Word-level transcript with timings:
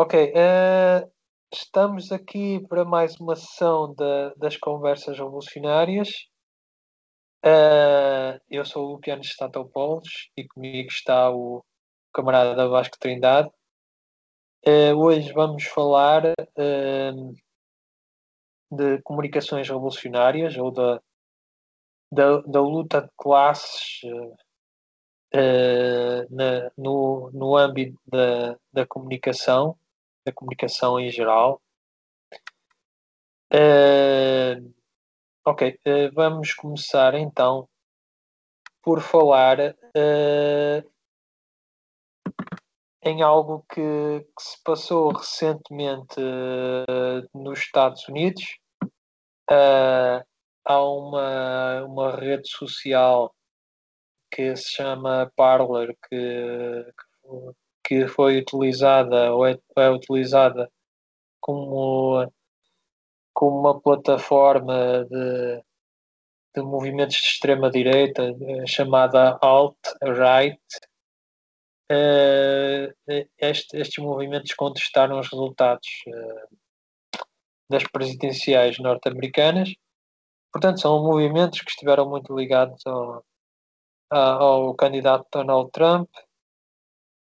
Ok, 0.00 0.14
uh, 0.14 1.10
estamos 1.52 2.12
aqui 2.12 2.64
para 2.68 2.84
mais 2.84 3.18
uma 3.18 3.34
sessão 3.34 3.92
de, 3.92 4.32
das 4.36 4.56
conversas 4.56 5.18
revolucionárias. 5.18 6.08
Uh, 7.44 8.38
eu 8.48 8.64
sou 8.64 8.86
o 8.86 8.92
Luciano 8.92 9.24
Statopoulos 9.24 10.30
e 10.36 10.46
comigo 10.46 10.88
está 10.88 11.32
o 11.32 11.64
camarada 12.14 12.68
Vasco 12.68 12.96
Trindade. 12.96 13.50
Uh, 14.64 14.94
hoje 14.96 15.32
vamos 15.32 15.64
falar 15.64 16.22
de 18.70 19.02
comunicações 19.02 19.66
revolucionárias 19.66 20.56
ou 20.56 20.70
da, 20.70 21.02
da, 22.12 22.40
da 22.42 22.60
luta 22.60 23.02
de 23.02 23.10
classes 23.16 24.00
uh, 25.34 26.26
na, 26.30 26.70
no, 26.78 27.32
no 27.32 27.56
âmbito 27.56 27.98
da, 28.06 28.56
da 28.72 28.86
comunicação, 28.86 29.76
da 30.28 30.32
comunicação 30.32 31.00
em 31.00 31.10
geral. 31.10 31.60
Uh, 33.52 34.74
ok, 35.46 35.70
uh, 35.86 36.14
vamos 36.14 36.52
começar 36.52 37.14
então 37.14 37.66
por 38.82 39.00
falar 39.00 39.74
em 43.02 43.22
algo 43.22 43.64
que, 43.72 43.80
que, 44.20 44.42
se 44.42 44.62
passou 44.62 45.12
recentemente 45.12 46.20
nos 47.34 47.58
Estados 47.58 48.08
Unidos. 48.08 48.58
há 50.64 50.82
uma, 50.82 51.84
uma 51.84 52.16
rede 52.16 52.48
social 52.48 53.34
que 54.30 54.56
se 54.56 54.70
chama 54.76 55.30
Parler, 55.36 55.94
que, 56.08 56.84
que 56.84 57.54
foi 58.08 58.38
utilizada 58.38 59.32
ou 59.34 59.46
é, 59.46 59.58
é 59.76 59.90
utilizada 59.90 60.70
como, 61.40 62.30
como 63.34 63.60
uma 63.60 63.80
plataforma 63.80 65.04
de, 65.04 65.62
de 66.54 66.62
movimentos 66.62 67.16
de 67.16 67.28
extrema-direita 67.28 68.22
eh, 68.22 68.66
chamada 68.66 69.38
Alt-Right. 69.40 70.60
Uh, 71.90 72.92
este, 73.38 73.78
estes 73.78 74.04
movimentos 74.04 74.52
contestaram 74.52 75.18
os 75.18 75.28
resultados 75.30 75.88
uh, 76.08 76.56
das 77.70 77.84
presidenciais 77.84 78.78
norte-americanas. 78.78 79.72
Portanto, 80.52 80.80
são 80.80 81.02
movimentos 81.02 81.60
que 81.60 81.70
estiveram 81.70 82.08
muito 82.08 82.36
ligados 82.36 82.84
ao, 82.86 83.24
ao 84.10 84.74
candidato 84.74 85.26
Donald 85.32 85.70
Trump. 85.70 86.10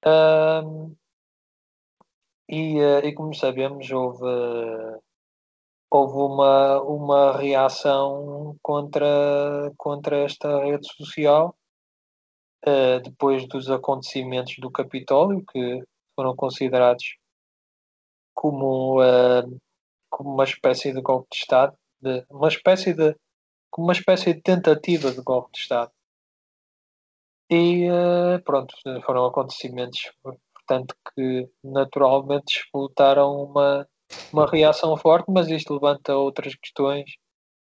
Um, 0.06 0.94
e, 2.48 2.78
eh, 2.78 3.08
e, 3.08 3.14
como 3.14 3.34
sabemos, 3.34 3.90
houve, 3.90 4.24
houve 5.90 6.16
uma, 6.18 6.80
uma 6.82 7.36
reação 7.36 8.56
contra, 8.62 9.06
contra 9.76 10.24
esta 10.24 10.60
rede 10.62 10.86
social 10.96 11.56
uh, 12.66 13.00
depois 13.02 13.46
dos 13.48 13.70
acontecimentos 13.70 14.56
do 14.58 14.70
Capitólio, 14.70 15.44
que 15.50 15.82
foram 16.14 16.34
considerados 16.34 17.16
como, 18.34 19.02
uh, 19.02 19.60
como 20.10 20.34
uma 20.34 20.44
espécie 20.44 20.92
de 20.92 21.00
golpe 21.02 21.28
de 21.30 21.38
Estado, 21.38 21.76
de, 22.00 22.24
uma 22.30 22.48
espécie 22.48 22.94
de, 22.94 23.14
como 23.70 23.88
uma 23.88 23.92
espécie 23.92 24.34
de 24.34 24.40
tentativa 24.40 25.10
de 25.12 25.20
golpe 25.22 25.52
de 25.52 25.58
Estado. 25.58 25.92
E 27.50 27.88
uh, 27.90 28.42
pronto, 28.44 28.74
foram 29.04 29.24
acontecimentos, 29.26 30.00
portanto, 30.22 30.94
que 31.14 31.48
naturalmente 31.64 32.44
disputaram 32.46 33.44
uma, 33.44 33.88
uma 34.32 34.46
reação 34.46 34.94
forte, 34.98 35.30
mas 35.30 35.48
isto 35.48 35.72
levanta 35.72 36.14
outras 36.14 36.54
questões 36.56 37.10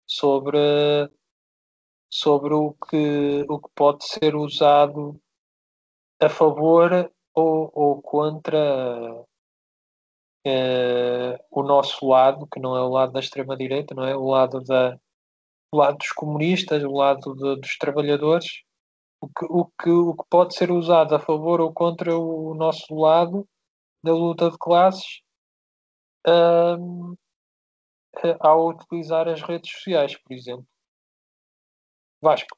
sobre, 0.06 0.58
sobre 2.10 2.52
o, 2.54 2.74
que, 2.88 3.46
o 3.48 3.58
que 3.60 3.70
pode 3.74 4.04
ser 4.04 4.36
usado 4.36 5.18
a 6.20 6.28
favor 6.28 7.10
ou, 7.34 7.70
ou 7.74 8.02
contra 8.02 9.22
uh, 10.46 11.38
o 11.50 11.62
nosso 11.62 12.06
lado, 12.06 12.46
que 12.46 12.60
não 12.60 12.76
é 12.76 12.82
o 12.82 12.90
lado 12.90 13.12
da 13.12 13.20
extrema-direita, 13.20 13.94
não 13.94 14.04
é? 14.04 14.14
O 14.14 14.26
lado, 14.26 14.60
da, 14.60 14.98
o 15.72 15.78
lado 15.78 15.96
dos 15.96 16.12
comunistas, 16.12 16.84
o 16.84 16.92
lado 16.92 17.34
de, 17.34 17.56
dos 17.60 17.78
trabalhadores 17.78 18.64
o 19.22 19.28
que, 19.28 19.46
o, 19.48 19.64
que, 19.80 19.90
o 19.90 20.14
que 20.14 20.24
pode 20.28 20.54
ser 20.56 20.72
usado 20.72 21.14
a 21.14 21.20
favor 21.20 21.60
ou 21.60 21.72
contra 21.72 22.18
o 22.18 22.54
nosso 22.54 22.92
lado 22.92 23.46
da 24.02 24.12
luta 24.12 24.50
de 24.50 24.58
classes 24.58 25.22
um, 26.26 27.14
ao 28.40 28.68
utilizar 28.70 29.28
as 29.28 29.40
redes 29.40 29.70
sociais, 29.70 30.16
por 30.16 30.32
exemplo. 30.34 30.66
Vasco. 32.20 32.56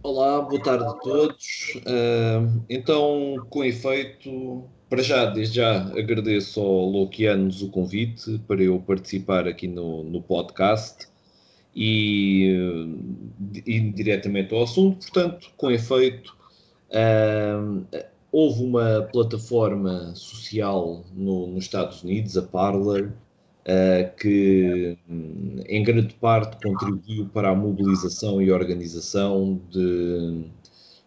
Olá, 0.00 0.40
boa 0.42 0.62
tarde 0.62 0.84
a 0.84 0.92
todos. 0.94 1.74
Uh, 1.76 2.64
então, 2.68 3.44
com 3.50 3.64
efeito, 3.64 4.68
para 4.88 5.02
já, 5.02 5.26
desde 5.26 5.56
já 5.56 5.82
agradeço 5.96 6.60
ao 6.60 6.86
Louquianos 6.86 7.62
o 7.62 7.70
convite 7.70 8.38
para 8.46 8.62
eu 8.62 8.80
participar 8.80 9.46
aqui 9.48 9.66
no, 9.66 10.04
no 10.04 10.22
podcast 10.22 11.11
e 11.74 12.94
ir 13.66 13.92
diretamente 13.92 14.54
ao 14.54 14.62
assunto. 14.62 14.98
Portanto, 15.10 15.50
com 15.56 15.70
efeito, 15.70 16.36
uh, 16.90 17.86
houve 18.30 18.62
uma 18.62 19.08
plataforma 19.12 20.14
social 20.14 21.04
no, 21.14 21.46
nos 21.46 21.64
Estados 21.64 22.02
Unidos, 22.02 22.36
a 22.36 22.42
Parler, 22.42 23.06
uh, 23.06 24.16
que 24.18 24.98
em 25.66 25.82
grande 25.82 26.14
parte 26.14 26.56
contribuiu 26.62 27.26
para 27.32 27.50
a 27.50 27.54
mobilização 27.54 28.40
e 28.40 28.50
organização 28.50 29.60
de, 29.70 30.44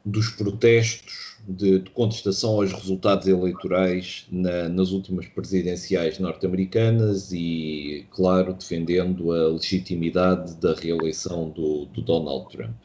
dos 0.03 0.29
protestos 0.29 1.34
de, 1.47 1.79
de, 1.79 1.89
contestação 1.91 2.55
aos 2.61 2.71
resultados 2.71 3.27
eleitorais 3.27 4.25
na, 4.31 4.67
nas 4.69 4.91
últimas 4.91 5.27
presidenciais 5.27 6.19
norte-americanas 6.19 7.31
e, 7.31 8.05
claro, 8.11 8.53
defendendo 8.53 9.31
a 9.31 9.49
legitimidade 9.49 10.55
da 10.55 10.73
reeleição 10.73 11.49
do, 11.49 11.85
do 11.85 12.01
Donald 12.01 12.49
Trump. 12.49 12.75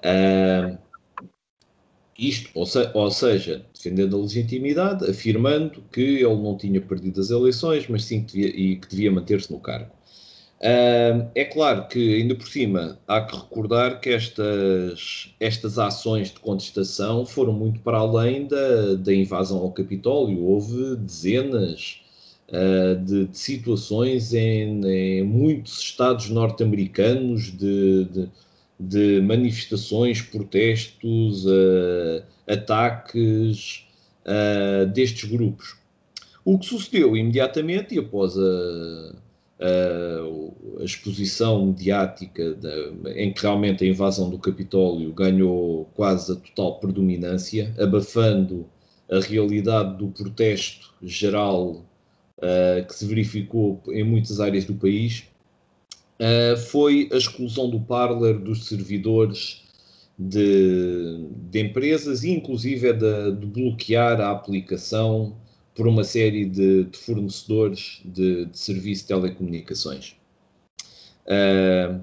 Uh, 0.00 0.78
isto, 2.18 2.50
ou, 2.54 2.66
se, 2.66 2.90
ou, 2.94 3.10
seja, 3.10 3.66
defendendo 3.74 4.16
a 4.16 4.20
legitimidade, 4.20 5.08
afirmando 5.10 5.82
que 5.90 6.00
ele 6.00 6.36
não 6.36 6.56
tinha 6.56 6.80
perdido 6.80 7.20
as 7.20 7.30
eleições, 7.30 7.88
mas 7.88 8.04
sim 8.04 8.24
que 8.24 8.32
devia, 8.32 8.48
e 8.48 8.76
que 8.76 8.88
devia 8.88 9.10
manter-se 9.10 9.50
no 9.50 9.58
cargo. 9.58 9.90
É 10.60 11.44
claro 11.44 11.88
que, 11.88 12.14
ainda 12.16 12.34
por 12.34 12.48
cima, 12.48 12.98
há 13.06 13.20
que 13.20 13.36
recordar 13.36 14.00
que 14.00 14.10
estas, 14.10 15.34
estas 15.38 15.78
ações 15.78 16.28
de 16.30 16.40
contestação 16.40 17.26
foram 17.26 17.52
muito 17.52 17.80
para 17.80 17.98
além 17.98 18.46
da, 18.46 18.94
da 18.94 19.12
invasão 19.14 19.58
ao 19.58 19.72
Capitólio. 19.72 20.42
Houve 20.42 20.96
dezenas 20.96 22.00
uh, 22.48 22.96
de, 23.04 23.26
de, 23.26 23.38
situações 23.38 24.32
em, 24.32 24.80
em, 24.86 25.22
muitos 25.24 25.80
estados 25.80 26.30
norte-americanos 26.30 27.52
de, 27.56 28.04
de, 28.06 28.28
de, 28.80 29.20
manifestações, 29.20 30.22
protestos, 30.22 31.44
uh, 31.44 32.22
ataques 32.48 33.84
destes 34.94 35.28
grupos. 35.28 35.76
O 36.42 36.58
que 36.58 36.64
sucedeu 36.64 37.14
imediatamente 37.14 37.94
e 37.94 37.98
após 37.98 38.34
a 38.38 39.14
uh, 39.60 40.80
a 40.80 40.84
exposição 40.84 41.66
mediática 41.66 42.56
em 43.16 43.32
que 43.32 43.42
realmente 43.42 43.84
a 43.84 43.86
invasão 43.86 44.30
do 44.30 44.38
Capitólio 44.38 45.12
ganhou 45.12 45.86
quase 45.94 46.32
a 46.32 46.36
total 46.36 46.80
predominância, 46.80 47.74
abafando 47.78 48.66
a 49.10 49.20
realidade 49.20 49.98
do 49.98 50.08
protesto 50.08 50.92
geral 51.02 51.84
uh, 52.38 52.86
que 52.86 52.94
se 52.94 53.06
verificou 53.06 53.82
em 53.88 54.04
muitas 54.04 54.40
áreas 54.40 54.64
do 54.64 54.74
país, 54.74 55.24
uh, 56.18 56.56
foi 56.56 57.08
a 57.12 57.16
exclusão 57.16 57.68
do 57.68 57.80
Parler 57.80 58.38
dos 58.38 58.66
servidores 58.66 59.62
de, 60.18 61.26
de 61.50 61.60
empresas 61.60 62.22
e 62.22 62.30
inclusive 62.30 62.92
de, 62.92 63.32
de 63.32 63.46
bloquear 63.46 64.20
a 64.20 64.30
aplicação 64.30 65.36
por 65.74 65.88
uma 65.88 66.04
série 66.04 66.44
de, 66.46 66.84
de 66.84 66.98
fornecedores 66.98 68.00
de, 68.04 68.46
de, 68.46 68.58
serviço 68.58 69.02
de 69.02 69.08
telecomunicações. 69.08 70.16
Uh, 71.26 72.00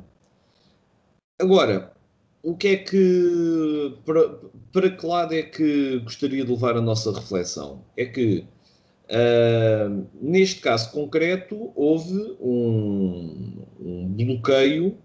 agora, 1.39 1.93
o 2.43 2.55
que 2.55 2.67
é 2.67 2.77
que. 2.77 3.95
Para, 4.05 4.29
para 4.73 4.89
que 4.89 5.05
lado 5.05 5.33
é 5.33 5.43
que 5.43 5.99
gostaria 5.99 6.43
de 6.43 6.51
levar 6.51 6.75
a 6.75 6.81
nossa 6.81 7.13
reflexão? 7.13 7.83
É 7.95 8.05
que, 8.05 8.45
uh, 9.09 10.07
neste 10.21 10.59
caso 10.59 10.91
concreto, 10.91 11.71
houve 11.75 12.35
um, 12.41 13.63
um 13.79 14.07
bloqueio 14.07 14.97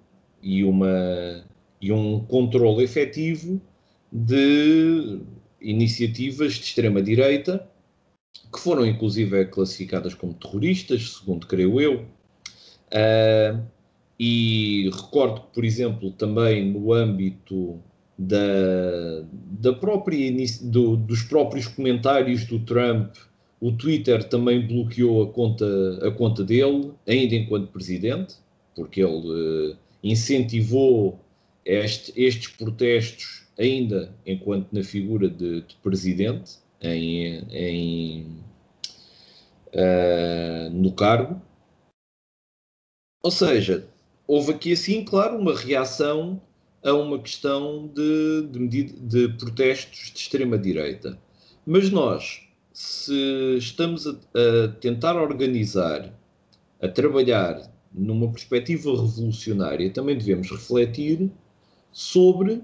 e, 0.42 0.64
uma, 0.64 1.44
e 1.80 1.92
um 1.92 2.20
controle 2.24 2.82
efetivo 2.82 3.60
de 4.10 5.20
iniciativas 5.60 6.54
de 6.54 6.64
extrema-direita 6.64 7.68
que 8.52 8.60
foram 8.60 8.86
inclusive 8.86 9.44
classificadas 9.46 10.14
como 10.14 10.34
terroristas, 10.34 11.16
segundo 11.18 11.46
creio 11.46 11.80
eu. 11.80 12.04
Uh, 12.92 13.62
e 14.18 14.90
recordo 14.94 15.42
que, 15.42 15.54
por 15.54 15.64
exemplo, 15.64 16.10
também 16.12 16.72
no 16.72 16.92
âmbito 16.92 17.78
da, 18.18 19.24
da 19.60 19.72
própria, 19.74 20.32
do, 20.62 20.96
dos 20.96 21.22
próprios 21.22 21.66
comentários 21.66 22.44
do 22.44 22.58
Trump, 22.60 23.14
o 23.60 23.72
Twitter 23.72 24.24
também 24.24 24.66
bloqueou 24.66 25.22
a 25.22 25.32
conta, 25.32 25.66
a 26.06 26.10
conta 26.10 26.44
dele, 26.44 26.92
ainda 27.06 27.34
enquanto 27.34 27.68
presidente, 27.72 28.36
porque 28.74 29.02
ele 29.02 29.72
uh, 29.72 29.76
incentivou 30.02 31.18
este, 31.64 32.12
estes 32.16 32.48
protestos 32.48 33.46
ainda 33.58 34.14
enquanto 34.24 34.72
na 34.72 34.82
figura 34.82 35.28
de, 35.28 35.62
de 35.62 35.74
presidente 35.82 36.58
em, 36.80 37.46
em 37.50 38.36
uh, 39.68 40.70
no 40.70 40.92
cargo. 40.92 41.40
Ou 43.22 43.30
seja, 43.30 43.88
houve 44.26 44.52
aqui 44.52 44.72
assim, 44.72 45.04
claro, 45.04 45.38
uma 45.38 45.54
reação 45.54 46.40
a 46.84 46.92
uma 46.92 47.18
questão 47.18 47.88
de, 47.88 48.46
de, 48.50 48.58
medida, 48.58 48.92
de 49.00 49.28
protestos 49.36 50.12
de 50.12 50.18
extrema-direita. 50.18 51.18
Mas 51.66 51.90
nós, 51.90 52.42
se 52.72 53.56
estamos 53.58 54.06
a, 54.06 54.10
a, 54.12 54.68
tentar 54.80 55.16
organizar, 55.16 56.12
a 56.80 56.88
trabalhar 56.88 57.70
numa 57.92 58.30
perspectiva 58.30 58.90
revolucionária, 58.90 59.90
também 59.90 60.16
devemos 60.16 60.50
refletir 60.50 61.30
sobre 61.90 62.62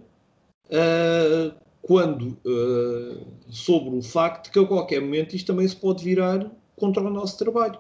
uh, 0.69 1.62
quando 1.83 2.39
uh, 2.47 3.27
sobre 3.51 3.97
o 3.97 4.03
facto 4.03 4.53
que 4.53 4.59
a 4.59 4.67
qualquer 4.67 5.01
momento 5.01 5.35
isto 5.35 5.49
também 5.49 5.67
se 5.67 5.77
pode 5.77 6.05
virar 6.05 6.51
contra 6.77 7.03
o 7.03 7.11
nosso 7.11 7.37
trabalho. 7.37 7.79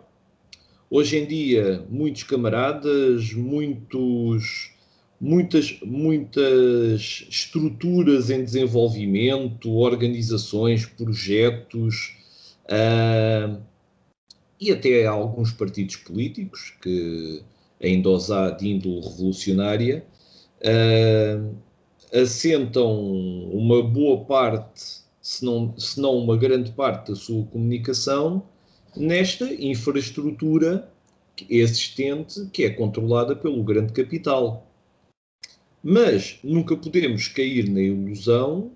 Hoje 0.90 1.16
em 1.16 1.26
dia, 1.26 1.86
muitos 1.88 2.24
camaradas, 2.24 3.32
muitos, 3.32 4.72
muitas, 5.18 5.78
muitas 5.82 7.26
estruturas 7.30 8.28
em 8.28 8.44
desenvolvimento, 8.44 9.72
organizações, 9.72 10.84
projetos 10.84 12.14
uh, 12.64 13.58
e 14.60 14.70
até 14.70 15.06
alguns 15.06 15.52
partidos 15.52 15.96
políticos 15.96 16.74
que 16.82 17.42
ainda 17.82 18.10
os 18.10 18.30
há 18.30 18.50
de 18.50 18.68
índole 18.68 19.00
revolucionária, 19.00 20.04
uh, 20.58 21.54
assentam 22.12 23.10
uma 23.50 23.82
boa 23.82 24.24
parte, 24.24 25.02
se 25.20 25.44
não, 25.44 25.76
se 25.78 26.00
não 26.00 26.16
uma 26.18 26.36
grande 26.36 26.70
parte 26.72 27.10
da 27.10 27.16
sua 27.16 27.44
comunicação 27.46 28.42
nesta 28.96 29.52
infraestrutura 29.54 30.90
existente 31.48 32.46
que 32.52 32.64
é 32.64 32.70
controlada 32.70 33.34
pelo 33.34 33.62
grande 33.62 33.92
capital. 33.92 34.66
Mas 35.82 36.38
nunca 36.44 36.76
podemos 36.76 37.28
cair 37.28 37.68
na 37.68 37.80
ilusão 37.80 38.72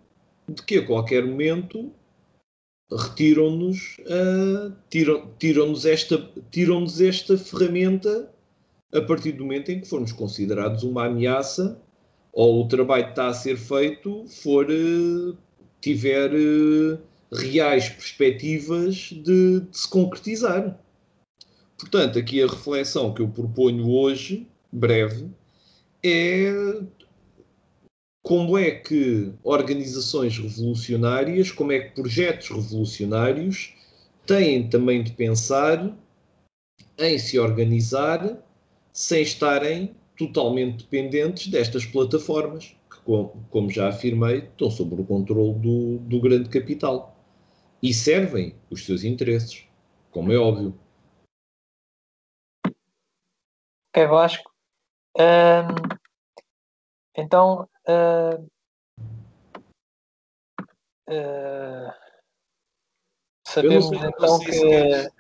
de 0.49 0.62
que 0.62 0.79
a 0.79 0.87
qualquer 0.87 1.25
momento 1.25 1.93
retiram-nos 2.91 3.99
uh, 4.00 4.73
tiram, 4.88 5.31
tiram-nos 5.38 5.85
esta, 5.85 6.31
tiram-nos 6.50 7.00
esta 7.00 7.37
ferramenta 7.37 8.33
a 8.93 9.00
partir 9.00 9.33
do 9.33 9.44
momento 9.44 9.71
em 9.71 9.81
que 9.81 9.88
formos 9.88 10.12
considerados 10.12 10.83
uma 10.83 11.06
ameaça 11.06 11.81
ou 12.37 12.62
o 12.62 12.69
trabalho 12.69 13.05
que 13.05 13.11
está 13.11 13.29
a 13.29 13.35
ser 13.35 13.56
feito 13.56 14.27
for 14.29 14.67
uh, 14.71 15.35
tiver 15.81 16.31
uh, 16.35 16.99
reais 17.33 17.88
perspectivas 17.88 18.94
de, 19.11 19.61
de, 19.61 19.67
se 19.73 19.88
concretizar. 19.88 20.79
Portanto, 21.79 22.19
aqui 22.19 22.43
a 22.43 22.47
reflexão 22.47 23.15
que 23.15 23.23
eu 23.23 23.29
proponho 23.29 23.88
hoje, 23.91 24.47
breve, 24.71 25.31
é 26.05 26.53
como 28.23 28.59
é 28.59 28.71
que 28.71 29.33
organizações 29.43 30.37
revolucionárias, 30.37 31.50
como 31.50 31.73
é 31.73 31.79
que 31.79 31.94
projetos 31.94 32.50
revolucionários 32.50 33.73
têm 34.27 34.69
também 34.69 35.03
de 35.03 35.12
pensar 35.12 35.97
em 36.99 37.19
se 37.19 37.38
organizar 37.38 38.37
sem 38.93 39.23
estarem 39.23 39.97
totalmente 40.17 40.85
dependentes 40.85 41.49
destas 41.49 41.85
plataformas, 41.85 42.77
que, 42.91 43.01
como 43.51 43.71
já 43.71 43.89
afirmei, 43.89 44.39
estão 44.39 44.71
sob 44.71 45.01
o 45.01 45.05
controle 45.05 45.55
do, 45.59 45.99
do 45.99 46.21
grande 46.21 46.49
capital 46.49 47.17
e 47.83 47.93
servem 47.93 48.55
os 48.71 48.85
seus 48.85 49.05
interesses, 49.05 49.65
como 50.11 50.33
é 50.33 50.37
óbvio. 50.37 50.79
Ok, 53.91 54.07
Vasco. 54.09 54.51
Um, 55.19 55.97
então, 57.17 57.69
uh, 57.89 58.43
uh, 61.09 61.93
sabemos 63.47 63.87
então 63.93 64.39
que. 64.41 65.11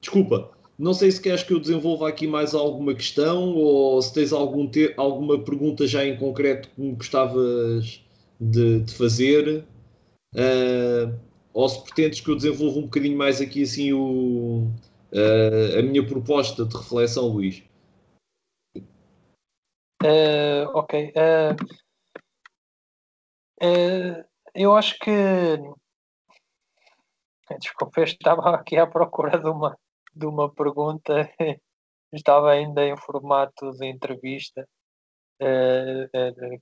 Desculpa, 0.00 0.55
não 0.78 0.92
sei 0.92 1.10
se 1.10 1.20
queres 1.20 1.42
que 1.42 1.54
eu 1.54 1.60
desenvolva 1.60 2.08
aqui 2.08 2.26
mais 2.26 2.54
alguma 2.54 2.94
questão 2.94 3.54
ou 3.54 4.00
se 4.02 4.12
tens 4.12 4.32
algum 4.32 4.68
te... 4.68 4.92
alguma 4.96 5.42
pergunta 5.42 5.86
já 5.86 6.04
em 6.04 6.18
concreto 6.18 6.68
que 6.70 6.80
me 6.80 6.94
gostavas 6.94 8.04
de, 8.38 8.80
de 8.80 8.94
fazer. 8.94 9.64
Uh, 10.34 11.18
ou 11.54 11.68
se 11.68 11.82
pretendes 11.82 12.20
que 12.20 12.30
eu 12.30 12.36
desenvolva 12.36 12.78
um 12.78 12.82
bocadinho 12.82 13.16
mais 13.16 13.40
aqui 13.40 13.62
assim 13.62 13.94
o, 13.94 14.70
uh, 15.12 15.78
a 15.78 15.82
minha 15.82 16.06
proposta 16.06 16.66
de 16.66 16.76
reflexão, 16.76 17.28
Luís. 17.28 17.62
Uh, 20.02 20.68
ok. 20.74 21.12
eu 24.54 24.76
acho 24.76 24.98
que 24.98 25.10
desculpa, 27.58 28.00
eu 28.00 28.04
estava 28.04 28.54
aqui 28.54 28.76
à 28.76 28.86
procura 28.86 29.38
de 29.38 29.48
uma, 29.48 29.78
de 30.16 30.26
uma 30.26 30.52
pergunta, 30.52 31.30
estava 32.12 32.50
ainda 32.50 32.84
em 32.84 32.96
formato 32.96 33.70
de 33.72 33.86
entrevista 33.86 34.66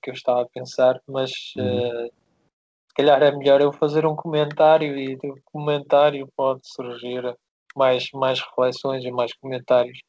que 0.02 0.10
eu 0.10 0.14
estava 0.14 0.42
a 0.42 0.48
pensar, 0.48 1.00
mas 1.06 1.30
uhum 1.56 2.10
se 2.94 3.02
calhar 3.02 3.20
é 3.24 3.32
melhor 3.32 3.60
eu 3.60 3.72
fazer 3.72 4.06
um 4.06 4.14
comentário 4.14 4.96
e 4.96 5.16
do 5.16 5.36
comentário 5.46 6.28
pode 6.36 6.60
surgir 6.62 7.24
mais, 7.74 8.08
mais 8.12 8.40
reflexões 8.40 9.04
e 9.04 9.10
mais 9.10 9.32
comentários. 9.34 10.00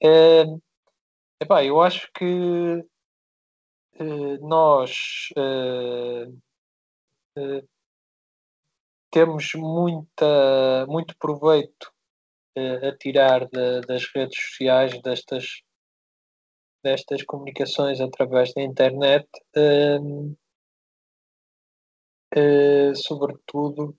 É, 0.00 0.44
epá, 1.40 1.64
eu 1.64 1.80
acho 1.80 2.08
que 2.14 2.84
é, 3.94 4.38
nós 4.38 5.30
temos 9.10 9.52
muita, 9.56 10.86
muito 10.86 11.16
proveito 11.18 11.92
a 12.56 12.96
tirar 12.96 13.46
de, 13.48 13.80
das 13.82 14.04
redes 14.14 14.38
sociais, 14.38 15.00
destas, 15.02 15.62
destas 16.82 17.22
comunicações 17.24 18.00
através 18.00 18.52
da 18.54 18.62
internet. 18.62 19.28
É, 19.56 19.98
uh, 22.36 22.94
sobretudo 22.96 23.96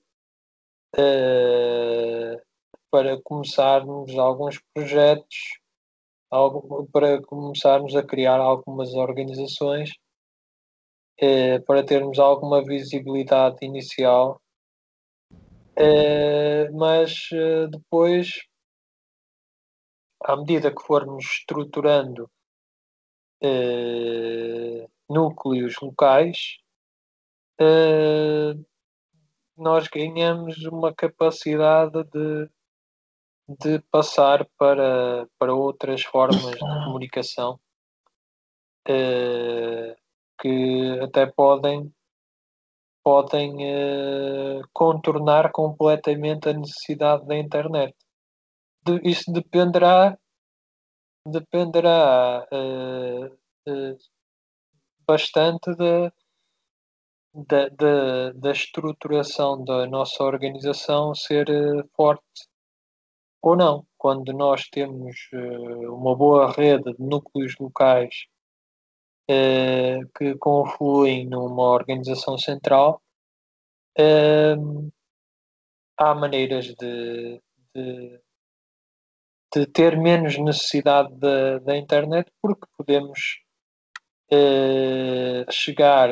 uh, 0.96 2.42
para 2.90 3.22
começarmos 3.22 4.18
alguns 4.18 4.60
projetos, 4.74 5.60
algo, 6.30 6.88
para 6.92 7.22
começarmos 7.22 7.96
a 7.96 8.04
criar 8.04 8.40
algumas 8.40 8.94
organizações, 8.94 9.92
uh, 11.22 11.62
para 11.66 11.86
termos 11.86 12.20
alguma 12.20 12.64
visibilidade 12.64 13.58
inicial, 13.66 14.42
mas 16.74 17.30
depois, 17.70 18.30
à 20.24 20.36
medida 20.36 20.74
que 20.74 20.82
formos 20.82 21.26
estruturando 21.26 22.30
núcleos 25.10 25.76
locais, 25.82 26.58
uh, 27.60 28.66
nós 29.58 29.88
ganhamos 29.88 30.58
uma 30.66 30.94
capacidade 30.94 32.04
de, 32.06 32.50
de 33.60 33.80
passar 33.92 34.48
para, 34.58 35.28
para 35.38 35.54
outras 35.54 36.02
formas 36.04 36.52
de 36.52 36.60
comunicação 36.60 37.60
que 40.40 41.00
até 41.02 41.28
podem 41.28 41.94
podem 43.04 43.56
uh, 43.56 44.62
contornar 44.74 45.52
completamente 45.52 46.50
a 46.50 46.54
necessidade 46.54 47.26
da 47.26 47.38
internet. 47.38 47.96
De, 48.86 49.00
isso 49.04 49.32
dependerá 49.32 50.18
dependerá 51.28 52.48
uh, 52.52 53.26
uh, 53.70 53.98
bastante 55.08 55.76
de, 55.76 56.12
da, 57.34 57.70
da, 57.70 58.32
da 58.34 58.52
estruturação 58.52 59.64
da 59.64 59.86
nossa 59.88 60.24
organização 60.24 61.14
ser 61.14 61.48
forte 61.96 62.48
ou 63.42 63.56
não. 63.56 63.86
Quando 63.98 64.34
nós 64.34 64.68
temos 64.70 65.16
uma 65.32 66.16
boa 66.16 66.52
rede 66.52 66.92
de 66.94 67.04
núcleos 67.04 67.56
locais 67.60 68.26
uh, 69.32 70.10
que 70.18 70.36
confluem 70.36 71.26
numa 71.28 71.64
organização 71.64 72.38
central, 72.38 73.02
há 75.98 76.16
maneiras 76.16 76.66
de, 76.76 77.42
de, 77.76 78.20
de, 79.54 79.66
ter 79.68 79.98
menos 79.98 80.38
necessidade 80.38 81.14
da, 81.16 81.78
internet 81.78 82.32
porque 82.42 82.66
podemos 82.78 83.42
chegar 85.52 86.10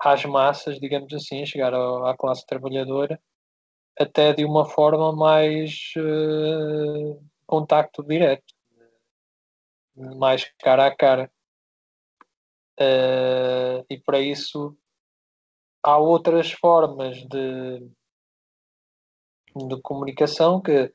às 0.00 0.24
massas, 0.24 0.78
digamos 0.80 1.12
assim, 1.14 1.46
chegar 1.46 1.72
à 1.72 2.16
classe 2.16 2.44
trabalhadora, 2.46 3.20
até 3.98 4.32
de 4.32 4.44
uma 4.44 4.66
forma 4.66 5.14
mais 5.14 5.92
uh, 5.96 7.22
contacto 7.46 8.02
direto, 8.02 8.54
mais 9.96 10.44
cara 10.58 10.86
a 10.86 10.94
cara. 10.94 11.30
Uh, 12.80 13.84
e 13.88 13.98
para 14.04 14.18
isso 14.20 14.76
há 15.82 15.96
outras 15.98 16.50
formas 16.50 17.16
de, 17.28 17.78
de 19.54 19.80
comunicação 19.82 20.60
que 20.60 20.92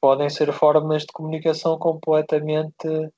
podem 0.00 0.30
ser 0.30 0.52
formas 0.52 1.02
de 1.02 1.12
comunicação 1.12 1.78
completamente 1.78 3.12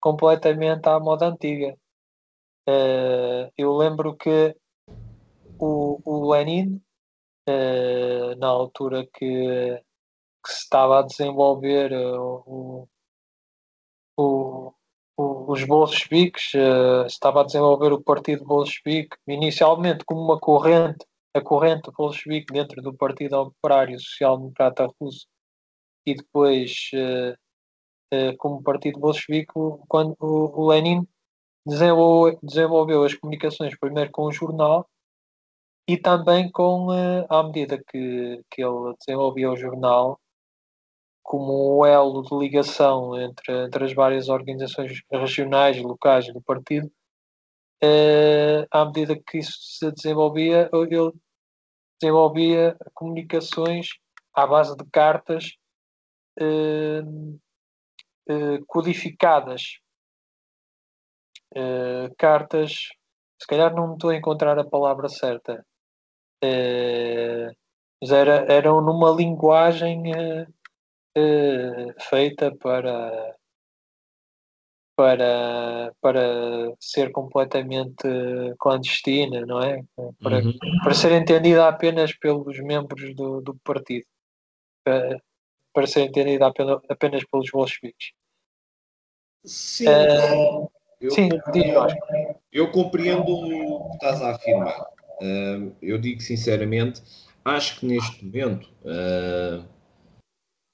completamente 0.00 0.88
à 0.88 0.98
moda 0.98 1.26
antiga. 1.26 1.78
Uh, 2.68 3.50
eu 3.56 3.72
lembro 3.76 4.16
que 4.16 4.54
o, 5.58 6.00
o 6.04 6.32
Lenin, 6.32 6.82
uh, 7.48 8.34
na 8.36 8.48
altura 8.48 9.06
que, 9.14 9.80
que, 10.44 10.52
se 10.52 10.64
estava 10.64 10.98
a 10.98 11.02
desenvolver 11.02 11.92
o, 11.92 12.88
o, 14.16 14.74
os 15.16 15.64
bolcheviques, 15.64 16.52
estava 17.06 17.40
a 17.40 17.44
desenvolver 17.44 17.92
o 17.92 18.02
Partido 18.02 18.44
Bolchevique, 18.44 19.16
inicialmente 19.26 20.04
como 20.04 20.20
uma 20.20 20.38
corrente, 20.38 21.04
a 21.34 21.40
corrente 21.40 21.90
bolchevique 21.96 22.52
dentro 22.52 22.82
do 22.82 22.94
Partido 22.94 23.38
Operário 23.38 23.98
Social 23.98 24.38
Democrata 24.38 24.88
Russo, 25.00 25.26
e 26.06 26.14
depois 26.14 26.90
como 28.38 28.62
Partido 28.62 28.98
Bolchevique, 28.98 29.52
quando 29.88 30.16
o 30.20 30.68
Lenin 30.68 31.06
desenvolveu, 31.66 33.04
as 33.04 33.14
comunicações 33.14 33.78
primeiro 33.78 34.10
com 34.10 34.24
o 34.24 34.32
jornal 34.32 34.86
e 35.88 35.96
também 35.96 36.50
com, 36.50 36.92
eh, 36.92 37.26
à 37.28 37.42
medida 37.42 37.76
que, 37.76 38.40
que 38.50 38.62
ele 38.62 38.94
desenvolvia 38.98 39.50
o 39.50 39.56
jornal, 39.56 40.20
como 41.22 41.80
um 41.80 41.86
elo 41.86 42.22
de 42.22 42.36
ligação 42.36 43.18
entre, 43.20 43.64
entre 43.64 43.84
as 43.84 43.94
várias 43.94 44.28
organizações 44.28 45.00
regionais 45.10 45.76
e 45.76 45.82
locais 45.82 46.32
do 46.32 46.42
partido, 46.42 46.90
eh, 47.82 48.66
à 48.70 48.84
medida 48.84 49.16
que 49.16 49.38
isso 49.38 49.56
se 49.60 49.90
desenvolvia, 49.92 50.68
ele 50.72 51.12
desenvolvia 52.00 52.76
comunicações 52.94 53.88
à 54.34 54.46
base 54.46 54.76
de 54.76 54.84
cartas 54.90 55.56
codificadas. 58.66 59.78
Uh, 61.54 62.14
cartas, 62.16 62.72
se 63.38 63.46
calhar 63.46 63.74
não 63.74 63.92
estou 63.92 64.08
a 64.08 64.16
encontrar 64.16 64.58
a 64.58 64.64
palavra 64.64 65.06
certa, 65.10 65.62
uh, 66.42 67.56
mas 68.00 68.10
era, 68.10 68.50
eram 68.50 68.80
numa 68.80 69.10
linguagem 69.10 70.12
uh, 70.12 70.46
feita 72.08 72.54
para, 72.56 73.36
para, 74.96 75.92
para 76.00 76.74
ser 76.80 77.10
completamente 77.12 78.06
clandestina, 78.58 79.44
não 79.46 79.62
é? 79.62 79.82
Para, 80.22 80.38
uhum. 80.38 80.56
para 80.82 80.94
ser 80.94 81.12
entendida 81.12 81.68
apenas 81.68 82.14
pelos 82.14 82.58
membros 82.60 83.14
do, 83.14 83.40
do 83.40 83.54
partido. 83.64 84.06
Para, 84.84 85.20
para 85.72 85.86
ser 85.86 86.02
entendida 86.02 86.46
apenas, 86.46 86.80
apenas 86.88 87.24
pelos 87.24 87.50
bolcheviques. 87.50 88.12
Sim. 89.44 89.86
Uh, 89.88 90.70
eu 91.00 91.10
Sim, 91.10 91.28
compreendo, 91.30 91.86
eu 92.52 92.70
compreendo 92.70 93.32
o 93.32 93.88
que 93.90 93.94
estás 93.94 94.22
a 94.22 94.30
afirmar. 94.36 94.80
Uh, 95.20 95.74
eu 95.82 95.98
digo 95.98 96.20
sinceramente, 96.20 97.02
acho 97.44 97.80
que 97.80 97.86
neste 97.86 98.24
momento, 98.24 98.70
uh, 98.82 99.64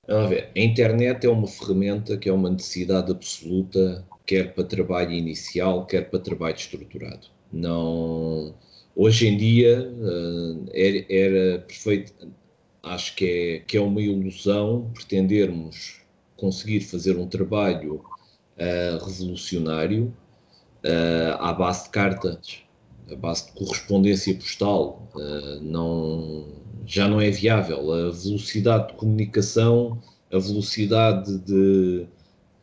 vamos 0.09 0.31
ver, 0.31 0.51
a 0.57 0.61
internet 0.61 1.27
é 1.27 1.31
uma 1.31 1.47
ferramenta 1.47 2.17
que 2.17 2.29
é 2.29 2.33
uma 2.33 2.51
necessidade 2.51 3.11
absoluta, 3.11 4.05
quer 4.27 4.55
para 4.55 4.65
trabalho 4.65 5.13
inicial, 5.13 5.87
quer 5.87 6.11
para 6.11 6.19
trabalho 6.19 6.57
estruturado. 6.57 7.29
Não, 7.53 8.55
hoje 8.97 9.29
em 9.29 9.37
dia 9.37 9.91
uh, 9.91 10.67
era, 10.73 11.05
era, 11.09 11.59
perfeito, 11.61 12.13
acho 12.83 13.15
que 13.15 13.25
é, 13.25 13.59
que 13.61 13.77
é 13.77 13.81
uma 13.81 14.01
ilusão 14.01 14.91
pretendermos 14.95 16.01
conseguir 16.37 16.81
fazer 16.81 17.17
um 17.17 17.27
trabalho 17.27 17.97
uh, 17.97 19.05
revolucionário 19.05 20.15
uh, 20.85 21.41
à 21.43 21.53
base 21.53 21.85
de 21.85 21.91
cartas, 21.91 22.63
à 23.11 23.17
base 23.17 23.47
de 23.47 23.53
correspondência 23.53 24.35
postal. 24.35 25.09
Uh, 25.15 25.61
não, 25.63 26.47
já 26.87 27.09
não 27.09 27.21
é 27.21 27.31
viável. 27.31 27.93
A 27.93 28.11
velocidade 28.11 28.89
de 28.89 28.95
comunicação, 28.95 30.03
a 30.33 30.39
velocidade 30.39 31.39
de 31.39 32.07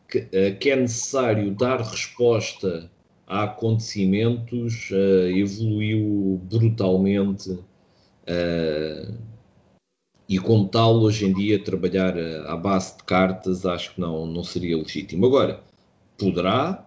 que, 0.10 0.52
que 0.60 0.70
é 0.70 0.75
necessário 0.75 1.52
dar 1.52 1.82
resposta 1.82 2.90
a 3.28 3.44
acontecimentos 3.44 4.90
evoluiu 5.36 6.40
brutalmente. 6.44 7.58
e 10.30 10.38
como 10.40 10.68
tal, 10.68 10.98
hoje 10.98 11.25
em 11.25 11.34
dia, 11.34 11.64
trabalhar 11.64 12.16
à 12.48 12.56
base 12.56 12.98
de 12.98 13.04
cartas 13.04 13.66
acho 13.66 13.96
que 13.96 14.02
não, 14.02 14.28
não 14.28 14.44
seria 14.44 14.78
legítimo. 14.78 15.25
Agora, 15.25 15.64
poderá, 16.18 16.85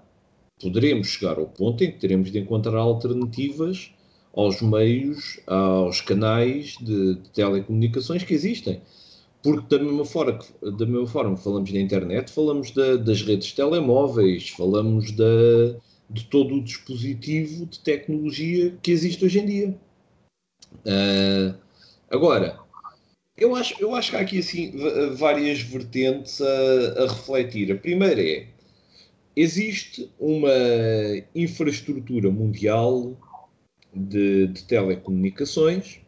poderemos 0.61 1.09
chegar 1.09 1.39
ao 1.39 1.47
ponto 1.47 1.83
em 1.85 1.93
que 1.93 1.99
teremos 1.99 2.31
de 2.31 2.39
encontrar 2.39 2.77
alternativas 2.77 3.93
aos 4.35 4.63
meios, 4.63 5.41
aos 5.47 6.01
canais 6.01 6.77
de, 6.81 7.15
de 7.17 7.29
telecomunicações 7.31 8.23
que 8.23 8.35
existem. 8.35 8.81
Porque 9.43 9.79
da 9.79 9.83
mesma 9.83 10.05
forma 10.05 10.39
que, 10.39 10.71
da 10.73 10.87
mesma 10.87 11.07
forma 11.07 11.37
falamos 11.37 11.73
da 11.73 11.81
internet, 11.81 12.31
falamos 12.31 12.71
da, 12.73 12.97
das 12.97 13.23
redes 13.23 13.53
telemóveis, 13.53 14.51
falamos 14.51 15.13
da, 15.13 15.25
de 16.11 16.25
todo 16.25 16.57
o 16.57 16.63
dispositivo 16.63 17.67
de 17.67 17.79
tecnologia 17.81 18.77
que 18.83 18.91
existe 18.91 19.25
hoje 19.25 19.39
em 19.41 19.47
dia. 19.47 19.79
Uh, 20.85 21.55
agora, 22.11 22.59
eu 23.37 23.55
acho, 23.55 23.75
eu 23.81 23.95
acho 23.95 24.11
que 24.11 24.17
há 24.17 24.21
aqui 24.21 24.39
assim, 24.39 24.73
várias 25.17 25.61
vertentes 25.63 26.41
a, 26.41 27.05
a 27.05 27.07
refletir. 27.07 27.71
A 27.73 27.77
primeira 27.77 28.21
é 28.21 28.49
existe 29.41 30.11
uma 30.19 30.51
infraestrutura 31.33 32.29
mundial 32.29 33.17
de, 33.95 34.49
de, 34.49 34.65
telecomunicações, 34.65 36.01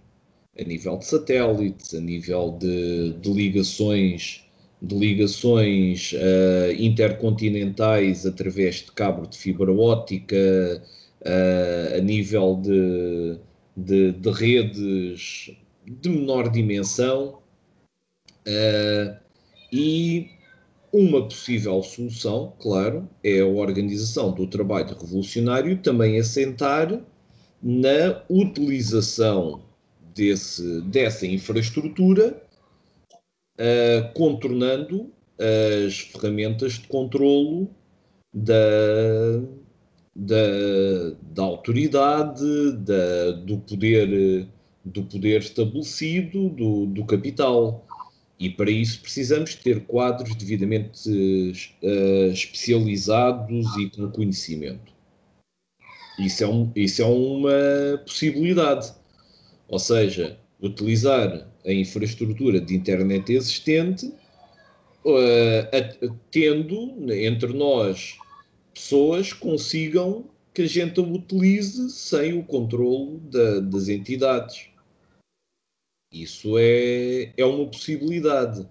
a 0.58 0.64
nível 0.64 0.98
de 0.98 1.06
satélites, 1.06 1.94
a 1.94 2.00
nível 2.00 2.56
de, 2.58 3.12
de 3.20 3.32
ligações, 3.32 4.44
de 4.82 4.94
ligações 4.96 6.12
uh, 6.12 6.72
intercontinentais 6.76 8.26
através 8.26 8.76
de 8.76 8.92
cabo 8.92 9.26
de 9.26 9.38
fibra 9.38 9.72
óptica, 9.72 10.82
uh, 11.20 11.98
a 11.98 12.00
nível 12.00 12.60
de, 12.60 13.38
de, 13.76 14.12
de, 14.12 14.30
redes 14.30 15.52
de 15.86 16.08
menor 16.08 16.50
dimensão. 16.50 17.38
Uh, 18.44 19.16
e 19.72 20.39
uma 20.92 21.22
possível 21.26 21.82
solução, 21.82 22.52
claro, 22.60 23.08
é 23.22 23.40
a 23.40 23.46
organização 23.46 24.32
do 24.32 24.46
trabalho 24.46 24.96
revolucionário 24.98 25.78
também 25.78 26.18
assentar 26.18 27.00
na 27.62 28.22
utilização 28.28 29.62
desse, 30.14 30.80
dessa 30.82 31.26
infraestrutura, 31.26 32.42
uh, 33.58 34.12
contornando 34.14 35.12
as 35.38 35.98
ferramentas 35.98 36.74
de 36.74 36.88
controlo 36.88 37.70
da, 38.32 38.54
da, 40.14 40.36
da 41.22 41.42
autoridade, 41.42 42.72
da, 42.72 43.30
do, 43.32 43.58
poder, 43.58 44.48
do 44.84 45.02
poder 45.04 45.40
estabelecido, 45.40 46.50
do, 46.50 46.86
do 46.86 47.04
capital. 47.04 47.86
E 48.40 48.48
para 48.48 48.70
isso 48.70 49.02
precisamos 49.02 49.54
ter 49.54 49.84
quadros 49.84 50.34
devidamente 50.34 51.10
uh, 51.10 52.32
especializados 52.32 53.76
e 53.76 53.90
com 53.90 54.10
conhecimento. 54.10 54.94
Isso 56.18 56.44
é, 56.44 56.48
um, 56.48 56.72
isso 56.74 57.02
é 57.02 57.04
uma 57.04 57.98
possibilidade. 58.06 58.94
Ou 59.68 59.78
seja, 59.78 60.38
utilizar 60.60 61.46
a 61.66 61.72
infraestrutura 61.72 62.58
de 62.58 62.74
internet 62.74 63.30
existente, 63.30 64.06
uh, 65.04 66.16
tendo 66.30 67.12
entre 67.12 67.52
nós 67.52 68.16
pessoas 68.72 69.34
consigam 69.34 70.24
que 70.54 70.62
a 70.62 70.66
gente 70.66 70.98
a 70.98 71.02
utilize 71.02 71.90
sem 71.90 72.38
o 72.38 72.42
controle 72.42 73.18
da, 73.30 73.60
das 73.60 73.88
entidades. 73.88 74.69
Isso 76.12 76.58
é, 76.58 77.32
é 77.36 77.44
uma 77.44 77.66
possibilidade. 77.66 78.66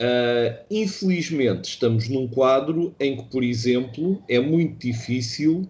Uh, 0.00 0.54
infelizmente, 0.70 1.70
estamos 1.70 2.08
num 2.08 2.28
quadro 2.28 2.94
em 3.00 3.16
que, 3.16 3.24
por 3.24 3.42
exemplo, 3.42 4.22
é 4.28 4.38
muito 4.38 4.78
difícil 4.86 5.68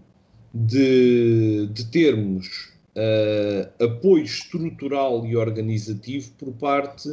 de, 0.53 1.67
de 1.73 1.87
termos 1.87 2.71
uh, 2.95 3.85
apoio 3.85 4.25
estrutural 4.25 5.25
e 5.25 5.35
organizativo 5.35 6.31
por 6.37 6.53
parte 6.53 7.09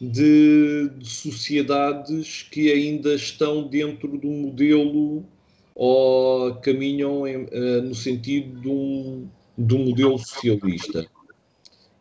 de, 0.00 0.90
de, 0.96 1.06
sociedades 1.06 2.46
que 2.50 2.72
ainda 2.72 3.14
estão 3.14 3.68
dentro 3.68 4.16
do 4.16 4.28
modelo 4.28 5.24
ou 5.74 6.54
caminham 6.56 7.26
em, 7.26 7.44
uh, 7.44 7.82
no 7.82 7.94
sentido 7.94 8.58
de 8.58 8.68
um, 8.68 9.28
de 9.58 9.74
um 9.74 9.84
modelo 9.84 10.18
socialista. 10.18 11.06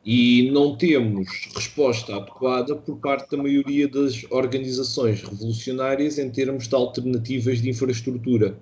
E 0.09 0.49
não 0.51 0.77
temos 0.77 1.27
resposta 1.53 2.15
adequada 2.15 2.77
por 2.77 2.97
parte 2.99 3.29
da 3.29 3.43
maioria 3.43 3.89
das 3.89 4.23
organizações 4.29 5.21
revolucionárias 5.21 6.17
em 6.17 6.29
termos 6.31 6.65
de 6.69 6.73
alternativas 6.73 7.61
de 7.61 7.69
infraestrutura. 7.69 8.57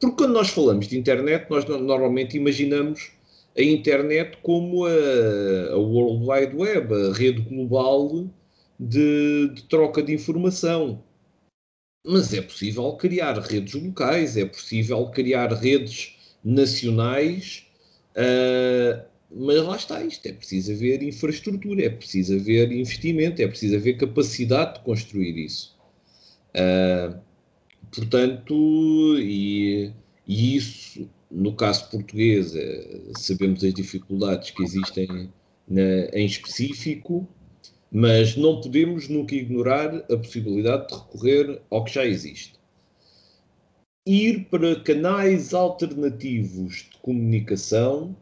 Porque 0.00 0.16
quando 0.16 0.32
nós 0.32 0.48
falamos 0.48 0.88
de 0.88 0.98
internet, 0.98 1.48
nós 1.48 1.64
normalmente 1.66 2.36
imaginamos 2.36 3.12
a 3.56 3.62
internet 3.62 4.38
como 4.42 4.86
a, 4.86 5.72
a 5.72 5.76
World 5.76 6.24
Wide 6.28 6.56
Web, 6.56 6.94
a 6.94 7.12
rede 7.12 7.42
global 7.42 8.28
de, 8.76 9.52
de, 9.54 9.62
troca 9.68 10.02
de 10.02 10.12
informação. 10.12 11.00
Mas 12.04 12.34
é 12.34 12.42
possível 12.42 12.92
criar 12.94 13.38
redes 13.38 13.74
locais, 13.74 14.36
é 14.36 14.46
possível 14.46 15.06
criar 15.10 15.52
redes 15.52 16.16
nacionais, 16.42 17.66
uh, 18.16 19.09
mas 19.32 19.62
lá 19.62 19.76
está 19.76 20.04
isto: 20.04 20.26
é 20.26 20.32
preciso 20.32 20.72
haver 20.72 21.02
infraestrutura, 21.02 21.84
é 21.84 21.90
preciso 21.90 22.34
haver 22.34 22.72
investimento, 22.72 23.40
é 23.42 23.48
preciso 23.48 23.76
haver 23.76 23.96
capacidade 23.96 24.74
de 24.74 24.84
construir 24.84 25.36
isso. 25.38 25.78
Uh, 26.54 27.18
portanto, 27.90 28.54
e, 29.18 29.92
e 30.26 30.56
isso 30.56 31.08
no 31.30 31.54
caso 31.54 31.88
português, 31.90 32.54
eh, 32.56 33.12
sabemos 33.16 33.62
as 33.62 33.72
dificuldades 33.72 34.50
que 34.50 34.62
existem 34.62 35.30
na, 35.68 36.06
em 36.12 36.26
específico, 36.26 37.28
mas 37.90 38.36
não 38.36 38.60
podemos 38.60 39.08
nunca 39.08 39.34
ignorar 39.34 39.94
a 40.10 40.16
possibilidade 40.16 40.88
de 40.88 40.94
recorrer 40.94 41.62
ao 41.70 41.84
que 41.84 41.94
já 41.94 42.04
existe. 42.04 42.54
Ir 44.06 44.46
para 44.50 44.80
canais 44.80 45.54
alternativos 45.54 46.88
de 46.90 46.98
comunicação 47.00 48.16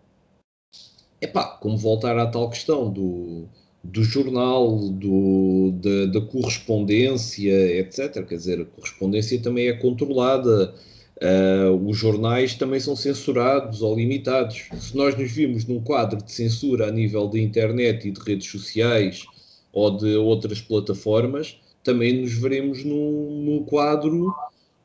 é 1.21 1.27
pá, 1.27 1.45
como 1.45 1.77
voltar 1.77 2.19
à 2.19 2.27
tal 2.27 2.51
questão 2.51 2.91
do, 2.91 3.47
do 3.83 4.03
jornal, 4.03 4.89
do, 4.91 5.73
da, 5.73 6.19
da 6.19 6.27
correspondência, 6.27 7.79
etc. 7.79 8.27
Quer 8.27 8.37
dizer, 8.37 8.61
a 8.61 8.65
correspondência 8.65 9.41
também 9.41 9.69
é 9.69 9.73
controlada 9.73 10.75
Uh, 11.21 11.75
os 11.89 11.97
jornais 11.97 12.55
também 12.55 12.79
são 12.79 12.95
censurados 12.95 13.83
ou 13.83 13.97
limitados. 13.97 14.69
Se 14.79 14.97
nós 14.97 15.19
nos 15.19 15.33
vimos 15.33 15.65
num 15.65 15.81
quadro 15.81 16.23
de 16.23 16.31
censura 16.31 16.87
a 16.87 16.93
nível 16.93 17.27
da 17.27 17.39
internet 17.41 18.07
e 18.07 18.13
de 18.13 18.21
redes 18.21 18.49
sociais 18.49 19.25
ou 19.73 19.97
de 19.97 20.15
outras 20.15 20.61
plataformas, 20.61 21.59
também 21.83 22.21
nos 22.21 22.33
veremos 22.35 22.85
num, 22.85 23.43
num 23.45 23.65
quadro 23.65 24.33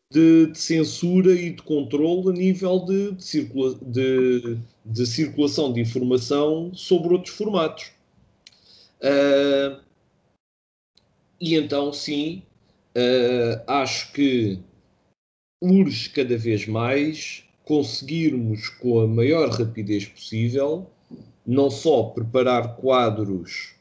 de, 0.09 0.47
de, 0.47 0.57
censura 0.57 1.33
e 1.33 1.51
de 1.51 1.61
controle 1.61 2.29
a 2.29 2.33
nível 2.33 2.79
de, 2.79 3.11
de, 3.11 3.23
circula, 3.23 3.75
de 3.79 4.57
circulação 5.05 5.71
de 5.71 5.81
informação 5.81 6.73
sobre 6.73 7.13
outros 7.13 7.35
formatos. 7.35 7.91
Uh, 8.99 9.79
e 11.39 11.55
então, 11.55 11.91
sim, 11.91 12.43
uh, 12.95 13.63
acho 13.67 14.11
que 14.13 14.59
urge 15.61 16.09
cada 16.09 16.37
vez 16.37 16.67
mais 16.67 17.43
conseguirmos, 17.65 18.69
com 18.69 18.99
a 19.01 19.07
maior 19.07 19.49
rapidez 19.49 20.05
possível, 20.05 20.89
não 21.45 21.69
só 21.69 22.03
preparar 22.03 22.75
quadros 22.75 23.73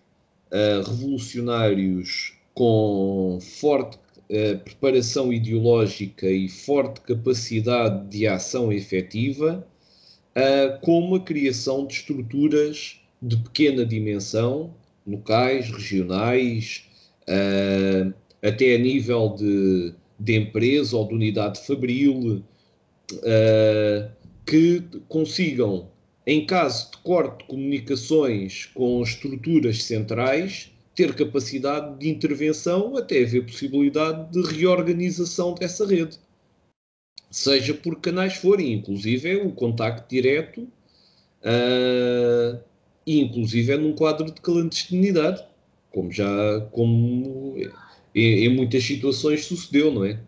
uh, 0.51 0.88
revolucionários 0.88 2.35
com 2.55 3.38
forte 3.41 4.03
preparação 4.65 5.31
ideológica 5.31 6.27
e 6.27 6.49
forte 6.49 7.03
capacidade 7.03 8.09
de 8.09 8.27
ação 8.27 8.73
efetiva, 8.73 9.62
uh, 10.37 10.81
como 10.81 11.16
a 11.16 11.21
criação 11.21 11.87
de 11.87 11.95
estruturas 11.95 13.01
de 13.21 13.37
pequena 13.37 13.85
dimensão, 13.85 14.75
locais, 15.07 15.71
regionais, 15.71 16.85
até 18.42 18.75
a 18.75 18.79
nível 18.79 19.37
de 19.38 19.95
de 20.23 20.37
empresa 20.37 20.97
ou 20.97 21.09
de 21.09 21.14
unidade 21.14 21.66
fabril 21.66 22.45
uh, 23.12 24.11
que 24.47 24.83
consigam, 25.09 25.90
em 26.27 26.47
caso 26.47 26.92
de 26.92 26.99
corte 26.99 27.38
de 27.38 27.45
comunicações 27.49 28.66
com 28.66 29.03
estruturas 29.03 29.83
centrais, 29.83 30.71
ter 30.95 31.14
capacidade 31.14 31.99
de 31.99 32.09
intervenção 32.09 32.97
até 32.97 33.23
haver 33.23 33.47
possibilidade 33.47 34.31
de 34.31 34.42
reorganização 34.55 35.55
dessa 35.55 35.87
rede. 35.87 36.18
Seja 37.33 37.75
por 37.75 38.01
canais 38.01 38.37
forem, 38.37 38.75
inclusive 38.75 39.31
é 39.31 39.42
o 39.42 39.51
contacto 39.51 40.09
direto 40.09 40.68
uh, 41.42 42.62
inclusive 43.07 43.73
é 43.73 43.77
num 43.77 43.95
quadro 43.95 44.27
de 44.27 44.40
clandestinidade, 44.40 45.45
como 45.90 46.11
já 46.11 46.61
como 46.71 47.57
em, 48.14 48.45
em 48.45 48.49
muitas 48.49 48.85
situações 48.85 49.45
sucedeu, 49.45 49.92
não 49.92 50.05
é? 50.05 50.21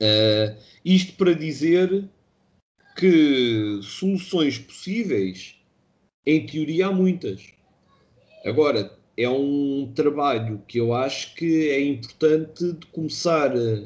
Uh, 0.00 0.56
isto 0.84 1.14
para 1.14 1.32
dizer 1.32 2.04
que 2.96 3.80
soluções 3.82 4.58
possíveis, 4.58 5.56
em 6.24 6.44
teoria, 6.46 6.88
há 6.88 6.92
muitas. 6.92 7.52
Agora, 8.44 8.96
é 9.16 9.28
um 9.28 9.92
trabalho 9.94 10.62
que 10.66 10.78
eu 10.78 10.92
acho 10.92 11.34
que 11.34 11.70
é 11.70 11.80
importante 11.80 12.72
de 12.72 12.86
começar 12.86 13.52
a, 13.56 13.84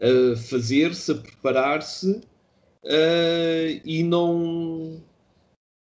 a 0.00 0.36
fazer-se, 0.36 1.12
a 1.12 1.14
preparar-se 1.14 2.10
uh, 2.10 3.80
e 3.84 4.02
não 4.02 5.02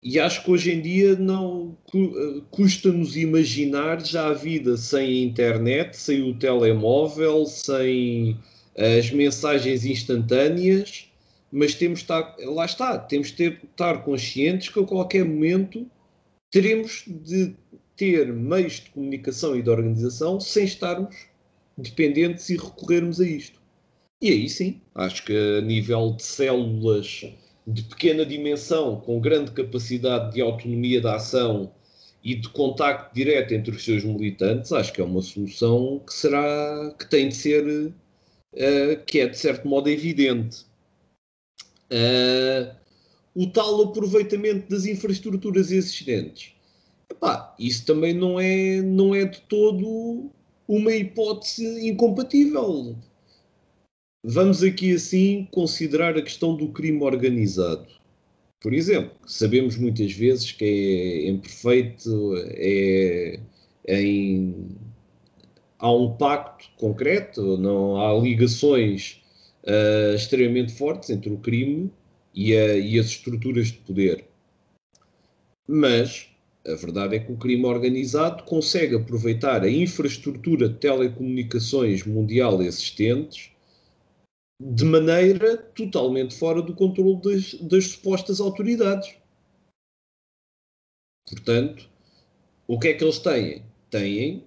e 0.04 0.20
acho 0.20 0.44
que 0.44 0.50
hoje 0.50 0.70
em 0.70 0.82
dia 0.82 1.16
não 1.16 1.74
custa-nos 2.50 3.16
imaginar 3.16 4.04
já 4.04 4.28
a 4.28 4.34
vida 4.34 4.76
sem 4.76 5.06
a 5.06 5.24
internet, 5.24 5.96
sem 5.96 6.22
o 6.22 6.34
telemóvel, 6.34 7.46
sem 7.46 8.38
as 8.76 9.10
mensagens 9.10 9.86
instantâneas, 9.86 11.10
mas 11.50 11.74
temos 11.74 12.00
de 12.00 12.04
estar, 12.04 12.36
lá 12.38 12.66
está, 12.66 12.98
temos 12.98 13.30
de 13.32 13.58
estar 13.64 14.04
conscientes 14.04 14.68
que 14.68 14.78
a 14.78 14.84
qualquer 14.84 15.24
momento 15.24 15.86
teremos 16.50 17.04
de 17.06 17.54
ter 17.96 18.30
meios 18.30 18.74
de 18.74 18.90
comunicação 18.90 19.56
e 19.56 19.62
de 19.62 19.70
organização 19.70 20.38
sem 20.38 20.64
estarmos 20.64 21.16
dependentes 21.78 22.50
e 22.50 22.56
recorrermos 22.56 23.22
a 23.22 23.26
isto. 23.26 23.63
E 24.24 24.30
aí 24.30 24.48
sim, 24.48 24.80
acho 24.94 25.22
que 25.22 25.36
a 25.36 25.60
nível 25.60 26.14
de 26.14 26.22
células 26.22 27.26
de 27.66 27.82
pequena 27.82 28.24
dimensão, 28.24 28.98
com 29.02 29.20
grande 29.20 29.50
capacidade 29.50 30.32
de 30.32 30.40
autonomia 30.40 30.98
da 30.98 31.16
ação 31.16 31.70
e 32.22 32.34
de 32.34 32.48
contacto 32.48 33.14
direto 33.14 33.52
entre 33.52 33.76
os 33.76 33.84
seus 33.84 34.02
militantes, 34.02 34.72
acho 34.72 34.94
que 34.94 35.02
é 35.02 35.04
uma 35.04 35.20
solução 35.20 36.00
que 36.06 36.14
será 36.14 36.94
que 36.98 37.06
tem 37.10 37.28
de 37.28 37.34
ser 37.34 37.66
uh, 37.66 39.04
que 39.06 39.20
é 39.20 39.28
de 39.28 39.36
certo 39.36 39.68
modo 39.68 39.90
evidente. 39.90 40.64
Uh, 41.92 42.74
o 43.34 43.46
tal 43.48 43.82
aproveitamento 43.82 44.70
das 44.70 44.86
infraestruturas 44.86 45.70
existentes. 45.70 46.54
Epá, 47.10 47.54
isso 47.58 47.84
também 47.84 48.14
não 48.14 48.40
é, 48.40 48.80
não 48.80 49.14
é 49.14 49.26
de 49.26 49.42
todo 49.42 50.30
uma 50.66 50.94
hipótese 50.94 51.86
incompatível. 51.86 52.96
Vamos 54.26 54.62
aqui 54.62 54.94
assim 54.94 55.46
considerar 55.50 56.16
a 56.16 56.22
questão 56.22 56.56
do 56.56 56.68
crime 56.68 57.02
organizado. 57.02 57.86
Por 58.58 58.72
exemplo, 58.72 59.14
sabemos 59.26 59.76
muitas 59.76 60.12
vezes 60.12 60.50
que 60.50 60.64
é 60.64 61.28
imperfeito, 61.28 62.34
é, 62.38 63.38
é 63.86 64.02
em, 64.02 64.66
há 65.78 65.92
um 65.92 66.16
pacto 66.16 66.70
concreto, 66.78 67.58
não 67.58 68.00
há 68.00 68.18
ligações 68.18 69.22
uh, 69.64 70.14
extremamente 70.14 70.72
fortes 70.72 71.10
entre 71.10 71.30
o 71.30 71.36
crime 71.36 71.92
e, 72.34 72.56
a, 72.56 72.78
e 72.78 72.98
as 72.98 73.08
estruturas 73.08 73.66
de 73.66 73.78
poder. 73.80 74.24
Mas 75.68 76.30
a 76.66 76.74
verdade 76.74 77.16
é 77.16 77.18
que 77.18 77.30
o 77.30 77.36
crime 77.36 77.66
organizado 77.66 78.44
consegue 78.44 78.96
aproveitar 78.96 79.62
a 79.64 79.70
infraestrutura 79.70 80.66
de 80.70 80.78
telecomunicações 80.78 82.06
mundial 82.06 82.62
existentes 82.62 83.53
de 84.60 84.84
maneira 84.84 85.56
totalmente 85.56 86.34
fora 86.36 86.62
do 86.62 86.74
controle 86.74 87.20
das, 87.20 87.54
das 87.54 87.86
supostas 87.88 88.40
autoridades. 88.40 89.16
Portanto, 91.28 91.88
o 92.66 92.78
que 92.78 92.88
é 92.88 92.94
que 92.94 93.04
eles 93.04 93.18
têm? 93.18 93.62
Têm 93.90 94.44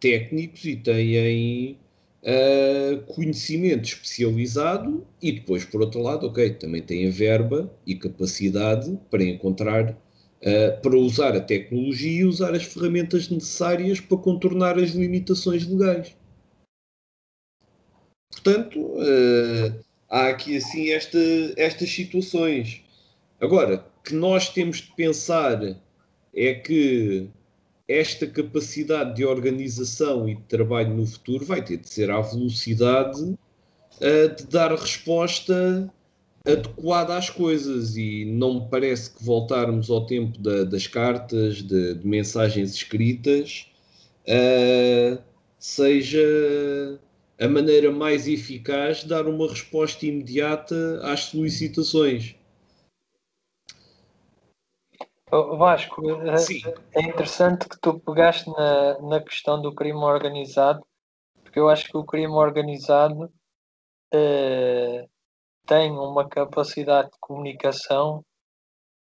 técnicos 0.00 0.64
e 0.64 0.76
têm 0.76 1.78
uh, 2.22 3.02
conhecimento 3.14 3.84
especializado 3.84 5.06
e 5.20 5.32
depois, 5.32 5.64
por 5.64 5.80
outro 5.80 6.00
lado, 6.00 6.26
ok, 6.26 6.54
também 6.54 6.82
têm 6.82 7.10
verba 7.10 7.72
e 7.86 7.94
capacidade 7.94 8.98
para 9.10 9.22
encontrar 9.22 9.90
uh, 9.90 10.80
para 10.82 10.96
usar 10.96 11.36
a 11.36 11.40
tecnologia 11.40 12.20
e 12.20 12.24
usar 12.24 12.54
as 12.54 12.64
ferramentas 12.64 13.28
necessárias 13.28 14.00
para 14.00 14.18
contornar 14.18 14.78
as 14.78 14.90
limitações 14.90 15.66
legais. 15.66 16.16
Portanto, 18.32 18.80
uh, 18.80 19.84
há 20.08 20.28
aqui 20.28 20.56
assim 20.56 20.90
esta, 20.90 21.18
estas 21.56 21.90
situações. 21.90 22.82
Agora, 23.40 23.84
que 24.02 24.14
nós 24.14 24.48
temos 24.48 24.78
de 24.78 24.92
pensar 24.96 25.76
é 26.34 26.54
que 26.54 27.28
esta 27.86 28.26
capacidade 28.26 29.14
de 29.16 29.24
organização 29.24 30.28
e 30.28 30.34
de 30.34 30.42
trabalho 30.42 30.94
no 30.94 31.06
futuro 31.06 31.44
vai 31.44 31.62
ter 31.62 31.76
de 31.76 31.88
ser 31.88 32.10
à 32.10 32.20
velocidade 32.20 33.22
uh, 33.22 34.36
de 34.36 34.46
dar 34.46 34.72
resposta 34.72 35.92
adequada 36.44 37.16
às 37.16 37.30
coisas 37.30 37.96
e 37.96 38.24
não 38.24 38.54
me 38.54 38.68
parece 38.68 39.10
que 39.10 39.24
voltarmos 39.24 39.90
ao 39.90 40.06
tempo 40.06 40.38
da, 40.38 40.64
das 40.64 40.86
cartas, 40.86 41.62
de, 41.62 41.94
de, 41.94 42.06
mensagens 42.06 42.74
escritas, 42.74 43.68
uh, 44.26 45.22
seja 45.58 46.98
a 47.42 47.48
maneira 47.48 47.90
mais 47.90 48.28
eficaz 48.28 48.98
de 48.98 49.08
dar 49.08 49.26
uma 49.26 49.48
resposta 49.48 50.06
imediata 50.06 51.00
às 51.02 51.24
solicitações. 51.24 52.36
Vasco, 55.28 56.08
eh, 56.10 56.36
Sim. 56.36 56.60
é 56.94 57.00
interessante 57.00 57.68
que 57.68 57.80
tu 57.80 57.98
pegaste 57.98 58.48
na, 58.50 59.00
na 59.00 59.20
questão 59.20 59.60
do 59.60 59.74
crime 59.74 59.98
organizado, 59.98 60.86
porque 61.42 61.58
eu 61.58 61.68
acho 61.68 61.88
que 61.88 61.96
o 61.96 62.04
crime 62.04 62.32
organizado 62.32 63.24
uh, 64.14 65.10
tem 65.66 65.90
uma 65.90 66.28
capacidade 66.28 67.10
de 67.10 67.18
comunicação 67.18 68.22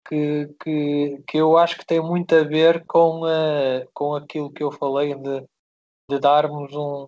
que, 0.09 0.53
que, 0.61 1.23
que 1.27 1.37
eu 1.37 1.57
acho 1.57 1.77
que 1.77 1.85
tem 1.85 2.01
muito 2.01 2.35
a 2.35 2.43
ver 2.43 2.83
com, 2.85 3.21
uh, 3.21 3.87
com 3.93 4.15
aquilo 4.15 4.51
que 4.51 4.63
eu 4.63 4.71
falei 4.71 5.13
de, 5.13 5.45
de 6.09 6.19
darmos 6.19 6.73
um, 6.73 7.07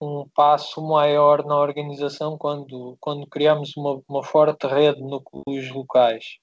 um 0.00 0.28
passo 0.34 0.82
maior 0.86 1.44
na 1.44 1.56
organização 1.56 2.36
quando, 2.36 2.96
quando 3.00 3.26
criamos 3.26 3.76
uma, 3.76 4.02
uma 4.08 4.22
forte 4.22 4.66
rede 4.66 4.98
de 4.98 5.04
núcleos 5.04 5.70
locais. 5.70 6.38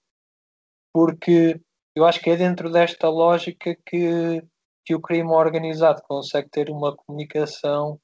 Porque 0.92 1.62
eu 1.96 2.06
acho 2.06 2.20
que 2.20 2.30
é 2.30 2.36
dentro 2.36 2.72
desta 2.72 3.10
lógica 3.10 3.76
que, 3.86 4.42
que 4.86 4.96
o 4.96 5.02
crime 5.02 5.30
organizado 5.32 6.02
consegue 6.08 6.50
ter 6.50 6.70
uma 6.70 6.96
comunicação 6.96 8.00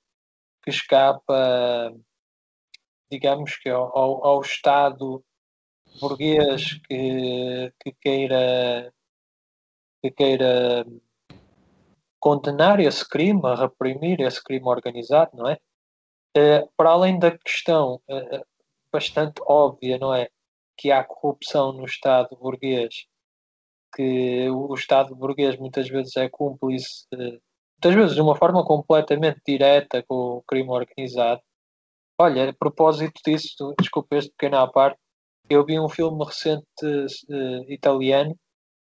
que 0.63 0.69
escapa 0.69 1.91
digamos 3.11 3.57
que 3.57 3.69
ao, 3.69 4.25
ao 4.25 4.41
Estado 4.41 5.23
burguês 5.99 6.79
que, 6.87 7.73
que 7.79 7.91
queira 7.99 8.93
que 10.01 10.11
queira 10.11 10.85
condenar 12.19 12.79
esse 12.79 13.07
crime, 13.07 13.41
reprimir 13.55 14.21
esse 14.21 14.43
crime 14.43 14.67
organizado, 14.67 15.31
não 15.35 15.49
é? 15.49 15.57
Eh, 16.35 16.67
para 16.77 16.91
além 16.91 17.19
da 17.19 17.37
questão 17.37 18.01
eh, 18.09 18.43
bastante 18.91 19.41
óbvia, 19.47 19.97
não 19.97 20.13
é? 20.13 20.29
Que 20.77 20.91
há 20.91 21.03
corrupção 21.03 21.73
no 21.73 21.85
Estado 21.85 22.35
burguês, 22.37 23.05
que 23.95 24.49
o 24.49 24.73
Estado 24.75 25.15
burguês 25.15 25.57
muitas 25.57 25.87
vezes 25.89 26.15
é 26.17 26.29
cúmplice, 26.29 27.05
muitas 27.11 27.95
vezes 27.95 28.15
de 28.15 28.21
uma 28.21 28.35
forma 28.35 28.63
completamente 28.65 29.41
direta 29.45 30.03
com 30.07 30.37
o 30.37 30.43
crime 30.43 30.69
organizado, 30.69 31.41
Olha, 32.21 32.49
a 32.49 32.53
propósito 32.53 33.21
disso, 33.25 33.73
desculpa 33.79 34.17
este 34.17 34.31
pequeno 34.31 34.57
à 34.57 34.67
parte, 34.69 34.99
eu 35.49 35.65
vi 35.65 35.79
um 35.79 35.87
filme 35.87 36.21
recente 36.25 36.65
uh, 36.85 37.71
italiano 37.71 38.37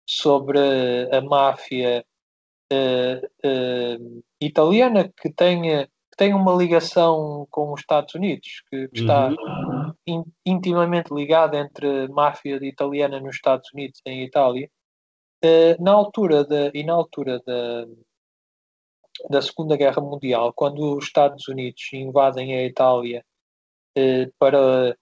sobre 0.08 0.60
a 1.10 1.20
máfia 1.20 2.04
uh, 2.74 3.26
uh, 3.46 4.24
italiana 4.40 5.10
que 5.20 5.30
tem, 5.32 5.62
que 5.62 6.16
tem 6.16 6.34
uma 6.34 6.54
ligação 6.54 7.46
com 7.50 7.72
os 7.72 7.80
Estados 7.80 8.14
Unidos, 8.14 8.62
que, 8.70 8.88
está 8.92 9.28
uhum. 9.28 9.92
in, 10.06 10.24
intimamente 10.44 11.12
ligada 11.12 11.56
entre 11.58 12.08
máfia 12.08 12.56
italiana 12.64 13.20
nos 13.20 13.36
Estados 13.36 13.70
Unidos 13.72 14.00
e 14.06 14.10
em 14.10 14.24
Itália. 14.24 14.70
na 15.80 15.92
altura 15.92 16.44
da, 16.44 16.70
e 16.74 16.82
na 16.84 16.94
altura 16.94 17.40
da, 17.46 17.86
da 19.30 19.40
Segunda 19.40 19.76
Guerra 19.76 20.00
Mundial, 20.02 20.52
quando 20.52 20.96
os 20.96 21.04
Estados 21.04 21.48
Unidos 21.48 21.82
invadem 21.92 22.54
a 22.54 22.64
Itália 22.64 23.24
eh, 23.96 24.28
para, 24.38 24.96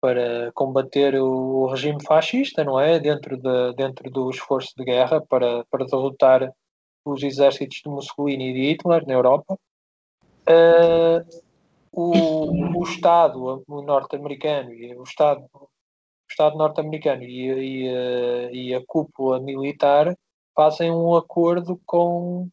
para 0.00 0.50
combater 0.54 1.14
o 1.20 1.66
regime 1.66 2.02
fascista, 2.04 2.64
não 2.64 2.80
é? 2.80 2.98
Dentro, 2.98 3.36
de, 3.36 3.74
dentro 3.74 4.10
do 4.10 4.30
esforço 4.30 4.72
de 4.76 4.84
guerra 4.84 5.20
para, 5.20 5.64
para 5.66 5.84
derrotar 5.84 6.52
os 7.12 7.22
exércitos 7.22 7.80
de 7.84 7.88
Mussolini 7.88 8.50
e 8.50 8.52
de 8.52 8.60
Hitler 8.70 9.06
na 9.06 9.14
Europa. 9.14 9.58
Uh, 10.48 11.50
o, 11.92 12.78
o 12.78 12.82
Estado 12.84 13.62
norte-americano 13.68 14.72
e 14.72 14.94
o 14.94 15.02
Estado, 15.02 15.44
o 15.52 15.68
Estado 16.28 16.56
norte-americano 16.56 17.22
e, 17.24 17.50
e, 17.50 17.88
eh, 17.88 18.50
e, 18.52 18.74
a 18.74 18.84
cúpula 18.86 19.40
militar 19.40 20.16
fazem 20.54 20.90
um 20.90 21.16
acordo 21.16 21.80
com, 21.84 22.48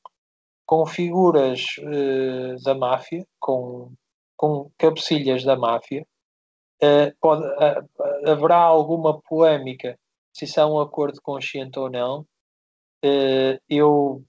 com 0.66 0.86
figuras 0.86 1.78
uh, 1.80 2.64
da 2.64 2.74
máfia, 2.74 3.26
com, 3.40 3.92
com 4.36 4.72
cabecilhas 4.78 5.44
da 5.44 5.56
máfia. 5.56 6.06
Uh, 6.82 7.14
pode, 7.20 7.44
haverá 8.26 8.58
alguma 8.58 9.20
polémica 9.22 9.98
se 10.34 10.46
isso 10.46 10.60
é 10.60 10.66
um 10.66 10.80
acordo 10.80 11.20
consciente 11.22 11.80
ou 11.80 11.90
não. 11.90 12.26
Eu 13.70 14.24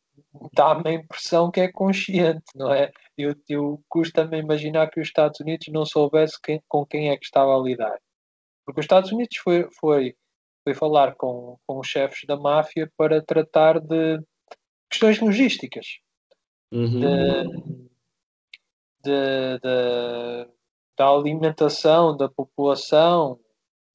dá-me 0.53 0.91
a 0.91 0.93
impressão 0.93 1.51
que 1.51 1.61
é 1.61 1.71
consciente, 1.71 2.45
não 2.55 2.73
é? 2.73 2.91
Eu, 3.17 3.35
eu 3.49 3.83
custa-me 3.89 4.39
imaginar 4.39 4.91
que 4.91 5.01
os 5.01 5.09
Estados 5.09 5.41
Unidos 5.41 5.67
não 5.69 5.85
soubesse 5.85 6.41
quem, 6.41 6.63
com 6.69 6.85
quem 6.87 7.11
é 7.11 7.17
que 7.17 7.25
estava 7.25 7.55
a 7.55 7.63
lidar. 7.63 7.99
Porque 8.65 8.81
os 8.81 8.85
Estados 8.85 9.11
Unidos 9.11 9.37
foi, 9.39 9.69
foi, 9.81 10.15
foi 10.65 10.75
falar 10.75 11.15
com, 11.15 11.59
com 11.67 11.79
os 11.79 11.87
chefes 11.87 12.25
da 12.27 12.37
máfia 12.37 12.91
para 12.97 13.23
tratar 13.23 13.81
de 13.81 14.21
questões 14.91 15.21
logísticas. 15.21 15.87
Uhum. 16.71 17.01
De, 17.01 17.89
de, 19.03 19.59
de, 19.63 20.49
da 20.97 21.09
alimentação 21.09 22.17
da 22.17 22.29
população. 22.29 23.39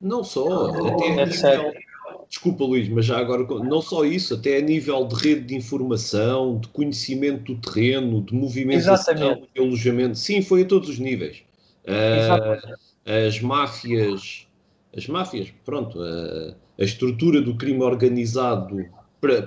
Não 0.01 0.23
só, 0.23 0.69
até 0.69 1.09
nível, 1.09 1.73
desculpa 2.33 2.63
Luís, 2.63 2.89
mas 2.89 3.05
já 3.05 3.19
agora, 3.19 3.45
não 3.63 3.79
só 3.79 4.03
isso, 4.03 4.33
até 4.33 4.57
a 4.57 4.61
nível 4.61 5.05
de 5.05 5.13
rede 5.13 5.41
de 5.41 5.55
informação, 5.55 6.57
de 6.57 6.67
conhecimento 6.69 7.53
do 7.53 7.61
terreno, 7.61 8.23
de 8.23 8.33
movimentação, 8.33 9.45
de 9.53 9.61
alojamento, 9.61 10.17
sim, 10.17 10.41
foi 10.41 10.63
a 10.63 10.65
todos 10.65 10.89
os 10.89 10.97
níveis. 10.97 11.43
Uh, 11.85 12.75
as 13.27 13.39
máfias, 13.39 14.47
as 14.97 15.05
máfias, 15.07 15.53
pronto, 15.63 15.99
uh, 15.99 16.55
a 16.79 16.83
estrutura 16.83 17.39
do 17.39 17.55
crime 17.55 17.83
organizado 17.83 18.83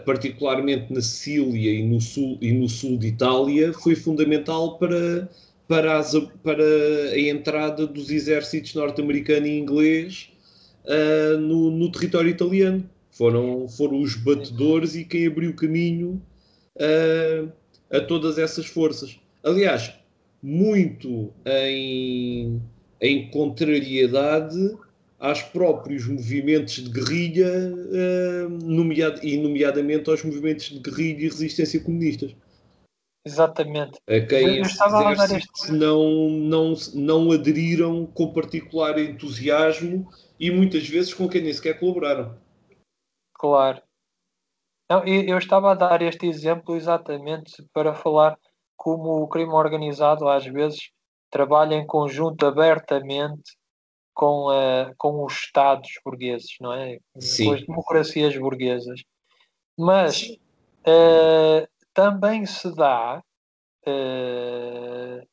particularmente 0.07 0.91
na 0.91 1.03
Sicília 1.03 1.71
e 1.71 1.83
no 1.83 2.01
sul, 2.01 2.39
e 2.41 2.51
no 2.53 2.69
sul 2.69 2.97
de 2.97 3.09
Itália, 3.09 3.75
foi 3.75 3.97
fundamental 3.97 4.79
para 4.79 5.29
para, 5.69 5.99
as, 5.99 6.15
para 6.45 6.63
a 6.63 7.19
entrada 7.19 7.89
dos 7.89 8.09
exércitos 8.11 8.73
norte-americano 8.75 9.49
e 9.49 9.59
inglês 9.59 10.31
uh, 10.87 11.39
no, 11.39 11.71
no, 11.71 11.91
território 11.91 12.31
italiano. 12.31 12.89
Foram, 13.11 13.69
foram 13.69 14.01
os 14.01 14.15
batedores 14.15 14.95
e 14.95 15.05
quem 15.05 15.27
abriu 15.27 15.55
caminho 15.55 16.23
uh, 16.77 17.51
a 17.91 18.01
todas 18.01 18.39
essas 18.39 18.67
forças. 18.67 19.19
Aliás, 19.43 19.95
muito 20.43 21.33
em, 21.45 22.61
em 23.01 23.31
contrariedade 23.31 24.77
aos 25.19 25.43
próprios 25.43 26.07
movimentos 26.07 26.75
de 26.75 26.91
guerrilha, 26.91 27.49
uh, 27.49 28.49
nomeado, 28.49 29.25
e 29.25 29.37
nomeadamente 29.39 30.11
aos 30.11 30.23
movimentos 30.23 30.67
de 30.67 30.79
guerrilha 30.79 31.21
e 31.21 31.29
resistência 31.29 31.81
comunistas. 31.81 32.35
Exatamente. 33.25 33.99
A 34.07 34.21
quem 34.21 34.63
não, 35.71 36.31
não, 36.31 36.75
não 36.95 37.33
aderiram 37.33 38.07
com 38.07 38.33
particular 38.33 38.97
entusiasmo 39.01 40.09
e 40.39 40.51
muitas 40.51 40.89
vezes 40.89 41.15
com 41.15 41.29
quem 41.29 41.43
nem 41.43 41.53
sequer 41.53 41.79
colaboraram. 41.79 42.39
Claro. 43.35 43.83
Não, 44.89 45.05
eu 45.05 45.37
estava 45.37 45.73
a 45.73 45.75
dar 45.75 46.01
este 46.03 46.27
exemplo 46.27 46.77
exatamente 46.77 47.65
para 47.73 47.95
falar 47.95 48.39
como 48.77 49.23
o 49.23 49.29
crime 49.29 49.53
organizado 49.53 50.29
às 50.29 50.47
vezes 50.47 50.91
trabalha 51.31 51.75
em 51.75 51.87
conjunto 51.87 52.47
abertamente 52.47 53.57
com, 54.15 54.49
uh, 54.49 54.95
com 54.97 55.25
os 55.25 55.35
Estados 55.35 55.91
burgueses, 56.05 56.57
não 56.61 56.73
é? 56.73 56.99
Sim. 57.19 57.47
Com 57.47 57.55
as 57.55 57.67
democracias 57.67 58.37
burguesas. 58.39 59.03
Mas 59.77 60.23
uh, 60.87 61.69
também 61.93 62.47
se 62.47 62.75
dá 62.75 63.23
uh, 63.87 65.27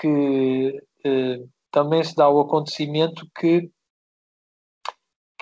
que 0.00 0.82
também 1.70 2.02
se 2.02 2.14
dá 2.16 2.28
o 2.28 2.40
acontecimento 2.40 3.28
que 3.38 3.70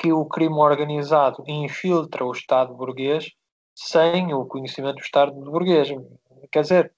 que 0.02 0.12
o 0.12 0.24
crime 0.24 0.56
organizado 0.56 1.44
infiltra 1.46 2.24
o 2.24 2.32
Estado 2.32 2.74
burguês 2.74 3.30
sem 3.72 4.34
o 4.34 4.44
conhecimento 4.44 4.96
do 4.96 5.02
Estado 5.02 5.32
burguês. 5.32 5.88
Quer 6.50 6.62
dizer, 6.62 6.94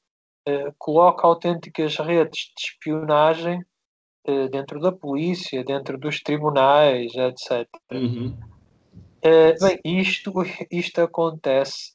eh, 0.48 0.72
coloca 0.78 1.26
autênticas 1.26 1.96
redes 1.98 2.50
de 2.56 2.62
espionagem 2.62 3.62
eh, 4.26 4.48
dentro 4.48 4.80
da 4.80 4.90
polícia, 4.90 5.62
dentro 5.62 5.98
dos 5.98 6.22
tribunais, 6.22 7.12
etc. 7.14 7.68
Uhum. 7.92 8.34
Eh, 9.20 9.52
bem, 9.60 9.78
isto, 9.84 10.32
isto 10.72 11.02
acontece. 11.02 11.92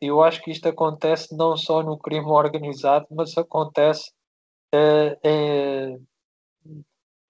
eu 0.00 0.22
acho 0.24 0.42
que 0.42 0.50
isto 0.50 0.68
acontece 0.68 1.36
não 1.36 1.56
só 1.56 1.84
no 1.84 1.96
crime 1.98 2.26
organizado, 2.26 3.06
mas 3.10 3.38
acontece 3.38 4.10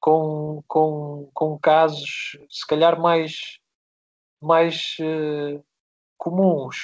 com, 0.07 0.63
com, 0.69 1.29
com 1.35 1.59
casos, 1.59 2.39
se 2.49 2.65
calhar, 2.65 3.01
mais, 3.01 3.59
mais 4.41 4.95
uh, 5.01 5.61
comuns, 6.17 6.77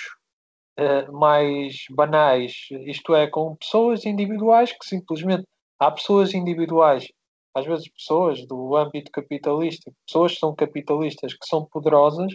uh, 0.76 1.12
mais 1.12 1.84
banais, 1.88 2.66
isto 2.84 3.14
é, 3.14 3.28
com 3.28 3.54
pessoas 3.54 4.04
individuais 4.04 4.72
que 4.72 4.84
simplesmente. 4.84 5.46
Há 5.78 5.90
pessoas 5.92 6.34
individuais, 6.34 7.08
às 7.54 7.64
vezes 7.64 7.88
pessoas 7.88 8.44
do 8.46 8.76
âmbito 8.76 9.12
capitalista, 9.12 9.92
pessoas 10.04 10.32
que 10.32 10.38
são 10.40 10.54
capitalistas, 10.54 11.32
que 11.34 11.46
são 11.46 11.64
poderosas 11.64 12.32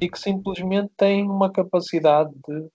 e 0.00 0.08
que 0.08 0.18
simplesmente 0.18 0.90
têm 0.96 1.24
uma 1.24 1.52
capacidade 1.52 2.30
de, 2.46 2.68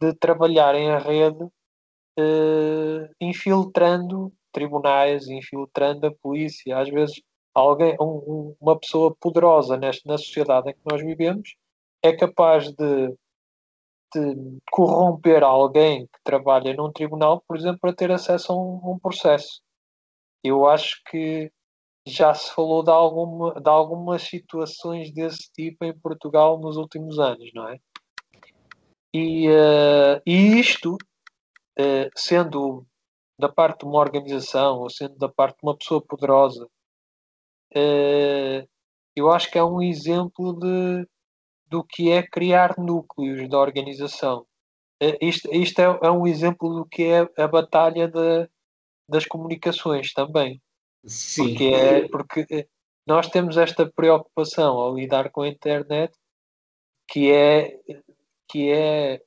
de 0.00 0.14
trabalhar 0.14 0.76
em 0.76 0.96
rede, 0.98 1.42
uh, 1.42 3.14
infiltrando 3.20 4.32
tribunais, 4.52 5.28
infiltrando 5.28 6.06
a 6.06 6.14
polícia. 6.14 6.78
Às 6.78 6.88
vezes, 6.88 7.20
alguém, 7.54 7.96
um, 8.00 8.54
uma 8.60 8.78
pessoa 8.78 9.14
poderosa 9.20 9.76
nesta, 9.76 10.08
na 10.08 10.18
sociedade 10.18 10.70
em 10.70 10.74
que 10.74 10.80
nós 10.90 11.02
vivemos 11.02 11.54
é 12.02 12.12
capaz 12.12 12.70
de, 12.72 13.08
de 14.14 14.58
corromper 14.70 15.42
alguém 15.42 16.06
que 16.06 16.20
trabalha 16.24 16.74
num 16.74 16.92
tribunal, 16.92 17.42
por 17.46 17.56
exemplo, 17.56 17.78
para 17.80 17.94
ter 17.94 18.10
acesso 18.10 18.52
a 18.52 18.56
um, 18.56 18.92
um 18.92 18.98
processo. 18.98 19.60
Eu 20.42 20.66
acho 20.66 21.02
que 21.10 21.50
já 22.06 22.32
se 22.32 22.54
falou 22.54 22.82
de, 22.82 22.90
alguma, 22.90 23.60
de 23.60 23.68
algumas 23.68 24.22
situações 24.22 25.12
desse 25.12 25.50
tipo 25.52 25.84
em 25.84 25.96
Portugal 25.98 26.58
nos 26.58 26.76
últimos 26.76 27.18
anos, 27.18 27.50
não 27.54 27.68
é? 27.68 27.78
E, 29.12 29.48
uh, 29.48 30.20
e 30.26 30.58
isto, 30.58 30.94
uh, 30.94 32.10
sendo 32.14 32.86
da 33.38 33.48
parte 33.48 33.80
de 33.80 33.86
uma 33.86 34.00
organização 34.00 34.78
ou 34.80 34.90
sendo 34.90 35.16
da 35.16 35.28
parte 35.28 35.58
de 35.58 35.66
uma 35.66 35.76
pessoa 35.76 36.02
poderosa, 36.02 36.68
eh, 37.74 38.66
eu 39.14 39.30
acho 39.30 39.50
que 39.50 39.58
é 39.58 39.64
um 39.64 39.80
exemplo 39.80 40.58
de, 40.58 41.06
do 41.66 41.84
que 41.84 42.10
é 42.10 42.22
criar 42.22 42.76
núcleos 42.78 43.48
da 43.48 43.58
organização. 43.58 44.46
Eh, 45.00 45.18
isto, 45.20 45.52
isto 45.54 45.78
é, 45.80 45.84
é, 46.02 46.10
um 46.10 46.26
exemplo 46.26 46.68
do 46.74 46.84
que 46.86 47.04
é 47.04 47.28
a 47.40 47.46
batalha 47.46 48.08
de, 48.08 48.48
das 49.08 49.24
comunicações 49.24 50.12
também. 50.12 50.60
Sim. 51.04 51.50
Porque, 51.50 51.64
é, 51.64 52.08
porque 52.08 52.46
eh, 52.50 52.66
nós 53.06 53.28
temos 53.28 53.56
esta 53.56 53.90
preocupação 53.90 54.76
ao 54.78 54.96
lidar 54.96 55.30
com 55.30 55.42
a 55.42 55.48
internet 55.48 56.12
que 57.08 57.32
é, 57.32 57.78
que 58.50 58.70
é 58.70 59.22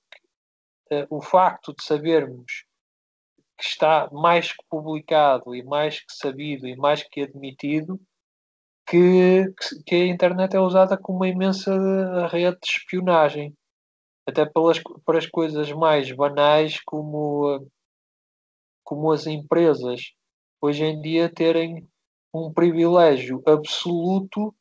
o 1.09 1.21
facto 1.21 1.73
de 1.73 1.83
sabermos 1.83 2.65
que 3.61 3.67
está 3.67 4.09
mais 4.11 4.51
que 4.51 4.63
publicado 4.67 5.55
e 5.55 5.61
mais 5.63 5.99
que 5.99 6.11
sabido 6.11 6.67
e 6.67 6.75
mais 6.75 7.03
que 7.03 7.21
admitido 7.21 8.01
que, 8.87 9.45
que 9.85 9.95
a 9.95 10.07
internet 10.07 10.55
é 10.55 10.59
usada 10.59 10.97
como 10.97 11.19
uma 11.19 11.27
imensa 11.27 11.71
rede 12.27 12.57
de 12.59 12.67
espionagem. 12.67 13.55
Até 14.27 14.47
pelas, 14.47 14.81
para 15.05 15.19
as 15.19 15.27
coisas 15.27 15.71
mais 15.71 16.11
banais 16.11 16.79
como, 16.83 17.67
como 18.83 19.11
as 19.11 19.27
empresas 19.27 20.11
hoje 20.59 20.83
em 20.83 20.99
dia 20.99 21.31
terem 21.31 21.87
um 22.33 22.51
privilégio 22.51 23.43
absoluto 23.45 24.55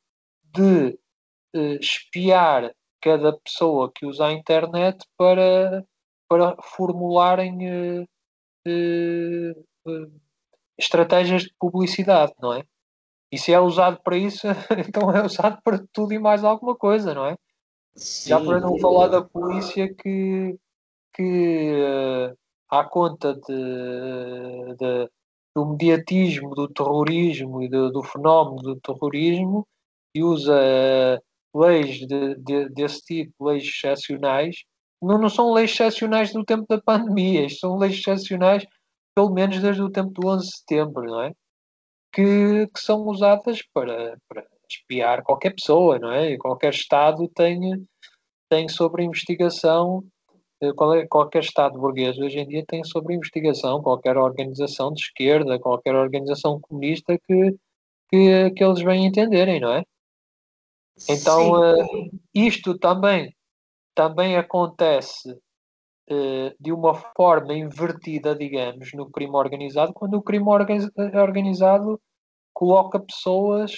de 0.44 0.98
eh, 1.54 1.78
espiar 1.80 2.74
cada 3.00 3.32
pessoa 3.38 3.90
que 3.94 4.04
usa 4.04 4.26
a 4.26 4.32
internet 4.32 5.06
para, 5.16 5.86
para 6.28 6.54
formularem 6.62 7.66
eh, 7.66 8.06
estratégias 10.78 11.42
de 11.42 11.54
publicidade, 11.58 12.32
não 12.40 12.52
é? 12.54 12.64
E 13.32 13.38
se 13.38 13.52
é 13.52 13.60
usado 13.60 14.00
para 14.02 14.16
isso, 14.16 14.46
então 14.88 15.10
é 15.14 15.24
usado 15.24 15.60
para 15.62 15.84
tudo 15.92 16.12
e 16.12 16.18
mais 16.18 16.42
alguma 16.42 16.74
coisa, 16.74 17.14
não 17.14 17.26
é? 17.26 17.36
Sim. 17.94 18.30
Já 18.30 18.40
para 18.40 18.60
não 18.60 18.78
falar 18.78 19.08
da 19.08 19.22
polícia 19.22 19.92
que, 19.92 20.56
que 21.14 21.72
uh, 21.72 22.36
à 22.68 22.84
conta 22.84 23.34
de, 23.34 24.74
de, 24.78 25.10
do 25.54 25.66
mediatismo, 25.66 26.54
do 26.54 26.68
terrorismo 26.68 27.62
e 27.62 27.68
do, 27.68 27.90
do 27.90 28.02
fenómeno 28.02 28.62
do 28.62 28.80
terrorismo 28.80 29.66
e 30.14 30.22
usa 30.22 30.54
uh, 30.54 31.58
leis 31.58 31.98
de, 31.98 32.34
de, 32.36 32.68
desse 32.70 33.02
tipo, 33.04 33.46
leis 33.46 33.64
excepcionais, 33.64 34.64
não, 35.00 35.18
não 35.18 35.28
são 35.28 35.52
leis 35.52 35.72
excepcionais 35.72 36.32
do 36.32 36.44
tempo 36.44 36.66
da 36.68 36.80
pandemia, 36.80 37.48
são 37.48 37.76
leis 37.78 37.98
excepcionais 37.98 38.66
pelo 39.14 39.30
menos 39.30 39.60
desde 39.60 39.82
o 39.82 39.90
tempo 39.90 40.10
do 40.12 40.28
11 40.28 40.46
de 40.46 40.56
setembro, 40.56 41.02
não 41.04 41.22
é? 41.22 41.32
Que, 42.12 42.66
que 42.68 42.80
são 42.80 43.02
usadas 43.06 43.62
para, 43.72 44.16
para 44.28 44.46
espiar 44.68 45.22
qualquer 45.22 45.54
pessoa, 45.54 45.98
não 45.98 46.12
é? 46.12 46.30
E 46.32 46.38
qualquer 46.38 46.72
Estado 46.72 47.28
tem, 47.28 47.86
tem 48.48 48.68
sobre 48.68 49.04
investigação, 49.04 50.04
eh, 50.60 50.72
qualquer 51.08 51.42
Estado 51.42 51.78
burguês 51.78 52.18
hoje 52.18 52.38
em 52.38 52.46
dia 52.46 52.64
tem 52.66 52.84
sobre 52.84 53.14
investigação 53.14 53.82
qualquer 53.82 54.16
organização 54.16 54.92
de 54.92 55.02
esquerda, 55.02 55.58
qualquer 55.58 55.94
organização 55.94 56.60
comunista 56.60 57.18
que, 57.26 57.56
que, 58.08 58.50
que 58.50 58.64
eles 58.64 58.82
vêm 58.82 59.06
entenderem, 59.06 59.60
não 59.60 59.72
é? 59.72 59.84
Então, 61.08 61.52
uh, 61.52 62.10
isto 62.34 62.78
também 62.78 63.34
também 63.94 64.36
acontece 64.36 65.32
uh, 65.32 66.54
de 66.58 66.72
uma 66.72 66.94
forma 66.94 67.54
invertida, 67.54 68.34
digamos, 68.34 68.92
no 68.94 69.10
crime 69.10 69.36
organizado, 69.36 69.92
quando 69.92 70.14
o 70.14 70.22
crime 70.22 70.46
organizado 70.48 72.00
coloca 72.52 73.00
pessoas 73.00 73.72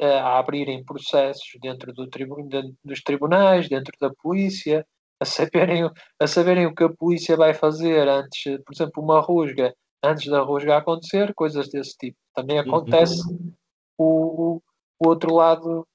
uh, 0.00 0.06
a 0.06 0.38
abrirem 0.38 0.84
processos 0.84 1.48
dentro 1.60 1.92
do 1.92 2.08
tribu 2.08 2.46
de, 2.48 2.74
dos 2.84 3.02
tribunais, 3.02 3.68
dentro 3.68 3.92
da 4.00 4.10
polícia, 4.22 4.86
a 5.20 5.24
saberem, 5.24 5.90
a 6.20 6.26
saberem 6.26 6.66
o 6.66 6.74
que 6.74 6.84
a 6.84 6.92
polícia 6.92 7.36
vai 7.36 7.54
fazer 7.54 8.08
antes, 8.08 8.42
por 8.64 8.74
exemplo, 8.74 9.02
uma 9.02 9.20
rusga, 9.20 9.74
antes 10.02 10.30
da 10.30 10.40
rusga 10.40 10.76
acontecer, 10.76 11.32
coisas 11.34 11.68
desse 11.68 11.96
tipo. 11.96 12.16
Também 12.34 12.58
acontece 12.58 13.20
uhum. 13.28 13.52
o, 13.98 14.62
o 14.98 15.08
outro 15.08 15.34
lado 15.34 15.86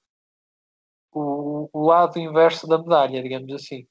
o, 1.12 1.70
o 1.72 1.86
lado 1.86 2.20
inverso 2.20 2.68
da 2.68 2.78
medalha, 2.78 3.22
digamos 3.22 3.54
assim. 3.54 3.86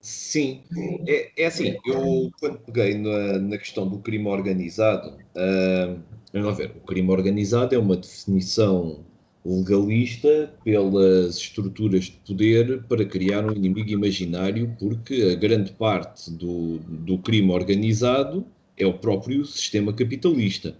Sim, 0.00 0.62
é, 1.08 1.32
é 1.36 1.46
assim, 1.46 1.76
eu 1.84 2.30
quando 2.38 2.58
peguei 2.60 2.96
na, 2.96 3.38
na 3.38 3.58
questão 3.58 3.88
do 3.88 3.98
crime 3.98 4.28
organizado, 4.28 5.08
uh, 5.08 6.00
vamos 6.32 6.56
ver, 6.56 6.70
o 6.76 6.86
crime 6.86 7.10
organizado 7.10 7.74
é 7.74 7.78
uma 7.78 7.96
definição 7.96 9.04
legalista 9.44 10.52
pelas 10.64 11.36
estruturas 11.36 12.04
de 12.04 12.20
poder 12.26 12.82
para 12.84 13.04
criar 13.04 13.44
um 13.44 13.52
inimigo 13.52 13.90
imaginário, 13.90 14.76
porque 14.78 15.30
a 15.32 15.34
grande 15.34 15.72
parte 15.72 16.30
do, 16.30 16.78
do 16.78 17.18
crime 17.18 17.50
organizado 17.50 18.46
é 18.76 18.86
o 18.86 18.94
próprio 18.94 19.44
sistema 19.44 19.92
capitalista. 19.92 20.76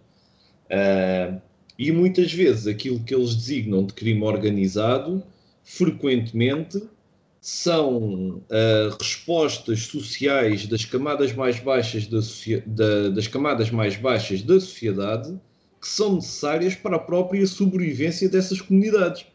Uh, 0.67 1.41
e 1.79 1.93
muitas 1.93 2.33
vezes 2.33 2.67
aquilo 2.67 3.01
que 3.01 3.15
eles 3.15 3.35
designam 3.35 3.85
de 3.85 3.93
crime 3.93 4.23
organizado, 4.23 5.23
frequentemente 5.62 6.83
são 7.41 8.43
uh, 8.51 8.97
respostas 9.01 9.83
sociais 9.83 10.67
das 10.67 10.85
camadas 10.85 11.33
mais 11.33 11.61
baixas 11.61 12.07
da, 12.07 12.19
da, 12.67 13.09
das 13.11 13.29
camadas 13.29 13.71
mais 13.71 13.97
baixas 13.97 14.43
da 14.43 14.59
sociedade 14.59 15.39
que 15.81 15.87
são 15.87 16.17
necessárias 16.17 16.75
para 16.75 16.97
a 16.97 16.99
própria 16.99 17.47
sobrevivência 17.47 18.29
dessas 18.29 18.61
comunidades. 18.61 19.27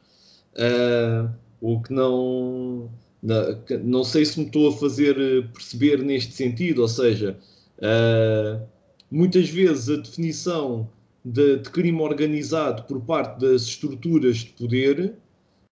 Uh, 0.54 1.30
o 1.62 1.82
que 1.82 1.94
não, 1.94 2.90
não, 3.24 3.64
não 3.84 4.04
sei 4.04 4.26
se 4.26 4.40
me 4.40 4.48
estou 4.48 4.70
a 4.70 4.78
fazer 4.78 5.16
perceber 5.54 6.04
neste 6.04 6.34
sentido, 6.34 6.82
ou 6.82 6.88
seja, 6.88 7.38
uh, 7.78 8.62
muitas 9.10 9.50
vezes 9.50 9.90
a 9.90 10.02
definição 10.02 10.90
de, 11.24 11.58
de 11.58 11.70
crime 11.70 12.02
organizado 12.02 12.84
por 12.84 13.02
parte 13.02 13.40
das 13.40 13.64
estruturas 13.64 14.38
de 14.38 14.52
poder 14.52 15.16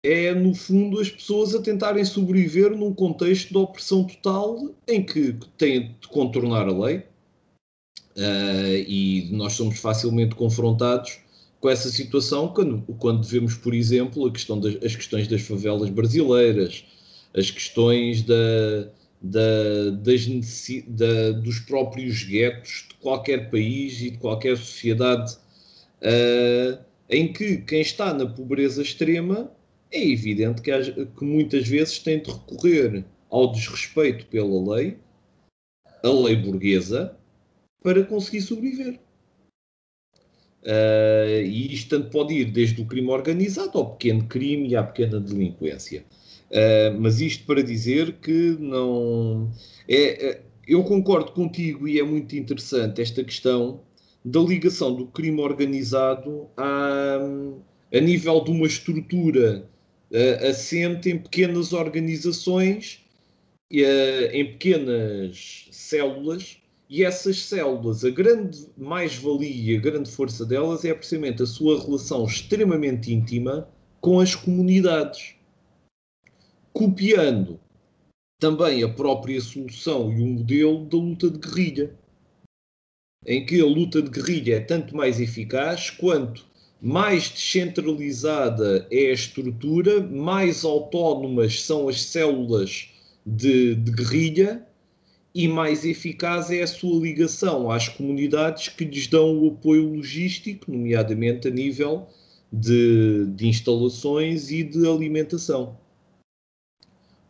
é, 0.04 0.35
no 0.35 0.54
fundo, 0.54 1.00
as 1.00 1.09
pessoas 1.09 1.54
a 1.54 1.62
tentarem 1.62 2.04
sobreviver 2.04 2.76
num 2.76 2.92
contexto 2.92 3.48
de 3.48 3.57
opressão 3.57 4.04
total 4.04 4.74
em 4.87 5.02
que 5.02 5.35
têm 5.57 5.96
de 5.98 6.09
contornar 6.09 6.68
a 6.68 6.78
lei. 6.78 6.98
Uh, 8.14 8.85
e 8.87 9.30
nós 9.33 9.54
somos 9.54 9.78
facilmente 9.80 10.35
confrontados 10.37 11.18
com 11.59 11.70
essa 11.70 11.88
situação 11.88 12.48
quando, 12.48 12.83
quando 12.98 13.26
vemos, 13.26 13.54
por 13.54 13.74
exemplo, 13.74 14.26
a 14.26 14.30
questão 14.30 14.61
das, 14.61 14.76
as 14.85 14.94
questões 14.94 15.26
das 15.26 15.40
favelas 15.40 15.88
brasileiras, 15.88 16.85
as 17.35 17.50
questões 17.50 18.22
da, 18.22 18.35
da, 19.22 19.90
das 20.02 20.26
da, 20.87 21.33
dos 21.33 21.61
próprios 21.61 22.22
guetos 22.22 22.88
qualquer 23.05 23.51
país 23.51 24.01
e 24.01 24.11
de 24.11 24.17
qualquer 24.17 24.57
sociedade 24.57 25.37
uh, 26.01 26.83
em 27.11 27.31
que 27.31 27.59
quem 27.59 27.83
está 27.83 28.14
na 28.14 28.27
pobreza 28.27 28.81
extrema 28.81 29.53
é 29.93 30.09
evidente 30.09 30.62
que, 30.62 30.73
que 31.07 31.25
muitas 31.25 31.69
vezes 31.69 31.99
tem 31.99 32.21
de 32.21 32.31
recorrer 32.31 33.05
ao 33.31 33.53
desrespeito 33.53 34.27
pela 34.27 34.75
lei, 34.75 34.97
a 36.03 36.09
lei 36.09 36.35
burguesa, 36.35 37.14
para 37.83 38.03
conseguir 38.03 38.40
sobreviver. 38.40 38.99
Uh, 40.62 41.45
e 41.45 41.75
isto 41.75 41.90
tanto 41.90 42.09
pode 42.09 42.33
ir 42.33 42.47
desde 42.47 42.81
o 42.81 42.87
crime 42.87 43.11
organizado 43.11 43.77
ao 43.77 43.90
pequeno 43.97 44.27
crime 44.27 44.69
e 44.69 44.77
à 44.77 44.83
pequena 44.83 45.21
delinquência. 45.21 46.03
Uh, 46.51 46.99
mas 46.99 47.21
isto 47.21 47.45
para 47.45 47.62
dizer 47.62 48.14
que 48.14 48.57
não. 48.59 49.51
É, 49.87 50.29
é, 50.29 50.43
eu 50.66 50.83
concordo 50.85 51.33
contigo 51.33 51.87
e 51.87 51.98
é 51.98 52.03
muito 52.03 52.35
interessante 52.37 53.00
esta 53.00 53.22
questão 53.22 53.81
da 54.24 54.40
ligação 54.40 54.94
do 54.94 55.07
crime 55.07 55.40
organizado 55.40 56.48
a, 56.57 57.18
a 57.92 58.00
nível 58.00 58.42
de 58.42 58.50
uma 58.50 58.66
estrutura 58.66 59.68
uh, 60.11 60.46
assente 60.48 61.11
em 61.11 61.18
pequenas 61.18 61.72
organizações, 61.72 63.05
uh, 63.72 64.27
em 64.33 64.53
pequenas 64.53 65.68
células, 65.70 66.59
e 66.88 67.05
essas 67.05 67.42
células, 67.44 68.05
a 68.05 68.11
grande 68.11 68.66
mais-valia, 68.77 69.79
a 69.79 69.81
grande 69.81 70.11
força 70.11 70.44
delas 70.44 70.85
é 70.85 70.94
precisamente 70.94 71.42
a 71.42 71.46
sua 71.46 71.83
relação 71.83 72.24
extremamente 72.24 73.12
íntima 73.12 73.68
com 74.00 74.20
as 74.20 74.35
comunidades, 74.35 75.35
copiando 76.72 77.59
também 78.44 78.83
a 78.83 78.88
própria 78.90 79.40
solução 79.40 80.12
e 80.12 80.20
o 80.20 80.26
modelo 80.26 80.85
da 80.85 80.98
luta 80.98 81.30
de 81.30 81.38
guerrilha, 81.38 81.94
em 83.26 83.46
que 83.46 83.59
a 83.59 83.64
luta 83.64 84.02
de 84.02 84.11
guerrilha 84.11 84.57
é 84.57 84.61
tanto 84.61 84.94
mais 84.94 85.18
eficaz 85.18 85.88
quanto 85.88 86.44
mais 86.78 87.30
descentralizada 87.30 88.87
é 88.90 89.07
a 89.07 89.14
estrutura, 89.14 90.02
mais 90.02 90.62
autónomas 90.62 91.62
são 91.62 91.88
as 91.88 92.02
células 92.02 92.90
de, 93.24 93.76
de 93.76 93.90
guerrilha 93.90 94.68
e 95.35 95.48
mais 95.48 95.87
eficaz 95.87 96.50
é 96.50 96.64
a 96.64 96.66
sua 96.66 97.00
ligação 97.00 97.70
às 97.70 97.88
comunidades 97.88 98.68
que 98.68 98.85
lhes 98.85 99.07
dão 99.07 99.38
o 99.38 99.52
apoio 99.52 99.94
logístico, 99.94 100.70
nomeadamente 100.70 101.48
a 101.48 101.50
nível 101.50 102.07
de, 102.52 103.24
de 103.24 103.48
instalações 103.48 104.50
e 104.50 104.62
de 104.62 104.87
alimentação. 104.87 105.78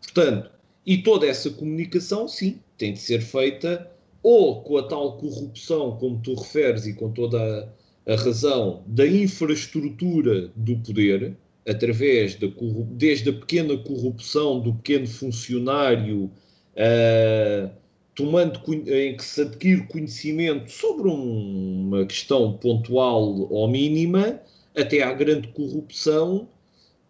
Portanto, 0.03 0.54
e 0.87 0.99
toda 0.99 1.27
essa 1.27 1.51
comunicação, 1.51 2.29
sim, 2.29 2.61
tem 2.77 2.92
de 2.92 3.01
ser 3.01 3.20
feita 3.20 3.90
ou 4.23 4.62
com 4.62 4.79
a 4.79 4.83
tal 4.83 5.18
corrupção, 5.18 5.97
como 5.99 6.20
tu 6.23 6.35
referes, 6.35 6.87
e 6.87 6.94
com 6.94 7.11
toda 7.11 7.38
a 7.38 7.68
a 8.07 8.16
razão 8.16 8.83
da 8.87 9.07
infraestrutura 9.07 10.51
do 10.55 10.77
poder, 10.79 11.37
através 11.66 12.35
da 12.35 12.49
desde 12.90 13.31
a 13.31 13.33
pequena 13.33 13.77
corrupção 13.79 14.61
do 14.61 14.75
pequeno 14.75 15.07
funcionário, 15.07 16.31
uh, 16.77 17.70
tomando 18.14 18.61
em 18.87 19.16
que 19.16 19.25
se 19.25 19.40
adquire 19.40 19.87
conhecimento 19.87 20.70
sobre 20.70 21.09
um, 21.09 21.88
uma 21.88 22.07
questão 22.07 22.53
pontual 22.59 23.51
ou 23.51 23.68
mínima, 23.68 24.40
até 24.77 25.03
à 25.03 25.12
grande 25.12 25.49
corrupção 25.49 26.49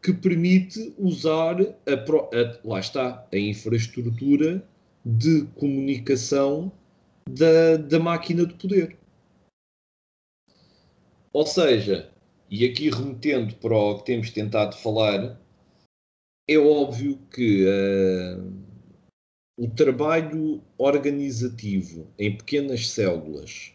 que 0.05 0.13
permite 0.13 0.95
usar 0.99 1.63
a, 1.63 1.95
a, 1.95 2.61
lá 2.63 2.79
está 2.79 3.27
a 3.33 3.39
infraestrutura 3.39 4.63
de 5.03 5.47
comunicação 5.55 6.71
da, 7.27 7.79
da 7.79 7.99
máquina 7.99 8.45
de 8.45 8.53
poder. 8.53 8.99
Ou 11.33 11.47
seja, 11.47 12.13
e 12.51 12.67
aqui 12.67 12.91
remetendo 12.91 13.55
para 13.57 13.75
o 13.75 13.99
que 13.99 14.05
temos 14.05 14.31
tentado 14.31 14.77
falar, 14.77 15.41
é 16.47 16.59
óbvio 16.59 17.19
que 17.33 17.65
uh, 17.65 18.53
o 19.59 19.71
trabalho 19.71 20.63
organizativo 20.77 22.07
em 22.19 22.37
pequenas 22.37 22.91
células 22.91 23.73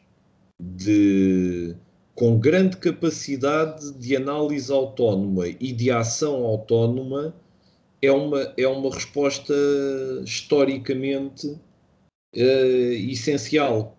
de, 0.61 1.75
com 2.19 2.37
grande 2.37 2.75
capacidade 2.75 3.93
de 3.93 4.13
análise 4.13 4.69
autónoma 4.69 5.47
e 5.47 5.71
de 5.71 5.89
ação 5.89 6.43
autónoma 6.43 7.33
é 8.01 8.11
uma, 8.11 8.53
é 8.57 8.67
uma 8.67 8.93
resposta 8.93 9.53
historicamente 10.25 11.47
uh, 11.47 12.91
essencial 13.09 13.97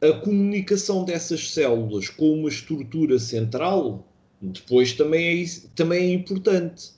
a 0.00 0.12
comunicação 0.20 1.04
dessas 1.04 1.50
células 1.52 2.08
com 2.08 2.32
uma 2.32 2.48
estrutura 2.48 3.18
central 3.18 4.06
depois 4.40 4.92
também 4.92 5.42
é, 5.42 5.46
também 5.74 6.10
é 6.10 6.14
importante. 6.14 6.92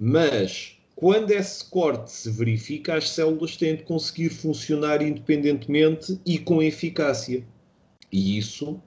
Mas 0.00 0.77
quando 1.00 1.30
esse 1.30 1.64
corte 1.64 2.10
se 2.10 2.28
verifica, 2.28 2.96
as 2.96 3.10
células 3.10 3.56
têm 3.56 3.76
de 3.76 3.84
conseguir 3.84 4.30
funcionar 4.30 5.00
independentemente 5.00 6.20
e 6.26 6.40
com 6.40 6.60
eficácia. 6.60 7.46
E 8.10 8.36
isso 8.36 8.82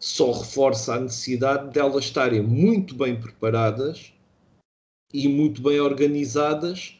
só 0.00 0.32
reforça 0.32 0.94
a 0.94 1.00
necessidade 1.00 1.72
delas 1.72 2.02
de 2.02 2.08
estarem 2.08 2.42
muito 2.42 2.96
bem 2.96 3.14
preparadas 3.20 4.12
e 5.14 5.28
muito 5.28 5.62
bem 5.62 5.78
organizadas 5.78 6.98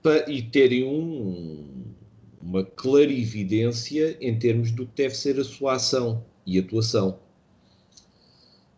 para, 0.00 0.30
e 0.30 0.42
terem 0.42 0.84
um, 0.84 1.92
uma 2.40 2.62
clarividência 2.62 4.16
em 4.20 4.38
termos 4.38 4.70
do 4.70 4.86
que 4.86 4.94
deve 4.94 5.16
ser 5.16 5.40
a 5.40 5.44
sua 5.44 5.74
ação 5.74 6.24
e 6.46 6.56
atuação. 6.56 7.18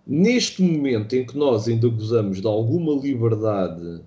Neste 0.06 0.62
momento 0.62 1.14
em 1.14 1.26
que 1.26 1.36
nós 1.36 1.68
ainda 1.68 1.88
gozamos 1.88 2.40
de 2.40 2.46
alguma 2.46 2.98
liberdade, 2.98 4.02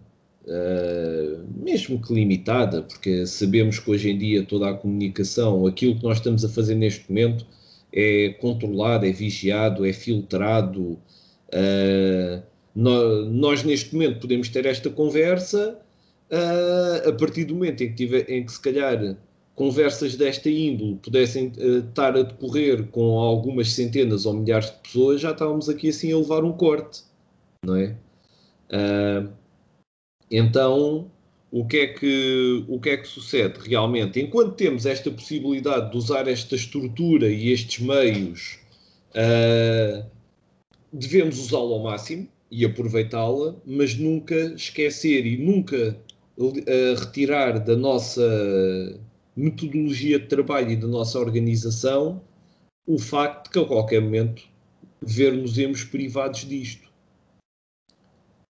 uh, 0.48 1.46
mesmo 1.56 2.02
que 2.02 2.14
limitada, 2.14 2.82
porque 2.82 3.26
sabemos 3.26 3.80
que 3.80 3.92
hoje 3.92 4.10
em 4.10 4.18
dia 4.18 4.44
toda 4.44 4.70
a 4.70 4.74
comunicação, 4.74 5.66
aquilo 5.68 5.98
que 5.98 6.04
nós 6.04 6.18
estamos 6.18 6.44
a 6.44 6.50
fazer 6.50 6.76
neste 6.76 7.10
momento, 7.10 7.46
é 7.94 8.30
controlado, 8.40 9.06
é 9.06 9.12
vigiado, 9.12 9.86
é 9.86 9.94
filtrado. 9.94 11.00
Uh, 11.50 12.42
nós, 12.76 13.28
nós, 13.30 13.64
neste 13.64 13.94
momento, 13.94 14.20
podemos 14.20 14.50
ter 14.50 14.66
esta 14.66 14.90
conversa 14.90 15.80
uh, 16.32 17.10
a 17.10 17.14
partir 17.14 17.46
do 17.46 17.56
momento 17.56 17.84
em 17.84 17.90
que, 17.90 17.96
tiver, 17.96 18.30
em 18.30 18.46
que 18.46 18.52
se 18.52 18.62
calhar 18.62 19.18
conversas 19.56 20.16
desta 20.16 20.50
índole 20.50 21.00
pudessem 21.02 21.52
estar 21.58 22.16
a 22.16 22.22
decorrer 22.22 22.86
com 22.90 23.18
algumas 23.18 23.74
centenas 23.74 24.28
ou 24.28 24.34
milhares 24.34 24.68
de 24.68 24.78
pessoas, 24.84 25.20
já 25.22 25.32
estávamos 25.32 25.68
aqui 25.68 25.90
assim 25.90 26.14
a 26.14 26.18
levar 26.18 26.44
um 26.44 26.52
corte, 26.52 27.02
não 27.66 27.76
é? 27.76 27.96
Uh, 30.30 30.36
então, 30.36 31.12
o 31.52 31.66
que, 31.66 31.78
é 31.78 31.88
que, 31.88 32.66
o 32.68 32.80
que 32.80 32.90
é 32.90 32.98
que 32.98 33.08
sucede 33.08 33.60
realmente? 33.68 34.20
Enquanto 34.20 34.56
temos 34.56 34.86
esta 34.86 35.10
possibilidade 35.10 35.92
de 35.92 35.98
usar 35.98 36.28
esta 36.28 36.56
estrutura 36.56 37.30
e 37.30 37.52
estes 37.52 37.80
meios, 37.80 38.60
uh, 39.12 40.06
devemos 40.92 41.40
usá-la 41.40 41.76
ao 41.76 41.84
máximo 41.84 42.28
e 42.52 42.66
aproveitá-la, 42.66 43.56
mas 43.66 43.96
nunca 43.96 44.36
esquecer 44.36 45.26
e 45.26 45.38
nunca 45.38 45.98
retirar 47.00 47.60
da 47.60 47.76
nossa 47.76 48.22
metodologia 49.36 50.20
de 50.20 50.28
trabalho 50.28 50.72
e 50.72 50.76
da 50.76 50.88
nossa 50.88 51.20
organização 51.20 52.22
o 52.88 52.98
facto 52.98 53.46
de 53.46 53.52
que 53.52 53.60
a 53.60 53.66
qualquer 53.66 54.02
momento 54.02 54.44
ver-nos-emos 55.02 55.84
privados 55.84 56.48
disto. 56.48 56.87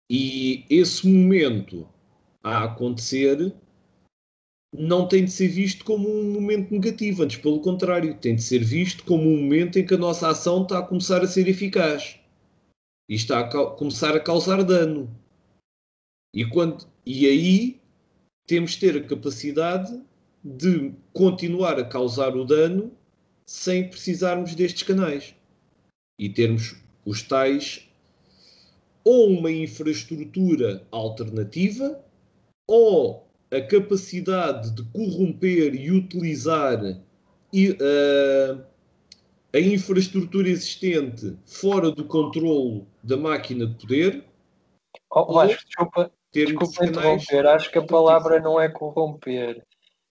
E 0.08 0.64
esse 0.70 1.06
momento 1.06 1.88
a 2.42 2.64
acontecer 2.64 3.52
não 4.72 5.08
tem 5.08 5.24
de 5.24 5.30
ser 5.30 5.48
visto 5.48 5.84
como 5.84 6.08
um 6.08 6.32
momento 6.32 6.70
negativo, 6.70 7.22
antes 7.22 7.38
pelo 7.38 7.60
contrário, 7.60 8.18
tem 8.18 8.36
de 8.36 8.42
ser 8.42 8.62
visto 8.62 9.04
como 9.04 9.28
um 9.28 9.42
momento 9.42 9.78
em 9.78 9.86
que 9.86 9.94
a 9.94 9.98
nossa 9.98 10.28
ação 10.28 10.62
está 10.62 10.78
a 10.78 10.86
começar 10.86 11.22
a 11.22 11.26
ser 11.26 11.48
eficaz 11.48 12.20
e 13.08 13.14
está 13.14 13.40
a 13.40 13.70
começar 13.70 14.14
a 14.14 14.20
causar 14.20 14.62
dano. 14.62 15.10
E, 16.34 16.44
quando, 16.44 16.86
e 17.04 17.26
aí 17.26 17.80
temos 18.46 18.72
de 18.72 18.80
ter 18.80 18.96
a 18.96 19.06
capacidade 19.06 20.00
de 20.44 20.92
continuar 21.12 21.78
a 21.80 21.84
causar 21.84 22.36
o 22.36 22.44
dano 22.44 22.92
sem 23.46 23.88
precisarmos 23.88 24.54
destes 24.54 24.82
canais 24.82 25.34
e 26.18 26.28
termos 26.28 26.76
os 27.04 27.22
tais 27.22 27.85
ou 29.06 29.28
uma 29.28 29.52
infraestrutura 29.52 30.82
alternativa 30.90 32.04
ou 32.66 33.24
a 33.52 33.60
capacidade 33.60 34.74
de 34.74 34.82
corromper 34.90 35.76
e 35.76 35.92
utilizar 35.92 36.82
uh, 36.82 38.64
a 39.54 39.60
infraestrutura 39.60 40.48
existente 40.48 41.38
fora 41.44 41.92
do 41.92 42.04
controle 42.04 42.84
da 43.00 43.16
máquina 43.16 43.64
de 43.68 43.74
poder. 43.76 44.24
Oh, 45.08 45.32
Vasco, 45.32 45.62
desculpa, 45.64 46.10
desculpa 46.32 46.84
interromper, 46.84 47.46
acho 47.46 47.70
que 47.70 47.78
a 47.78 47.86
palavra 47.86 48.40
não 48.40 48.60
é 48.60 48.68
corromper. 48.68 49.62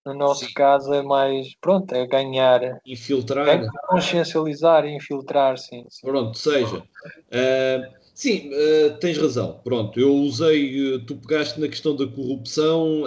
No 0.05 0.13
nosso 0.13 0.45
Sim. 0.45 0.53
caso 0.53 0.93
é 0.93 1.01
mais, 1.01 1.53
pronto, 1.59 1.93
é 1.93 2.07
ganhar. 2.07 2.79
Infiltrar. 2.85 3.49
É 3.49 3.67
consciencializar 3.89 4.85
e 4.85 4.95
infiltrar, 4.95 5.57
sim. 5.57 5.83
sim. 5.89 6.07
Pronto, 6.07 6.37
seja. 6.37 6.77
Uh, 6.77 8.04
sim, 8.15 8.49
uh, 8.49 8.97
tens 8.99 9.17
razão. 9.17 9.59
Pronto, 9.63 9.99
eu 9.99 10.11
usei, 10.11 10.95
uh, 10.95 10.99
tu 11.05 11.15
pegaste 11.15 11.59
na 11.59 11.67
questão 11.67 11.95
da 11.95 12.07
corrupção. 12.07 13.03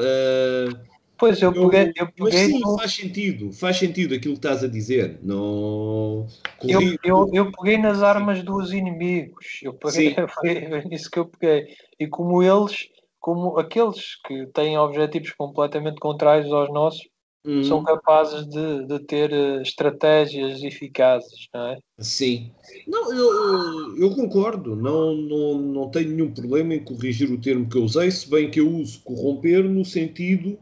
pois, 1.17 1.43
eu, 1.43 1.53
eu 1.53 1.69
peguei. 1.69 1.93
Eu 1.97 2.07
peguei 2.07 2.15
mas 2.21 2.35
sim, 2.35 2.61
no... 2.61 2.79
faz 2.79 2.95
sentido, 2.95 3.53
faz 3.53 3.77
sentido 3.79 4.15
aquilo 4.15 4.35
que 4.35 4.47
estás 4.47 4.63
a 4.63 4.69
dizer. 4.69 5.19
Não... 5.23 6.29
Eu, 6.63 6.81
eu, 7.03 7.31
eu 7.33 7.51
peguei 7.51 7.79
nas 7.79 8.03
armas 8.03 8.45
dos 8.45 8.73
inimigos. 8.73 9.61
Eu 9.63 9.75
peguei, 9.75 10.15
foi 10.29 10.85
nisso 10.85 11.11
que 11.11 11.19
eu 11.19 11.27
peguei. 11.27 11.75
E 11.99 12.07
como 12.07 12.41
eles 12.43 12.89
como 13.21 13.59
aqueles 13.59 14.17
que 14.27 14.47
têm 14.47 14.79
objetivos 14.79 15.33
completamente 15.33 15.99
contrários 15.99 16.51
aos 16.53 16.73
nossos 16.73 17.07
uhum. 17.49 17.65
são 17.65 17.83
capazes 17.83 18.47
de, 18.47 18.87
de 18.87 18.99
ter 19.01 19.33
uh, 19.33 19.63
estratégias 19.63 20.63
eficazes, 20.63 21.49
não 21.53 21.69
é? 21.69 21.79
Sim. 21.99 22.51
Não, 22.87 23.13
eu, 23.13 23.97
eu 23.99 24.11
concordo, 24.15 24.77
não, 24.77 25.15
não, 25.15 25.59
não 25.59 25.91
tenho 25.91 26.11
nenhum 26.11 26.31
problema 26.31 26.75
em 26.75 26.85
corrigir 26.85 27.31
o 27.31 27.41
termo 27.41 27.69
que 27.69 27.77
eu 27.77 27.85
usei, 27.85 28.11
se 28.11 28.29
bem 28.29 28.51
que 28.51 28.61
eu 28.61 28.71
uso 28.71 29.01
corromper 29.03 29.65
no 29.65 29.85
sentido. 29.85 30.59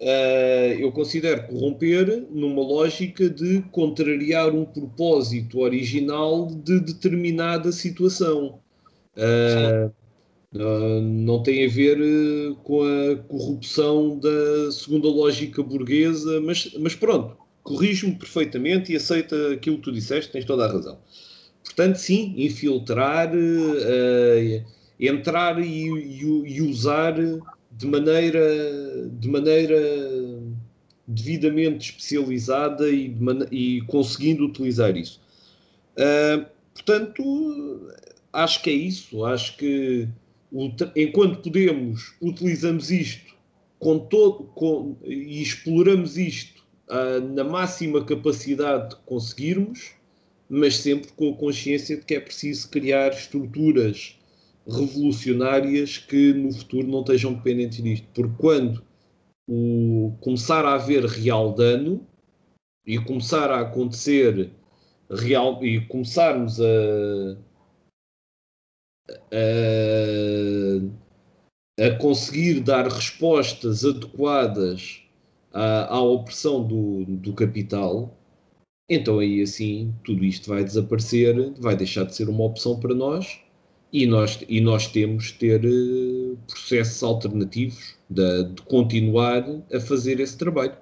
Uh, 0.00 0.74
eu 0.80 0.90
considero 0.90 1.46
corromper 1.46 2.26
numa 2.28 2.60
lógica 2.60 3.30
de 3.30 3.62
contrariar 3.70 4.50
um 4.52 4.64
propósito 4.64 5.60
original 5.60 6.46
de 6.46 6.80
determinada 6.80 7.70
situação. 7.70 8.58
Uh, 9.16 9.92
não 10.52 11.42
tem 11.42 11.64
a 11.64 11.68
ver 11.68 11.98
eh, 11.98 12.54
com 12.62 12.82
a 12.82 13.16
corrupção 13.16 14.18
da 14.18 14.70
segunda 14.70 15.08
lógica 15.08 15.62
burguesa, 15.62 16.40
mas, 16.42 16.70
mas 16.78 16.94
pronto, 16.94 17.36
corrijo-me 17.62 18.14
perfeitamente 18.14 18.92
e 18.92 18.96
aceita 18.96 19.52
aquilo 19.52 19.78
que 19.78 19.84
tu 19.84 19.92
disseste, 19.92 20.30
tens 20.30 20.44
toda 20.44 20.66
a 20.66 20.72
razão. 20.72 20.98
Portanto, 21.64 21.96
sim, 21.96 22.34
infiltrar, 22.36 23.32
uh, 23.34 24.64
entrar 25.00 25.58
e, 25.58 25.88
e, 25.88 26.22
e, 26.22 26.60
usar 26.60 27.14
de 27.14 27.86
maneira, 27.86 29.08
de 29.10 29.28
maneira 29.28 29.78
devidamente 31.06 31.90
especializada 31.90 32.90
e, 32.90 33.16
e 33.50 33.80
conseguindo 33.82 34.44
utilizar 34.44 34.96
isso. 34.96 35.20
Uh, 35.96 36.44
portanto, 36.74 37.90
acho 38.32 38.62
que 38.62 38.70
é 38.70 38.74
isso. 38.74 39.24
Acho 39.24 39.56
que 39.56 40.08
enquanto 40.94 41.42
podemos, 41.42 42.14
utilizamos 42.20 42.90
isto 42.90 43.32
com 43.78 43.98
todo, 43.98 44.44
com, 44.54 44.96
e 45.04 45.42
exploramos 45.42 46.16
isto 46.16 46.62
uh, 46.88 47.20
na 47.34 47.42
máxima 47.42 48.04
capacidade 48.04 48.94
que 48.94 49.02
conseguirmos, 49.06 49.92
mas 50.48 50.76
sempre 50.76 51.10
com 51.12 51.30
a 51.30 51.36
consciência 51.36 51.96
de 51.96 52.04
que 52.04 52.14
é 52.14 52.20
preciso 52.20 52.70
criar 52.70 53.10
estruturas 53.12 54.16
revolucionárias 54.68 55.98
que 55.98 56.32
no 56.32 56.52
futuro 56.52 56.86
não 56.86 57.00
estejam 57.00 57.34
dependentes 57.34 57.82
disto. 57.82 58.06
Porque 58.14 58.36
quando 58.38 58.82
o, 59.48 60.14
começar 60.20 60.64
a 60.64 60.74
haver 60.74 61.04
real 61.04 61.52
dano 61.52 62.06
e 62.86 62.98
começar 62.98 63.50
a 63.50 63.62
acontecer 63.62 64.50
real 65.10 65.64
e 65.64 65.80
começarmos 65.86 66.60
a 66.60 67.36
a, 71.78 71.90
conseguir 71.98 72.60
dar 72.60 72.86
respostas 72.86 73.84
adequadas 73.84 75.02
à, 75.52 75.94
à 75.94 76.00
opressão 76.00 76.62
do, 76.66 77.04
do 77.04 77.32
capital, 77.32 78.16
então 78.88 79.18
aí 79.18 79.42
assim 79.42 79.94
tudo 80.04 80.24
isto 80.24 80.48
vai 80.48 80.64
desaparecer, 80.64 81.34
vai 81.58 81.76
deixar 81.76 82.04
de 82.04 82.14
ser 82.14 82.28
uma 82.28 82.44
opção 82.44 82.78
para 82.78 82.94
nós 82.94 83.40
e 83.92 84.06
nós, 84.06 84.42
e 84.48 84.60
nós 84.60 84.86
temos 84.86 85.24
de 85.24 85.34
ter 85.34 85.64
uh, 85.64 86.36
processos 86.46 87.02
alternativos 87.02 87.96
de, 88.08 88.44
de, 88.44 88.62
continuar 88.62 89.44
a 89.72 89.80
fazer 89.80 90.18
esse 90.18 90.36
trabalho. 90.38 90.76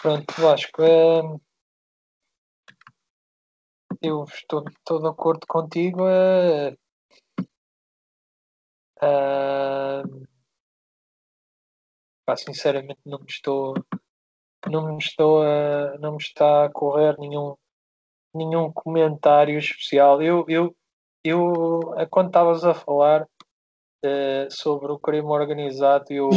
Pronto, 0.00 0.34
Vasco, 0.38 0.82
é, 0.82 1.22
eu 4.04 4.24
estou, 4.24 4.64
estou 4.68 5.00
de 5.00 5.08
acordo 5.08 5.46
contigo. 5.46 6.02
Uh, 6.04 6.72
uh, 9.02 10.26
pá, 12.24 12.36
sinceramente 12.36 13.00
não 13.04 13.18
me 13.18 13.26
estou 13.28 13.74
não 14.68 14.92
me 14.92 14.98
estou 14.98 15.42
a, 15.42 15.98
não 15.98 16.12
me 16.12 16.18
está 16.18 16.64
a 16.64 16.70
correr 16.70 17.18
nenhum 17.18 17.54
nenhum 18.34 18.72
comentário 18.72 19.58
especial 19.58 20.22
eu 20.22 20.44
eu 20.48 20.74
eu 21.22 21.52
quando 22.10 22.28
estavas 22.28 22.64
a 22.64 22.74
falar 22.74 23.22
uh, 23.24 24.50
sobre 24.50 24.92
o 24.92 24.98
crime 24.98 25.28
organizado 25.28 26.06
eu 26.10 26.30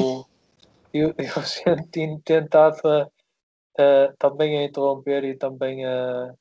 eu, 0.93 1.13
eu 1.17 1.41
senti 1.43 2.19
tentado 2.23 2.79
uh, 2.85 4.17
também 4.17 4.59
a 4.59 4.65
interromper 4.65 5.23
e 5.23 5.37
também 5.37 5.85
a 5.85 6.33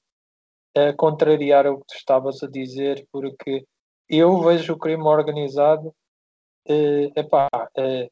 contrariar 0.96 1.66
o 1.66 1.78
que 1.78 1.86
tu 1.88 1.94
estavas 1.96 2.42
a 2.42 2.48
dizer, 2.48 3.06
porque 3.10 3.64
eu 4.08 4.40
vejo 4.40 4.74
o 4.74 4.78
crime 4.78 5.02
organizado, 5.02 5.88
uh, 6.68 7.12
epá, 7.16 7.48
uh, 7.54 8.10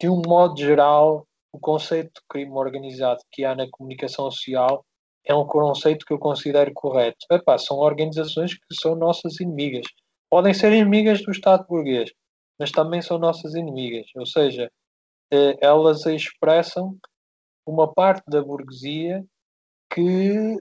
de 0.00 0.08
um 0.08 0.22
modo 0.26 0.58
geral, 0.58 1.26
o 1.52 1.58
conceito 1.58 2.10
de 2.14 2.20
crime 2.28 2.52
organizado 2.52 3.20
que 3.30 3.44
há 3.44 3.54
na 3.54 3.68
comunicação 3.70 4.30
social 4.30 4.84
é 5.24 5.34
um 5.34 5.46
conceito 5.46 6.06
que 6.06 6.12
eu 6.12 6.18
considero 6.18 6.72
correto. 6.72 7.18
Epá, 7.30 7.58
são 7.58 7.76
organizações 7.76 8.54
que 8.54 8.74
são 8.74 8.94
nossas 8.94 9.38
inimigas. 9.40 9.86
Podem 10.30 10.54
ser 10.54 10.72
inimigas 10.72 11.22
do 11.22 11.30
Estado 11.30 11.66
burguês, 11.68 12.10
mas 12.58 12.70
também 12.70 13.02
são 13.02 13.18
nossas 13.18 13.54
inimigas. 13.54 14.06
Ou 14.16 14.26
seja, 14.26 14.70
uh, 15.32 15.58
elas 15.60 16.06
expressam 16.06 16.96
uma 17.66 17.92
parte 17.92 18.24
da 18.28 18.42
burguesia 18.42 19.24
que 19.92 20.56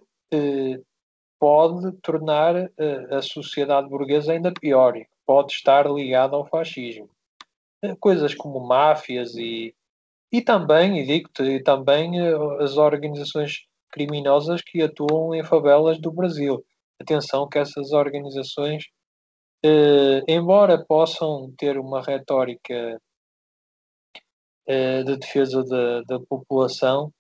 pode 1.40 1.92
tornar 2.02 2.56
uh, 2.56 3.16
a 3.16 3.22
sociedade 3.22 3.88
burguesa 3.88 4.34
ainda 4.34 4.52
pior 4.52 4.96
e 4.98 5.08
pode 5.26 5.54
estar 5.54 5.90
ligada 5.90 6.36
ao 6.36 6.46
fascismo. 6.46 7.10
Uh, 7.84 7.96
coisas 8.00 8.36
como 8.36 8.60
máfias 8.60 9.36
e, 9.36 9.74
e 10.32 10.42
também, 10.42 11.00
e 11.00 11.06
digo-te, 11.06 11.64
também 11.64 12.22
uh, 12.22 12.62
as 12.62 12.78
organizações 12.78 13.66
criminosas 13.92 14.62
que 14.62 14.82
atuam 14.82 15.34
em 15.34 15.44
favelas 15.44 16.00
do 16.00 16.12
Brasil. 16.12 16.64
Atenção 17.02 17.48
que 17.48 17.58
essas 17.58 17.94
organizações, 17.94 18.84
embora 20.28 20.86
possam 20.86 21.52
ter 21.58 21.78
uma 21.80 22.02
retórica 22.02 23.02
de 24.68 25.16
defesa 25.18 25.64
da, 25.64 26.02
da 26.02 26.20
população, 26.20 27.12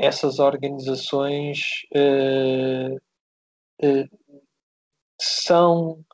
essas 0.00 0.38
organizações 0.38 1.82
eh, 1.94 2.96
são 5.20 6.04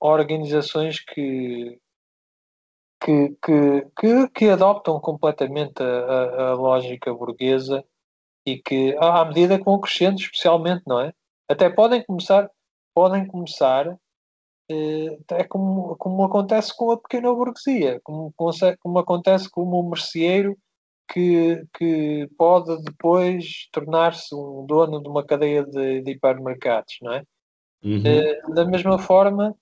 organizações 0.00 1.00
que, 1.00 1.78
que, 3.02 3.36
que, 3.42 3.86
que, 3.98 4.28
que 4.28 4.48
adoptam 4.48 5.00
completamente 5.00 5.82
a, 5.82 6.50
a, 6.50 6.54
lógica 6.54 7.12
burguesa 7.12 7.84
e 8.46 8.58
que, 8.58 8.96
à 8.98 9.24
medida 9.24 9.58
que 9.58 9.64
vão 9.64 9.80
crescendo, 9.80 10.20
especialmente, 10.20 10.82
não 10.86 11.00
é? 11.00 11.12
Até 11.48 11.68
podem 11.70 12.04
começar, 12.04 12.50
podem 12.94 13.26
começar 13.26 13.98
eh, 14.70 15.18
é 15.30 15.44
como, 15.44 15.96
como 15.96 16.24
acontece 16.24 16.76
com 16.76 16.90
a 16.90 16.98
pequena 16.98 17.32
burguesia, 17.32 18.00
como, 18.02 18.32
como 18.34 18.98
acontece 18.98 19.50
com 19.50 19.62
o 19.62 19.88
merceeiro 19.88 20.56
que, 21.08 21.64
que 21.76 22.28
pode 22.36 22.82
depois 22.82 23.68
tornar-se 23.72 24.34
um 24.34 24.64
dono 24.66 25.02
de 25.02 25.08
uma 25.08 25.24
cadeia 25.24 25.64
de, 25.64 26.02
de 26.02 26.10
hipermercados, 26.12 26.96
não 27.02 27.12
é? 27.12 27.22
Uhum. 27.82 28.02
Eh, 28.04 28.40
da 28.54 28.64
mesma 28.64 28.98
forma, 28.98 29.54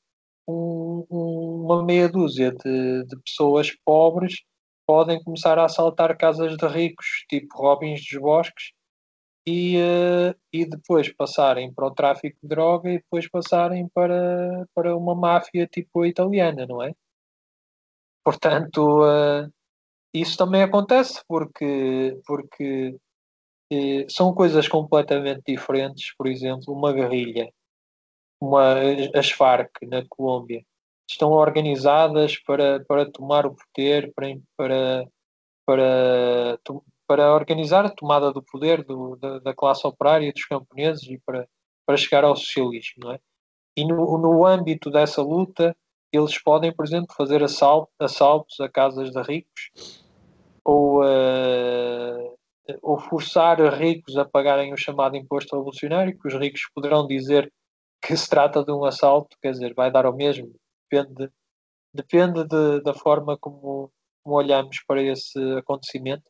um, 0.48 1.06
um, 1.10 1.64
uma 1.64 1.84
meia 1.84 2.08
dúzia 2.08 2.52
de, 2.52 3.04
de, 3.04 3.16
pessoas 3.22 3.70
pobres 3.84 4.42
podem 4.86 5.22
começar 5.22 5.58
a 5.58 5.64
assaltar 5.64 6.16
casas 6.16 6.56
de 6.56 6.66
ricos, 6.66 7.06
tipo 7.28 7.56
Robins 7.56 8.00
dos 8.00 8.20
Bosques, 8.20 8.72
e, 9.46 9.76
uh, 9.76 10.34
e 10.52 10.64
depois 10.64 11.12
passarem 11.12 11.72
para 11.72 11.86
o 11.86 11.94
tráfico 11.94 12.38
de 12.42 12.48
droga 12.48 12.90
e 12.90 12.98
depois 12.98 13.28
passarem 13.28 13.88
para, 13.88 14.66
para 14.74 14.96
uma 14.96 15.14
máfia 15.14 15.66
tipo 15.66 16.06
italiana, 16.06 16.66
não 16.66 16.82
é? 16.82 16.92
Portanto, 18.24 19.02
uh, 19.02 19.52
isso 20.14 20.36
também 20.36 20.62
acontece 20.62 21.20
porque, 21.26 22.20
porque 22.24 22.96
uh, 23.72 24.06
são 24.08 24.32
coisas 24.32 24.68
completamente 24.68 25.42
diferentes. 25.46 26.14
Por 26.16 26.28
exemplo, 26.28 26.72
uma 26.72 26.92
guerrilha, 26.92 27.52
uma, 28.40 28.76
as 29.14 29.30
Farc 29.30 29.70
na 29.82 30.04
Colômbia, 30.08 30.64
estão 31.10 31.32
organizadas 31.32 32.38
para, 32.38 32.84
para 32.84 33.10
tomar 33.10 33.44
o 33.44 33.54
poder, 33.54 34.12
para, 34.14 34.36
para, 34.56 35.06
para 35.66 36.58
para 37.06 37.34
organizar 37.34 37.84
a 37.84 37.90
tomada 37.90 38.32
do 38.32 38.42
poder 38.42 38.82
do, 38.82 39.16
da, 39.16 39.38
da, 39.38 39.54
classe 39.54 39.86
operária, 39.86 40.32
dos 40.32 40.44
camponeses 40.46 41.02
e 41.08 41.18
para, 41.18 41.46
para 41.86 41.96
chegar 41.96 42.24
ao 42.24 42.34
socialismo, 42.34 43.10
é? 43.12 43.20
E 43.76 43.84
no, 43.86 44.16
no 44.16 44.46
âmbito 44.46 44.90
dessa 44.90 45.20
luta, 45.20 45.76
eles 46.12 46.38
podem, 46.38 46.72
por 46.72 46.84
exemplo, 46.84 47.14
fazer 47.14 47.42
assalto, 47.42 47.90
assaltos 47.98 48.58
a 48.60 48.68
casas 48.68 49.10
de 49.10 49.20
ricos 49.20 50.03
ou, 50.64 51.02
uh, 51.04 52.38
ou 52.82 52.98
forçar 52.98 53.60
ricos 53.78 54.16
a 54.16 54.24
pagarem 54.24 54.72
o 54.72 54.76
chamado 54.76 55.16
imposto 55.16 55.56
revolucionário, 55.56 56.18
que 56.18 56.28
os 56.28 56.34
ricos 56.34 56.62
poderão 56.74 57.06
dizer 57.06 57.52
que 58.02 58.16
se 58.16 58.28
trata 58.28 58.64
de 58.64 58.72
um 58.72 58.84
assalto, 58.84 59.36
quer 59.42 59.52
dizer, 59.52 59.74
vai 59.74 59.90
dar 59.90 60.06
ao 60.06 60.16
mesmo, 60.16 60.52
depende, 60.90 61.30
depende 61.92 62.44
de, 62.44 62.80
da 62.82 62.94
forma 62.94 63.36
como, 63.38 63.90
como 64.22 64.36
olhamos 64.36 64.82
para 64.86 65.02
esse 65.02 65.38
acontecimento 65.56 66.24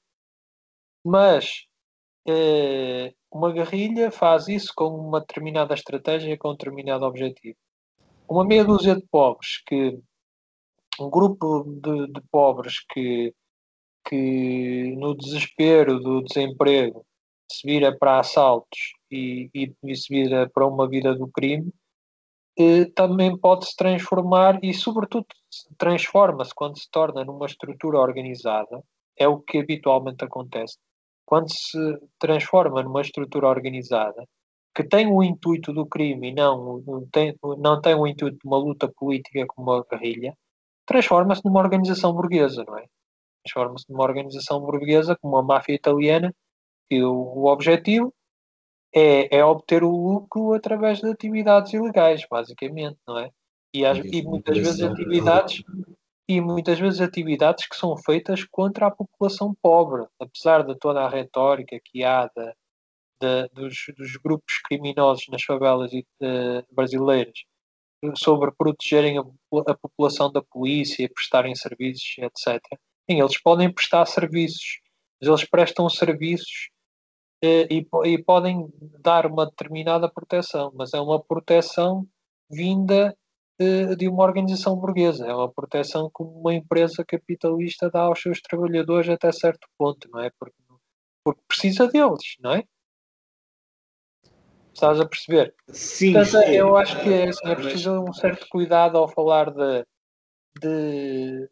mas 1.05 1.67
eh, 2.27 3.13
uma 3.31 3.53
guerrilha 3.53 4.11
faz 4.11 4.49
isso 4.49 4.73
com 4.75 4.87
uma 4.89 5.21
determinada 5.21 5.75
estratégia, 5.75 6.39
com 6.39 6.51
um 6.51 6.53
determinado 6.57 7.05
objetivo. 7.05 7.57
Uma 8.29 8.45
meia 8.45 8.65
dúzia 8.65 8.97
de 8.97 9.07
pobres 9.09 9.63
que 9.67 10.01
um 10.99 11.11
grupo 11.11 11.65
de, 11.65 12.07
de 12.13 12.21
pobres 12.31 12.81
que, 12.89 13.35
que 14.07 14.95
no 14.97 15.15
desespero 15.15 15.99
do 16.01 16.23
desemprego 16.23 17.05
se 17.51 17.67
vira 17.67 17.97
para 17.97 18.21
assaltos 18.21 18.79
e, 19.11 19.51
e, 19.55 19.73
e 19.85 19.97
se 19.97 20.13
vira 20.13 20.49
para 20.49 20.67
uma 20.67 20.89
vida 20.89 21.15
do 21.15 21.29
crime, 21.29 21.73
eh, 22.59 22.87
também 22.95 23.37
pode 23.37 23.67
se 23.67 23.77
transformar 23.77 24.59
e, 24.63 24.73
sobretudo, 24.73 25.27
transforma-se 25.79 26.55
quando 26.55 26.79
se 26.79 26.89
torna 26.91 27.25
numa 27.25 27.47
estrutura 27.47 27.99
organizada, 27.99 28.83
é 29.17 29.29
o 29.29 29.41
que 29.41 29.59
habitualmente 29.59 30.25
acontece, 30.25 30.79
quando 31.27 31.51
se 31.53 31.79
transforma 32.19 32.83
numa 32.83 33.01
estrutura 33.01 33.49
organizada 33.49 34.27
que 34.75 34.83
tem 34.85 35.07
o 35.07 35.23
intuito 35.23 35.73
do 35.73 35.87
crime 35.87 36.31
e 36.31 36.35
não, 36.35 36.83
tem, 37.13 37.37
não 37.59 37.81
tem 37.81 37.95
o 37.95 38.07
intuito 38.07 38.37
de 38.39 38.47
uma 38.47 38.59
luta 38.59 38.89
política 38.89 39.47
como 39.47 39.73
a 39.73 39.85
guerrilha, 39.85 40.37
transforma-se 40.85 41.43
numa 41.45 41.61
organização 41.61 42.13
burguesa, 42.13 42.65
não 42.67 42.77
é? 42.79 42.85
Transforma-se 43.45 43.85
numa 43.91 44.05
organização 44.05 44.61
burguesa 44.61 45.17
como 45.21 45.37
a 45.37 45.43
máfia 45.43 45.75
italiana, 45.75 46.35
que 46.89 47.03
o, 47.03 47.13
o 47.13 47.47
objetivo 47.47 48.13
é, 48.95 49.39
é, 49.39 49.45
obter 49.45 49.83
o 49.83 49.91
lucro 49.91 50.55
através 50.55 51.01
de 51.01 51.11
atividades 51.11 51.73
ilegais, 51.73 52.25
basicamente, 52.31 52.99
não 53.07 53.19
é? 53.19 53.31
E, 53.75 53.85
as, 53.85 53.99
e 53.99 54.23
muitas 54.23 54.57
vezes 54.57 54.83
atividades 54.83 55.65
e 56.29 56.41
muitas 56.41 56.79
vezes 56.79 57.01
atividades 57.01 57.67
que 57.69 57.77
são 57.77 57.97
feitas 57.97 58.45
contra 58.45 58.87
a 58.87 58.91
população 58.91 59.55
pobre, 59.61 60.07
apesar 60.19 60.65
de 60.65 60.75
toda 60.79 61.03
a 61.03 61.09
retórica 61.09 61.79
que 61.85 62.03
há 62.03 62.27
de, 62.27 62.55
de, 63.21 63.49
dos, 63.53 63.75
dos, 63.97 64.17
grupos 64.17 64.59
criminosos 64.65 65.27
nas 65.29 65.43
favelas 65.43 65.93
uh, 65.93 66.75
brasileiras 66.75 67.45
sobre 68.17 68.53
protegerem 68.53 69.19
a, 69.19 69.23
a, 69.23 69.75
população 69.75 70.31
da 70.31 70.43
polícia, 70.43 71.11
prestarem 71.13 71.55
serviços, 71.55 72.17
etc. 72.19 72.63
Sim, 73.09 73.21
eles 73.21 73.41
podem 73.41 73.73
prestar 73.73 74.07
serviços, 74.07 74.81
mas 75.21 75.29
eles 75.29 75.45
prestam 75.45 75.89
serviços 75.89 76.71
uh, 77.45 77.67
e, 77.71 77.87
e 78.05 78.23
podem 78.23 78.69
dar 79.01 79.27
uma 79.27 79.47
determinada 79.47 80.09
proteção, 80.09 80.73
mas 80.75 80.95
é 80.95 81.01
uma 81.01 81.23
proteção 81.23 82.07
vinda 82.51 83.17
de, 83.97 84.09
uma 84.09 84.25
organização 84.25 84.77
burguesa. 84.77 85.27
É 85.27 85.35
uma 85.35 85.51
proteção 85.51 86.11
que 86.15 86.23
uma 86.23 86.55
empresa 86.55 87.05
capitalista 87.05 87.91
dá 87.91 88.03
aos 88.03 88.21
seus 88.21 88.41
trabalhadores 88.41 89.09
até 89.09 89.31
certo 89.33 89.69
ponto, 89.79 90.09
não 90.11 90.21
é? 90.21 90.31
Porque, 90.39 90.57
porque 91.25 91.43
precisa 91.47 91.89
deles, 91.89 92.37
não 92.41 92.53
é? 92.53 92.65
Estás 94.73 95.01
a 95.01 95.07
perceber? 95.07 95.55
Sim, 95.69 96.15
Portanto, 96.15 96.47
sim. 96.47 96.53
eu 96.53 96.77
acho 96.77 97.01
que 97.01 97.13
é, 97.13 97.29
assim, 97.29 97.49
é 97.49 97.55
preciso 97.55 97.93
um 98.03 98.13
certo 98.13 98.49
cuidado 98.49 98.99
ao 98.99 99.07
falar 99.07 99.53
de, 99.53 99.87
de, 100.61 101.49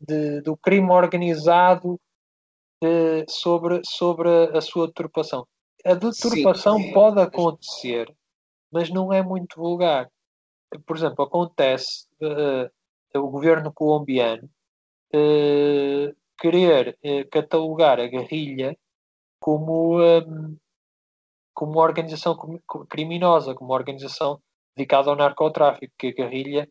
de 0.00 0.40
do 0.42 0.56
crime 0.56 0.90
organizado 0.90 2.00
de, 2.82 3.24
sobre, 3.28 3.80
sobre 3.84 4.28
a 4.56 4.60
sua 4.60 4.86
deturpação. 4.86 5.46
A 5.84 5.94
deturpação 5.94 6.78
sim, 6.78 6.92
pode 6.92 7.20
acontecer, 7.20 8.12
mas 8.72 8.90
não 8.90 9.12
é 9.12 9.22
muito 9.22 9.56
vulgar 9.56 10.08
por 10.86 10.96
exemplo, 10.96 11.24
acontece 11.24 12.06
uh, 12.22 13.18
o 13.18 13.28
governo 13.28 13.72
colombiano 13.72 14.48
uh, 15.14 16.16
querer 16.38 16.96
uh, 17.04 17.28
catalogar 17.30 17.98
a 17.98 18.06
guerrilha 18.06 18.76
como, 19.40 20.00
um, 20.00 20.56
como 21.54 21.72
uma 21.72 21.82
organização 21.82 22.36
criminosa, 22.88 23.54
como 23.54 23.70
uma 23.70 23.76
organização 23.76 24.40
dedicada 24.76 25.10
ao 25.10 25.16
narcotráfico, 25.16 25.92
que 25.98 26.08
a 26.08 26.12
guerrilha 26.12 26.68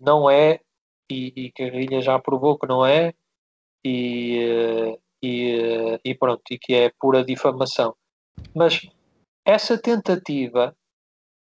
não 0.00 0.28
é, 0.28 0.60
e, 1.10 1.32
e, 1.36 1.52
que 1.52 1.62
a 1.62 1.70
guerrilha 1.70 2.00
já 2.00 2.18
provou 2.18 2.58
que 2.58 2.66
não 2.66 2.84
é, 2.84 3.14
e, 3.84 4.98
e, 5.22 6.00
e 6.04 6.14
pronto, 6.14 6.42
e 6.50 6.58
que 6.58 6.74
é 6.74 6.92
pura 7.00 7.24
difamação. 7.24 7.94
Mas 8.54 8.80
essa 9.44 9.78
tentativa 9.78 10.76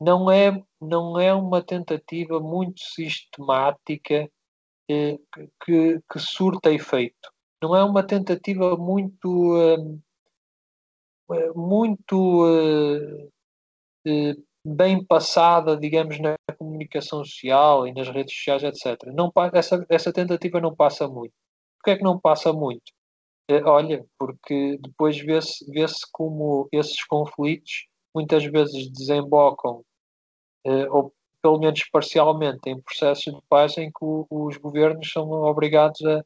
não 0.01 0.31
é, 0.31 0.63
não 0.81 1.19
é 1.19 1.33
uma 1.35 1.63
tentativa 1.63 2.39
muito 2.41 2.81
sistemática 2.81 4.31
eh, 4.89 5.19
que, 5.65 6.01
que, 6.11 6.19
surta 6.19 6.71
efeito. 6.71 7.31
Não 7.63 7.75
é 7.75 7.83
uma 7.83 8.07
tentativa 8.07 8.77
muito, 8.77 9.57
eh, 9.57 9.99
eh 11.33 11.53
muito 11.55 12.47
eh, 12.47 13.29
eh, 14.07 14.37
bem 14.67 15.05
passada, 15.05 15.77
digamos, 15.77 16.19
na 16.19 16.37
comunicação 16.59 17.25
social 17.25 17.87
e 17.87 17.93
nas 17.93 18.09
redes 18.09 18.35
sociais, 18.35 18.64
etc. 18.64 19.12
Não, 19.14 19.33
essa, 19.53 19.87
essa 19.89 20.12
tentativa 20.12 20.61
não 20.61 20.75
passa 20.75 21.07
muito. 21.07 21.33
Porquê 21.79 21.93
é 21.93 21.97
que 21.97 22.03
não 22.03 22.19
passa 22.19 22.53
muito? 22.53 22.93
Eh, 23.49 23.62
olha, 23.64 24.05
porque 24.19 24.79
depois 24.81 25.19
vê-se 25.19 25.64
vê, 25.71 25.87
-se, 25.87 26.05
como 26.12 26.69
esses 26.73 27.05
conflitos 27.05 27.87
muitas 28.14 28.45
vezes 28.45 28.91
desembocam, 28.91 29.85
eh, 30.64 30.89
ou 30.91 31.12
pelo 31.43 31.59
menos 31.61 31.85
parcialmente, 31.93 32.69
em 32.69 32.81
processos 32.81 33.33
de 33.35 33.41
paz 33.49 33.79
em 33.79 33.91
que 33.91 34.05
os 34.31 34.57
governos 34.57 35.11
são 35.12 35.31
obrigados 35.31 36.01
a, 36.05 36.25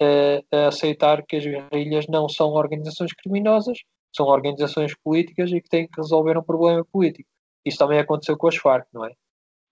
a, 0.00 0.64
a, 0.64 0.68
aceitar 0.68 1.24
que 1.26 1.36
as 1.36 1.44
guerrilhas 1.44 2.06
não 2.08 2.28
são 2.28 2.50
organizações 2.52 3.12
criminosas, 3.12 3.78
são 4.14 4.26
organizações 4.26 4.94
políticas 5.04 5.52
e 5.52 5.60
que 5.60 5.68
têm 5.68 5.86
que 5.88 6.00
resolver 6.00 6.38
um 6.38 6.42
problema 6.42 6.84
político. 6.90 7.28
Isso 7.66 7.78
também 7.78 7.98
aconteceu 7.98 8.38
com 8.38 8.46
as 8.46 8.56
Farc, 8.56 8.86
não 8.94 9.04
é? 9.04 9.12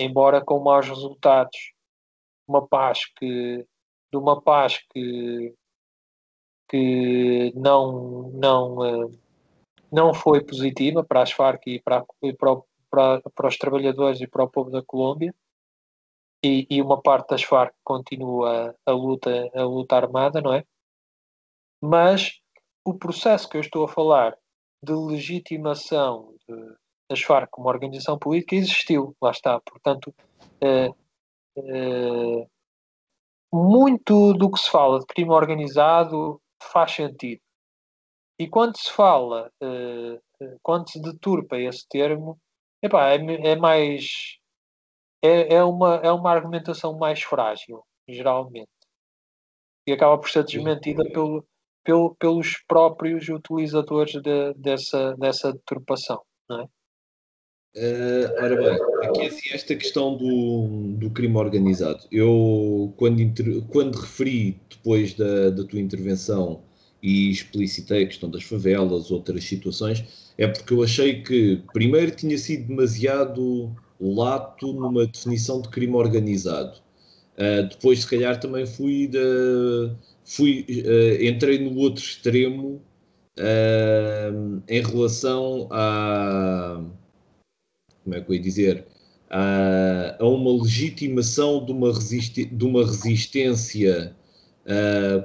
Embora 0.00 0.44
com 0.44 0.58
maus 0.58 0.88
resultados, 0.88 1.72
uma 2.48 2.66
paz 2.66 3.06
que 3.16 3.64
de 4.12 4.18
uma 4.18 4.42
paz 4.42 4.78
que 4.92 5.54
que 6.68 7.52
não 7.54 8.30
não 8.32 8.84
eh, 8.84 9.10
não 9.92 10.12
foi 10.12 10.44
positiva 10.44 11.04
para 11.04 11.22
as 11.22 11.30
Farc 11.30 11.66
e 11.68 11.80
para, 11.80 12.04
para, 12.36 12.62
para, 12.90 13.22
para 13.30 13.48
os 13.48 13.56
trabalhadores 13.56 14.20
e 14.20 14.26
para 14.26 14.42
o 14.42 14.50
povo 14.50 14.70
da 14.70 14.82
Colômbia. 14.82 15.32
E, 16.44 16.66
e 16.68 16.82
uma 16.82 17.00
parte 17.00 17.30
das 17.30 17.44
Farc 17.44 17.74
continua 17.84 18.74
a 18.84 18.90
luta, 18.90 19.30
a 19.54 19.62
luta 19.62 19.96
armada, 19.96 20.40
não 20.40 20.52
é? 20.52 20.64
Mas 21.80 22.40
o 22.84 22.92
processo 22.92 23.48
que 23.48 23.56
eu 23.56 23.60
estou 23.60 23.84
a 23.84 23.88
falar 23.88 24.36
de 24.82 24.92
legitimação 24.92 26.34
de, 26.46 26.76
as 27.14 27.22
Farc 27.22 27.50
como 27.50 27.68
organização 27.68 28.18
política 28.18 28.56
existiu, 28.56 29.16
lá 29.22 29.30
está. 29.30 29.60
Portanto, 29.60 30.14
uh, 30.62 30.94
uh, 31.58 32.50
muito 33.52 34.34
do 34.34 34.50
que 34.50 34.58
se 34.58 34.70
fala 34.70 34.98
de 35.00 35.06
crime 35.06 35.30
organizado 35.30 36.40
faz 36.60 36.92
sentido. 36.92 37.40
E 38.38 38.48
quando 38.48 38.76
se 38.76 38.90
fala, 38.90 39.50
uh, 39.62 40.58
quando 40.62 40.90
se 40.90 41.00
deturpa 41.00 41.56
esse 41.56 41.86
termo, 41.88 42.38
epá, 42.82 43.10
é, 43.10 43.16
é 43.16 43.56
mais. 43.56 44.38
É, 45.22 45.54
é, 45.54 45.64
uma, 45.64 45.96
é 45.96 46.10
uma 46.12 46.30
argumentação 46.30 46.98
mais 46.98 47.22
frágil, 47.22 47.82
geralmente. 48.06 48.68
E 49.86 49.92
acaba 49.92 50.18
por 50.18 50.28
ser 50.28 50.44
desmentida 50.44 51.02
pelo, 51.10 51.46
pelo, 51.82 52.14
pelos 52.16 52.58
próprios 52.66 53.28
utilizadores 53.28 54.20
de, 54.20 54.54
dessa, 54.54 55.16
dessa 55.16 55.52
deturpação, 55.52 56.22
não 56.48 56.62
é? 56.62 56.68
Uh, 57.76 58.30
ora 58.40 58.56
bem, 58.56 59.08
aqui 59.08 59.26
assim, 59.26 59.50
esta 59.50 59.74
questão 59.74 60.16
do, 60.16 60.94
do 60.96 61.10
crime 61.10 61.36
organizado. 61.36 62.04
Eu, 62.10 62.94
quando, 62.96 63.20
inter, 63.20 63.62
quando 63.62 63.96
referi 63.96 64.60
depois 64.70 65.14
da, 65.14 65.50
da 65.50 65.64
tua 65.64 65.80
intervenção 65.80 66.62
e 67.02 67.30
explicitei 67.30 68.04
a 68.04 68.06
questão 68.06 68.30
das 68.30 68.44
favelas, 68.44 69.10
outras 69.10 69.42
situações, 69.42 70.04
é 70.38 70.46
porque 70.46 70.72
eu 70.72 70.84
achei 70.84 71.22
que, 71.22 71.62
primeiro, 71.72 72.12
tinha 72.12 72.38
sido 72.38 72.68
demasiado 72.68 73.74
lato 74.00 74.72
numa 74.72 75.06
definição 75.06 75.60
de 75.60 75.68
crime 75.68 75.94
organizado. 75.94 76.78
Uh, 77.36 77.68
depois, 77.68 78.02
se 78.02 78.06
calhar, 78.06 78.38
também 78.38 78.66
fui, 78.66 79.08
de, 79.08 79.90
fui 80.24 80.64
uh, 80.68 81.24
entrei 81.24 81.58
no 81.58 81.76
outro 81.76 82.04
extremo 82.04 82.80
em 84.68 84.80
relação 84.80 85.66
a 85.72 86.80
como 88.04 88.14
é 88.14 88.20
que 88.20 88.30
eu 88.30 88.34
ia 88.34 88.40
dizer, 88.40 88.84
a, 89.30 90.16
a 90.20 90.28
uma 90.28 90.62
legitimação 90.62 91.64
de 91.64 91.72
uma, 91.72 91.92
resisti 91.92 92.44
de 92.44 92.64
uma 92.64 92.84
resistência 92.84 94.14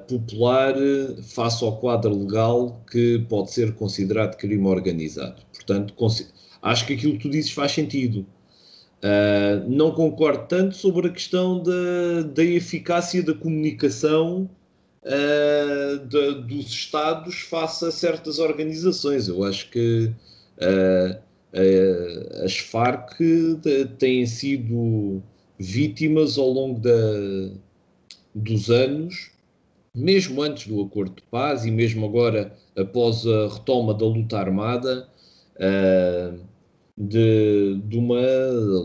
popular 0.09 0.75
face 1.21 1.63
ao 1.63 1.77
quadro 1.77 2.13
legal 2.13 2.83
que 2.91 3.19
pode 3.29 3.51
ser 3.51 3.73
considerado 3.73 4.35
crime 4.35 4.67
organizado. 4.67 5.41
Portanto, 5.53 5.93
acho 6.61 6.85
que 6.85 6.93
aquilo 6.93 7.13
que 7.13 7.19
tu 7.19 7.29
dizes 7.29 7.51
faz 7.51 7.71
sentido. 7.71 8.25
Uh, 9.01 9.69
não 9.69 9.91
concordo 9.91 10.45
tanto 10.49 10.75
sobre 10.75 11.07
a 11.07 11.09
questão 11.09 11.63
da, 11.63 12.21
da 12.33 12.43
eficácia 12.43 13.23
da 13.23 13.33
comunicação 13.33 14.49
uh, 15.05 16.05
dos 16.45 16.65
Estados 16.67 17.39
face 17.39 17.85
a 17.85 17.91
certas 17.91 18.39
organizações. 18.39 19.29
Eu 19.29 19.45
acho 19.45 19.69
que 19.71 20.11
Uh, 20.59 21.17
as 22.43 22.57
Farc 22.57 23.17
têm 23.97 24.25
sido 24.25 25.21
vítimas 25.57 26.37
ao 26.37 26.49
longo 26.49 26.79
da, 26.79 26.91
dos 28.33 28.69
anos, 28.69 29.31
mesmo 29.93 30.41
antes 30.41 30.67
do 30.67 30.81
acordo 30.81 31.15
de 31.15 31.23
paz 31.23 31.65
e 31.65 31.71
mesmo 31.71 32.05
agora 32.05 32.55
após 32.77 33.25
a 33.25 33.47
retoma 33.47 33.93
da 33.93 34.05
luta 34.05 34.37
armada, 34.37 35.07
uh, 35.55 36.39
de, 36.97 37.81
de, 37.85 37.97
uma 37.97 38.19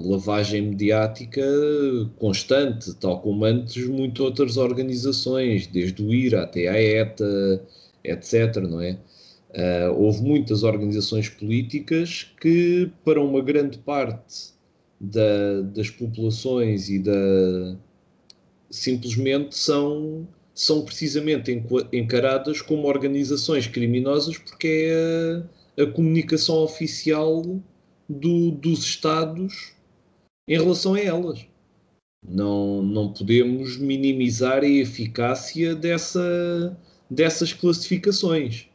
lavagem 0.04 0.62
mediática 0.62 1.42
constante, 2.16 2.94
tal 2.94 3.20
como 3.20 3.44
antes 3.44 3.88
muitas 3.88 4.20
outras 4.20 4.56
organizações, 4.56 5.66
desde 5.66 6.00
o 6.02 6.14
IRA 6.14 6.44
até 6.44 6.68
a 6.68 6.80
ETA, 6.80 7.60
etc. 8.04 8.56
Não 8.62 8.80
é? 8.80 8.96
Uh, 9.54 9.92
houve 9.96 10.20
muitas 10.22 10.64
organizações 10.64 11.28
políticas 11.28 12.34
que, 12.40 12.90
para 13.04 13.20
uma 13.20 13.40
grande 13.40 13.78
parte 13.78 14.52
da, 15.00 15.60
das 15.62 15.88
populações 15.90 16.88
e 16.88 16.98
da 16.98 17.76
simplesmente 18.68 19.56
são, 19.56 20.26
são 20.52 20.84
precisamente 20.84 21.52
encaradas 21.92 22.60
como 22.60 22.88
organizações 22.88 23.68
criminosas 23.68 24.36
porque 24.36 24.88
é 24.90 25.82
a, 25.82 25.84
a 25.84 25.86
comunicação 25.92 26.56
oficial 26.56 27.42
do, 28.08 28.50
dos 28.50 28.80
Estados 28.80 29.72
em 30.48 30.56
relação 30.58 30.94
a 30.94 31.00
elas. 31.00 31.46
Não, 32.26 32.82
não 32.82 33.12
podemos 33.12 33.76
minimizar 33.76 34.62
a 34.62 34.68
eficácia 34.68 35.74
dessa, 35.74 36.76
dessas 37.08 37.52
classificações. 37.52 38.68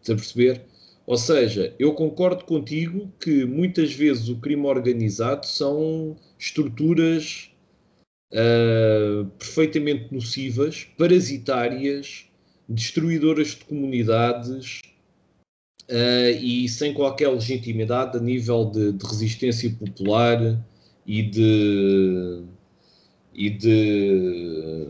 Estás 0.00 0.10
a 0.10 0.14
perceber? 0.16 0.62
Ou 1.06 1.16
seja, 1.16 1.74
eu 1.78 1.92
concordo 1.92 2.44
contigo 2.44 3.12
que 3.20 3.44
muitas 3.44 3.92
vezes 3.92 4.28
o 4.28 4.36
crime 4.36 4.66
organizado 4.66 5.44
são 5.44 6.16
estruturas 6.38 7.50
uh, 8.32 9.26
perfeitamente 9.38 10.12
nocivas, 10.14 10.86
parasitárias, 10.96 12.26
destruidoras 12.68 13.48
de 13.48 13.64
comunidades 13.64 14.80
uh, 15.90 16.40
e 16.40 16.68
sem 16.68 16.94
qualquer 16.94 17.28
legitimidade 17.28 18.16
a 18.16 18.20
nível 18.20 18.66
de, 18.66 18.92
de 18.92 19.04
resistência 19.04 19.70
popular 19.70 20.64
e 21.04 21.22
de, 21.22 22.42
e 23.34 23.50
de 23.50 24.86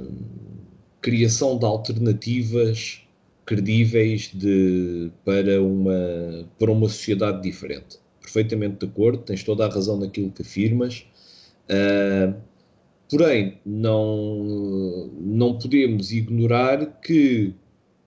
criação 1.01 1.59
de 1.59 1.65
alternativas 1.65 3.03
credíveis 3.51 4.31
de, 4.33 5.11
para, 5.25 5.61
uma, 5.61 6.49
para 6.57 6.71
uma 6.71 6.89
sociedade 6.89 7.43
diferente. 7.43 7.99
Perfeitamente 8.23 8.77
de 8.79 8.87
acordo, 8.87 9.25
tens 9.25 9.43
toda 9.43 9.67
a 9.67 9.69
razão 9.69 9.99
naquilo 9.99 10.31
que 10.31 10.43
afirmas. 10.43 11.05
Uh, 11.69 12.33
porém, 13.11 13.59
não, 13.67 15.11
não 15.21 15.59
podemos 15.59 16.13
ignorar 16.13 17.01
que 17.01 17.53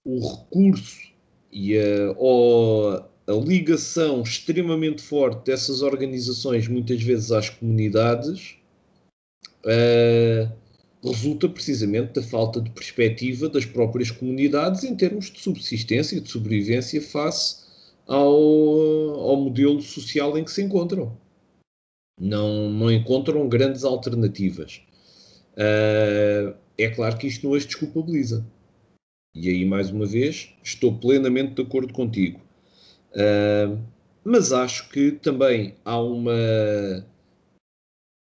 o 0.05 0.25
recurso 0.25 1.11
e 1.51 1.77
a, 1.77 2.15
ou 2.15 2.93
a 3.27 3.33
ligação 3.45 4.21
extremamente 4.21 5.01
forte 5.01 5.47
dessas 5.47 5.81
organizações, 5.81 6.69
muitas 6.69 7.03
vezes 7.03 7.33
às 7.33 7.49
comunidades, 7.49 8.55
uh, 9.65 10.62
resulta 11.03 11.49
precisamente 11.49 12.13
da 12.13 12.21
falta 12.21 12.61
de 12.61 12.69
perspectiva 12.69 13.49
das 13.49 13.65
próprias 13.65 14.09
comunidades 14.09 14.83
em 14.83 14.95
termos 14.95 15.29
de 15.29 15.39
subsistência 15.39 16.15
e 16.15 16.21
de 16.21 16.29
sobrevivência 16.29 17.01
face 17.01 17.63
ao, 18.07 18.29
ao 18.29 19.35
modelo 19.35 19.81
social 19.81 20.37
em 20.37 20.43
que 20.43 20.51
se 20.51 20.61
encontram. 20.61 21.17
Não, 22.19 22.69
não 22.69 22.91
encontram 22.91 23.49
grandes 23.49 23.83
alternativas. 23.83 24.81
Uh, 25.53 26.55
é 26.77 26.89
claro 26.89 27.17
que 27.17 27.27
isto 27.27 27.47
não 27.47 27.55
as 27.55 27.65
desculpabiliza. 27.65 28.45
E 29.35 29.49
aí, 29.49 29.65
mais 29.65 29.89
uma 29.89 30.05
vez, 30.05 30.53
estou 30.63 30.95
plenamente 30.95 31.55
de 31.55 31.61
acordo 31.63 31.91
contigo. 31.91 32.39
Uh, 33.11 33.77
mas 34.23 34.53
acho 34.53 34.89
que 34.89 35.11
também 35.11 35.75
há 35.83 35.99
uma 35.99 37.05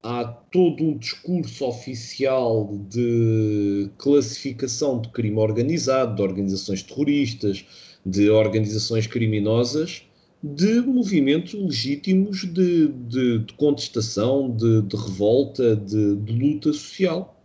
há 0.05 0.23
todo 0.23 0.83
um 0.83 0.95
discurso 0.95 1.65
oficial 1.65 2.77
de 2.87 3.89
classificação 3.97 5.01
de 5.01 5.09
crime 5.09 5.39
organizado, 5.39 6.15
de 6.15 6.21
organizações 6.21 6.83
terroristas, 6.83 7.65
de 8.05 8.29
organizações 8.29 9.07
criminosas, 9.07 10.03
de 10.43 10.79
movimentos 10.81 11.55
legítimos 11.55 12.41
de, 12.41 12.87
de, 12.89 13.39
de 13.39 13.53
contestação, 13.53 14.55
de, 14.55 14.83
de 14.83 14.95
revolta, 14.95 15.75
de, 15.75 15.97
luta 16.31 16.71
social. 16.71 17.35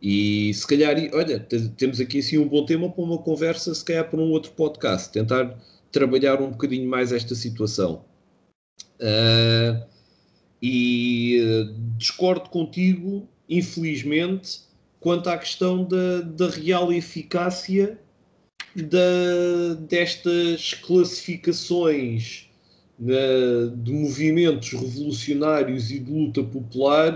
E 0.00 0.54
se 0.54 0.66
calhar, 0.66 0.96
olha, 1.12 1.38
temos 1.38 2.00
aqui 2.00 2.20
assim 2.20 2.38
um 2.38 2.48
bom 2.48 2.64
tema 2.64 2.88
para 2.90 3.04
uma 3.04 3.18
conversa, 3.18 3.74
se 3.74 3.84
calhar 3.84 4.08
para 4.08 4.18
um 4.18 4.30
outro 4.30 4.52
podcast, 4.52 5.12
tentar 5.12 5.58
trabalhar 5.92 6.40
um 6.40 6.52
bocadinho 6.52 6.88
mais 6.88 7.12
esta 7.12 7.34
situação. 7.34 8.02
Uh, 8.98 9.95
e 10.60 11.38
uh, 11.40 11.74
discordo 11.96 12.48
contigo, 12.50 13.28
infelizmente, 13.48 14.60
quanto 15.00 15.28
à 15.28 15.38
questão 15.38 15.84
da, 15.84 16.20
da 16.22 16.48
real 16.48 16.92
eficácia 16.92 17.98
da, 18.74 19.74
destas 19.88 20.74
classificações 20.74 22.50
de 22.98 23.92
movimentos 23.92 24.72
revolucionários 24.72 25.90
e 25.90 25.98
de 25.98 26.10
luta 26.10 26.42
popular 26.42 27.14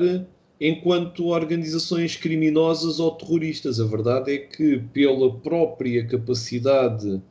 enquanto 0.61 1.28
organizações 1.28 2.16
criminosas 2.16 3.01
ou 3.01 3.12
terroristas. 3.12 3.80
A 3.80 3.86
verdade 3.86 4.34
é 4.34 4.38
que, 4.38 4.78
pela 4.93 5.34
própria 5.38 6.07
capacidade 6.07 7.22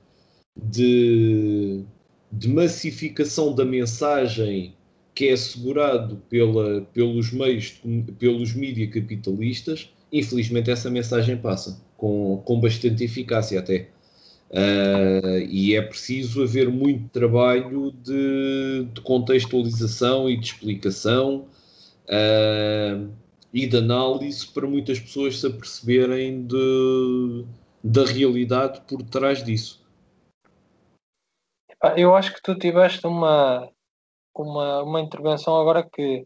de, 0.58 1.84
de 2.32 2.50
massificação 2.50 3.54
da 3.54 3.64
mensagem 3.64 4.74
que 5.20 5.28
é 5.28 5.34
assegurado 5.34 6.16
pela, 6.30 6.80
pelos 6.94 7.34
meios, 7.34 7.82
pelos 8.18 8.54
mídias 8.54 8.90
capitalistas, 8.90 9.94
infelizmente 10.14 10.72
essa 10.72 10.90
mensagem 10.90 11.36
passa, 11.36 11.78
com, 11.98 12.42
com 12.46 12.58
bastante 12.58 13.04
eficácia 13.04 13.60
até. 13.60 13.90
Uh, 14.50 15.40
e 15.50 15.76
é 15.76 15.82
preciso 15.82 16.42
haver 16.42 16.70
muito 16.70 17.10
trabalho 17.10 17.92
de, 18.02 18.88
de 18.94 19.02
contextualização 19.02 20.30
e 20.30 20.38
de 20.38 20.46
explicação 20.46 21.50
uh, 22.06 23.10
e 23.54 23.68
de 23.68 23.76
análise 23.76 24.48
para 24.48 24.66
muitas 24.66 25.02
pessoas 25.02 25.38
se 25.38 25.48
aperceberem 25.48 26.48
de, 26.48 27.44
da 27.84 28.06
realidade 28.06 28.80
por 28.88 29.04
trás 29.04 29.44
disso. 29.44 29.86
Eu 31.98 32.16
acho 32.16 32.34
que 32.34 32.42
tu 32.42 32.56
tiveste 32.56 33.06
uma, 33.06 33.70
uma, 34.42 34.84
uma 34.84 35.02
intervenção 35.02 35.60
agora 35.60 35.88
que 35.88 36.26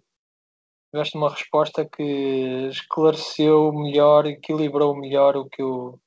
tiveste 0.92 1.18
uma 1.18 1.30
resposta 1.30 1.86
que 1.86 2.68
esclareceu 2.70 3.74
melhor, 3.74 4.28
equilibrou 4.28 4.96
melhor 4.96 5.36
o 5.36 5.50
que 5.50 5.62
eu, 5.62 6.00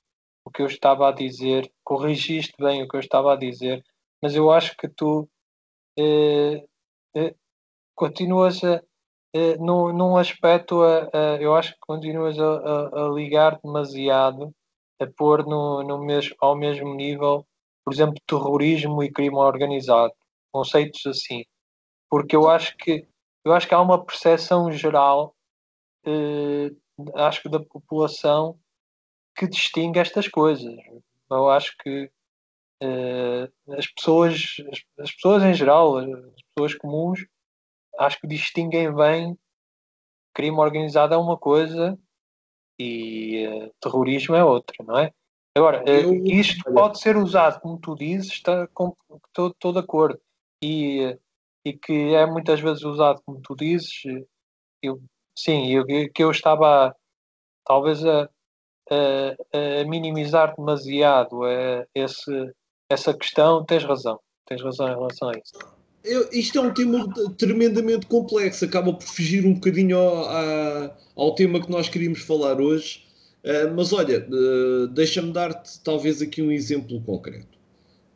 o 0.45 0.51
que 0.51 0.63
eu 0.63 0.67
estava 0.67 1.09
a 1.09 1.13
dizer, 1.13 1.71
corrigiste 1.85 2.55
bem 2.59 2.83
o 2.83 2.89
que 2.89 2.97
eu 2.97 3.01
estava 3.01 3.33
a 3.33 3.37
dizer, 3.37 3.83
mas 4.23 4.35
eu 4.37 4.51
acho 4.51 4.77
que 4.77 4.89
tu 4.89 5.29
eh, 5.99 6.65
eh, 7.17 7.35
continuas 7.97 8.63
a, 8.63 8.81
eh, 9.35 9.57
num, 9.59 9.93
num 9.93 10.17
aspecto, 10.17 10.83
a, 10.83 11.11
a, 11.13 11.43
eu 11.43 11.55
acho 11.57 11.73
que 11.73 11.81
continuas 11.81 12.39
a, 12.39 13.07
a, 13.07 13.09
ligar 13.09 13.59
demasiado, 13.63 14.53
a 15.01 15.07
pôr 15.17 15.45
no, 15.47 15.83
no 15.83 15.99
mesmo, 16.05 16.37
ao 16.41 16.57
mesmo 16.57 16.95
nível, 16.95 17.45
por 17.85 17.93
exemplo, 17.93 18.17
terrorismo 18.27 19.03
e 19.03 19.13
crime 19.13 19.37
organizado, 19.37 20.13
conceitos 20.53 21.05
assim, 21.07 21.45
porque 22.11 22.37
eu 22.37 22.49
acho 22.49 22.77
que 22.77 23.07
eu 23.45 23.53
acho 23.53 23.69
que 23.69 23.75
há 23.75 23.81
uma 23.81 24.05
percepção 24.05 24.73
geral, 24.73 25.37
eh, 26.05 26.73
acho 27.15 27.43
que 27.43 27.49
da 27.49 27.61
população 27.61 28.59
que 29.37 29.47
distingue 29.47 30.01
estas 30.01 30.27
coisas. 30.27 30.75
Eu 31.31 31.49
acho 31.51 31.77
que 31.79 32.11
uh, 32.83 33.73
as 33.75 33.87
pessoas, 33.87 34.57
as, 34.73 35.05
as, 35.05 35.13
pessoas 35.13 35.43
em 35.45 35.55
geral, 35.55 35.99
as 35.99 36.43
pessoas 36.55 36.75
comuns, 36.75 37.27
acho 37.99 38.21
que 38.21 38.27
distinguem 38.27 38.93
bem 38.95 39.39
crime 40.35 40.59
organizado 40.59 41.15
é 41.15 41.17
uma 41.17 41.37
coisa 41.37 41.99
e 42.81 43.47
uh, 43.47 43.75
terrorismo 43.81 44.35
é 44.35 44.45
outra, 44.45 44.77
não 44.85 44.99
é? 44.99 45.13
Agora, 45.57 45.83
uh, 45.83 46.27
isto 46.27 46.63
pode 46.73 47.01
ser 47.01 47.17
usado, 47.17 47.61
como 47.61 47.79
tu 47.79 47.95
dizes, 47.95 48.33
está, 48.33 48.65
estou 48.65 49.73
de 49.73 49.79
acordo, 49.79 50.21
e, 50.63 51.19
e 51.67 51.77
que 51.77 52.15
é 52.15 52.25
muitas 52.25 52.61
vezes 52.61 52.85
usado, 52.85 53.21
como 53.27 53.41
tu 53.43 53.57
dizes, 53.57 53.91
eu, 54.81 55.01
sim, 55.37 55.73
eu, 55.73 55.85
que 55.85 56.23
eu 56.23 56.31
estava 56.31 56.95
talvez 57.67 58.05
a, 58.05 58.31
a, 58.89 59.81
a 59.81 59.85
minimizar 59.85 60.55
demasiado 60.55 61.41
esse, 61.93 62.53
essa 62.89 63.13
questão, 63.13 63.65
tens 63.65 63.83
razão. 63.83 64.21
Tens 64.47 64.63
razão 64.63 64.87
em 64.87 64.95
relação 64.95 65.29
a 65.29 65.33
isso. 65.33 65.59
Eu, 66.05 66.29
isto 66.31 66.57
é 66.57 66.61
um 66.61 66.73
tema 66.73 67.05
tremendamente 67.37 68.07
complexo, 68.07 68.65
acaba 68.65 68.93
por 68.93 69.03
fugir 69.03 69.45
um 69.45 69.55
bocadinho 69.55 69.99
ao, 69.99 70.97
ao 71.17 71.35
tema 71.35 71.61
que 71.61 71.69
nós 71.69 71.89
queríamos 71.89 72.21
falar 72.21 72.61
hoje. 72.61 73.05
Uh, 73.43 73.75
mas 73.75 73.93
olha, 73.93 74.25
uh, 74.29 74.87
deixa-me 74.87 75.33
dar-te 75.33 75.83
talvez 75.83 76.23
aqui 76.23 76.41
um 76.43 76.53
exemplo 76.53 77.03
concreto. 77.03 77.56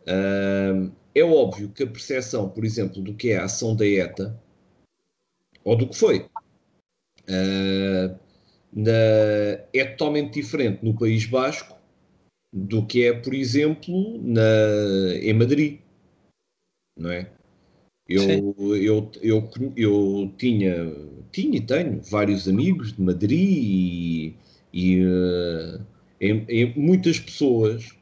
É 0.06 1.22
óbvio 1.22 1.70
que 1.70 1.82
a 1.82 1.86
percepção, 1.86 2.48
por 2.48 2.64
exemplo, 2.64 3.02
do 3.02 3.14
que 3.14 3.30
é 3.30 3.38
a 3.38 3.44
ação 3.44 3.74
da 3.74 3.86
ETA, 3.86 4.38
ou 5.64 5.76
do 5.76 5.88
que 5.88 5.96
foi, 5.96 6.28
na, 8.72 8.90
é 9.72 9.84
totalmente 9.84 10.34
diferente 10.34 10.84
no 10.84 10.96
País 10.96 11.26
Basco 11.26 11.80
do 12.52 12.84
que 12.84 13.04
é, 13.04 13.12
por 13.12 13.34
exemplo, 13.34 14.20
na, 14.22 15.14
em 15.22 15.32
Madrid. 15.32 15.78
Não 16.98 17.10
é? 17.10 17.30
Eu, 18.08 18.74
eu, 18.74 19.10
eu, 19.22 19.50
eu 19.76 20.34
tinha, 20.36 20.74
tinha 21.30 21.58
e 21.58 21.60
tenho 21.60 22.02
vários 22.02 22.48
amigos 22.48 22.92
de 22.92 23.00
Madrid 23.00 23.38
e, 23.38 24.34
e 24.72 24.96
em, 26.20 26.44
em, 26.48 26.74
muitas 26.74 27.20
pessoas 27.20 27.96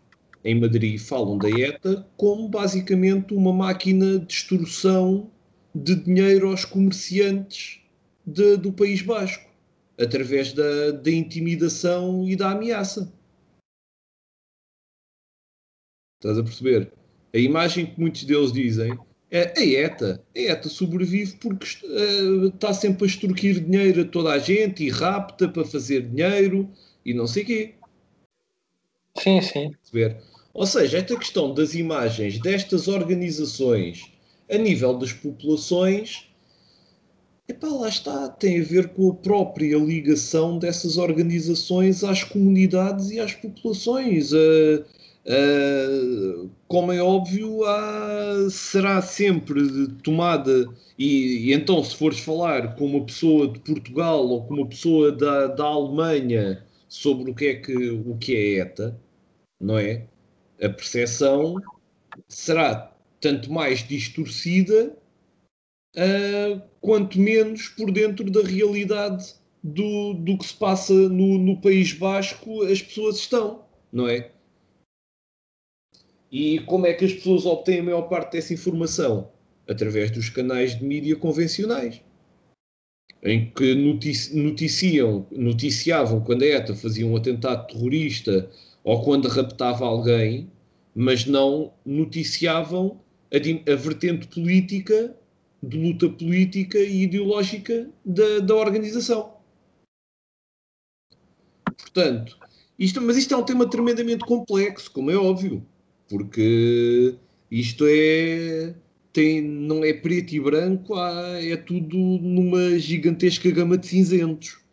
em 0.49 0.59
Madrid 0.59 0.99
falam 0.99 1.37
da 1.37 1.51
ETA 1.51 2.09
como 2.17 2.49
basicamente 2.49 3.35
uma 3.35 3.53
máquina 3.53 4.19
de 4.19 4.33
extorsão 4.33 5.31
de 5.75 5.95
dinheiro 5.95 6.49
aos 6.49 6.65
comerciantes 6.65 7.83
de, 8.27 8.57
do 8.57 8.73
País 8.73 9.03
Basco 9.03 9.47
através 10.01 10.55
da, 10.55 10.93
da 10.93 11.11
intimidação 11.11 12.27
e 12.27 12.35
da 12.35 12.53
ameaça. 12.53 13.13
Estás 16.19 16.39
a 16.39 16.43
perceber? 16.43 16.93
A 17.35 17.39
imagem 17.39 17.85
que 17.85 18.01
muitos 18.01 18.25
deles 18.25 18.51
dizem 18.51 18.99
é 19.31 19.53
a 19.55 19.63
ETA. 19.63 20.25
A 20.35 20.39
ETA 20.39 20.69
sobrevive 20.71 21.37
porque 21.37 21.67
uh, 21.85 22.47
está 22.47 22.73
sempre 22.73 23.05
a 23.05 23.07
extorquir 23.07 23.61
dinheiro 23.61 24.01
a 24.01 24.05
toda 24.07 24.31
a 24.31 24.39
gente 24.39 24.83
e 24.83 24.89
rapta 24.89 25.47
para 25.47 25.65
fazer 25.65 26.09
dinheiro 26.09 26.71
e 27.05 27.13
não 27.13 27.27
sei 27.27 27.43
o 27.43 27.47
quê. 27.47 27.75
Sim, 29.19 29.43
sim. 29.43 29.73
Perceber? 29.73 30.23
Ou 30.59 30.67
seja, 30.67 30.99
esta 30.99 31.17
questão 31.17 31.55
das 31.55 31.75
imagens 31.75 32.41
destas 32.41 32.89
organizações 32.89 34.11
a 34.51 34.59
nível 34.59 34.99
das 34.99 35.13
populações 35.13 36.29
Epá, 37.47 37.69
lá 37.69 37.89
está, 37.89 38.29
tem 38.29 38.61
a 38.61 38.65
ver 38.65 38.89
com 38.89 39.11
a 39.11 39.15
própria 39.15 39.79
ligação 39.79 40.59
dessas 40.59 40.99
organizações 40.99 42.03
às 42.03 42.25
comunidades 42.25 43.11
e 43.11 43.21
às 43.21 43.33
populações. 43.35 44.33
Uh, 44.33 44.85
como 46.67 46.91
é 46.93 47.01
óbvio, 47.01 47.65
há, 47.65 48.51
será 48.51 49.01
sempre 49.01 49.89
tomada, 50.03 50.69
e, 50.99 51.51
e, 51.51 51.53
então 51.53 51.83
se 51.85 51.95
fores 51.97 52.19
falar 52.19 52.75
com 52.75 52.85
uma 52.85 53.07
pessoa 53.07 53.47
de 53.49 53.61
Portugal 53.61 54.27
ou 54.27 54.45
com 54.45 54.55
uma 54.55 54.67
pessoa 54.67 55.13
da, 55.13 55.47
da 55.47 55.65
Alemanha 55.65 56.65
sobre 56.89 57.31
o 57.31 57.35
que 57.35 57.47
é 57.47 57.55
que 57.55 57.91
o 57.91 58.17
que 58.19 58.35
é 58.35 58.61
ETA, 58.61 59.01
não 59.61 59.79
é? 59.79 60.07
A 60.61 60.69
percepção 60.69 61.57
será 62.27 62.93
tanto 63.21 63.53
mais 63.53 63.87
distorcida 63.87 64.97
uh, 65.97 66.63
quanto 66.81 67.19
menos 67.19 67.69
por 67.69 67.91
dentro 67.91 68.31
da 68.31 68.43
realidade 68.43 69.35
do, 69.63 70.15
do 70.15 70.39
que 70.39 70.47
se 70.47 70.55
passa 70.55 70.93
no, 70.93 71.39
no 71.39 71.61
País 71.61 71.93
Basco 71.93 72.63
as 72.63 72.83
pessoas 72.83 73.17
estão, 73.17 73.65
não 73.93 74.09
é? 74.09 74.31
E 76.31 76.61
como 76.61 76.87
é 76.87 76.93
que 76.93 77.05
as 77.05 77.13
pessoas 77.13 77.47
obtêm 77.47 77.81
a 77.81 77.83
maior 77.83 78.03
parte 78.03 78.33
dessa 78.33 78.53
informação? 78.53 79.31
Através 79.67 80.11
dos 80.11 80.29
canais 80.29 80.79
de 80.79 80.85
mídia 80.85 81.17
convencionais, 81.17 82.01
em 83.23 83.51
que 83.51 83.75
notici 83.75 84.35
noticiam, 84.37 85.27
noticiavam 85.31 86.21
quando 86.21 86.43
a 86.43 86.47
ETA 86.47 86.75
fazia 86.75 87.07
um 87.07 87.17
atentado 87.17 87.67
terrorista 87.67 88.51
ou 88.89 89.03
quando 89.03 89.29
raptava 89.29 89.85
alguém, 89.85 90.51
mas 90.95 91.27
não 91.27 91.75
noticiavam 91.85 92.99
a, 93.31 93.71
a 93.71 93.77
vertente 93.77 94.27
política 94.29 95.15
de 95.63 95.77
luta 95.77 96.09
política 96.09 96.79
e 96.79 97.03
ideológica 97.03 97.87
da, 98.03 98.39
da 98.39 98.55
organização. 98.55 99.35
Portanto, 101.77 102.39
isto, 102.79 103.03
mas 103.03 103.19
isto 103.19 103.35
é 103.35 103.37
um 103.37 103.45
tema 103.45 103.69
tremendamente 103.69 104.25
complexo, 104.25 104.91
como 104.91 105.11
é 105.11 105.17
óbvio, 105.17 105.63
porque 106.09 107.15
isto 107.51 107.85
é 107.87 108.75
tem, 109.13 109.43
não 109.43 109.85
é 109.85 109.93
preto 109.93 110.33
e 110.33 110.41
branco, 110.41 110.95
há, 110.95 111.45
é 111.45 111.59
tudo 111.59 111.95
numa 111.95 112.79
gigantesca 112.79 113.51
gama 113.51 113.77
de 113.77 113.87
cinzentos. 113.87 114.67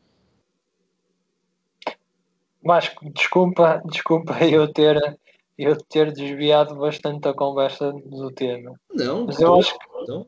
Vasco, 2.66 3.08
desculpa, 3.14 3.80
desculpa 3.86 4.44
eu 4.44 4.72
ter, 4.74 4.98
eu 5.56 5.78
ter 5.78 6.12
desviado 6.12 6.76
bastante 6.76 7.28
a 7.28 7.34
conversa 7.34 7.92
do 7.92 8.32
tema. 8.32 8.74
Não, 8.92 9.28
mas 9.28 9.40
eu 9.40 9.54
acho 9.56 9.78
que, 9.78 9.86
não. 10.08 10.28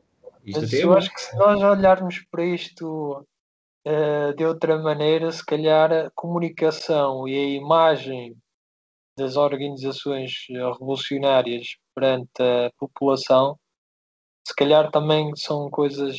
Mas 0.54 0.72
eu 0.72 0.92
acho 0.94 1.12
que 1.12 1.20
se 1.20 1.36
nós 1.36 1.60
olharmos 1.60 2.24
para 2.30 2.44
isto 2.44 3.26
uh, 3.86 4.34
de 4.36 4.44
outra 4.44 4.78
maneira, 4.78 5.32
se 5.32 5.44
calhar 5.44 5.92
a 5.92 6.10
comunicação 6.14 7.26
e 7.26 7.34
a 7.34 7.44
imagem 7.56 8.36
das 9.16 9.36
organizações 9.36 10.30
revolucionárias 10.48 11.76
perante 11.92 12.40
a 12.40 12.70
população, 12.78 13.58
se 14.46 14.54
calhar 14.54 14.92
também 14.92 15.34
são 15.34 15.68
coisas 15.68 16.16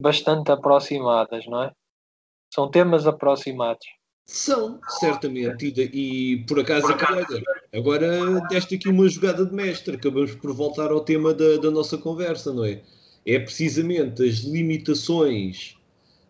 bastante 0.00 0.50
aproximadas, 0.50 1.46
não 1.46 1.64
é? 1.64 1.72
São 2.52 2.70
temas 2.70 3.06
aproximados. 3.06 3.86
São, 4.26 4.80
certamente, 4.98 5.72
e, 5.76 6.32
e 6.32 6.44
por 6.46 6.58
acaso, 6.58 6.88
agora 7.72 8.40
deste 8.48 8.74
aqui 8.74 8.88
uma 8.88 9.08
jogada 9.08 9.46
de 9.46 9.54
mestre, 9.54 9.94
acabamos 9.94 10.34
por 10.34 10.52
voltar 10.52 10.90
ao 10.90 11.00
tema 11.00 11.32
da, 11.32 11.58
da 11.58 11.70
nossa 11.70 11.96
conversa, 11.96 12.52
não 12.52 12.64
é? 12.64 12.82
é 13.24 13.38
precisamente 13.38 14.24
as 14.24 14.38
limitações 14.38 15.76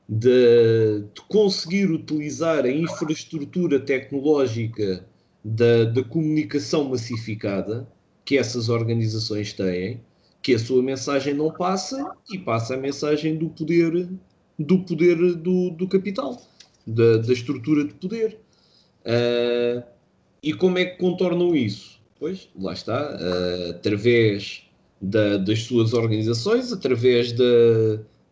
de, 0.08 1.04
de, 1.14 1.22
conseguir 1.28 1.90
utilizar 1.90 2.64
a 2.64 2.70
infraestrutura 2.70 3.80
tecnológica 3.80 5.04
da, 5.42 5.84
da 5.84 6.04
comunicação 6.04 6.84
massificada 6.84 7.88
que 8.24 8.36
essas 8.36 8.68
organizações 8.68 9.52
têm, 9.52 10.00
que 10.42 10.54
a 10.54 10.58
sua 10.58 10.82
mensagem 10.82 11.32
não 11.32 11.50
passa 11.50 12.12
e 12.30 12.38
passa 12.38 12.74
a 12.74 12.78
mensagem 12.78 13.36
do 13.36 13.48
poder 13.48 14.08
do 14.58 14.78
poder 14.84 15.16
do, 15.34 15.70
do 15.70 15.86
capital, 15.86 16.40
da, 16.86 17.18
da 17.18 17.32
estrutura 17.32 17.84
de 17.84 17.94
poder. 17.94 18.38
Uh, 19.04 19.82
e 20.42 20.52
como 20.52 20.78
é 20.78 20.84
que 20.84 20.98
contornam 20.98 21.54
isso? 21.54 22.00
Pois, 22.18 22.48
lá 22.58 22.72
está, 22.72 23.16
uh, 23.16 23.70
através 23.70 24.62
da, 25.00 25.36
das 25.36 25.62
suas 25.64 25.92
organizações, 25.92 26.72
através 26.72 27.32
da, 27.32 27.44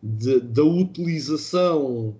de, 0.01 0.39
da 0.39 0.63
utilização 0.63 2.15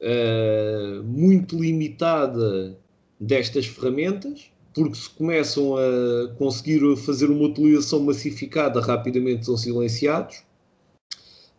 uh, 0.00 1.02
muito 1.04 1.58
limitada 1.58 2.76
destas 3.18 3.66
ferramentas, 3.66 4.50
porque 4.74 4.94
se 4.94 5.10
começam 5.10 5.74
a 5.76 6.28
conseguir 6.36 6.80
fazer 6.96 7.30
uma 7.30 7.48
utilização 7.48 8.00
massificada, 8.00 8.80
rapidamente 8.80 9.46
são 9.46 9.56
silenciados. 9.56 10.42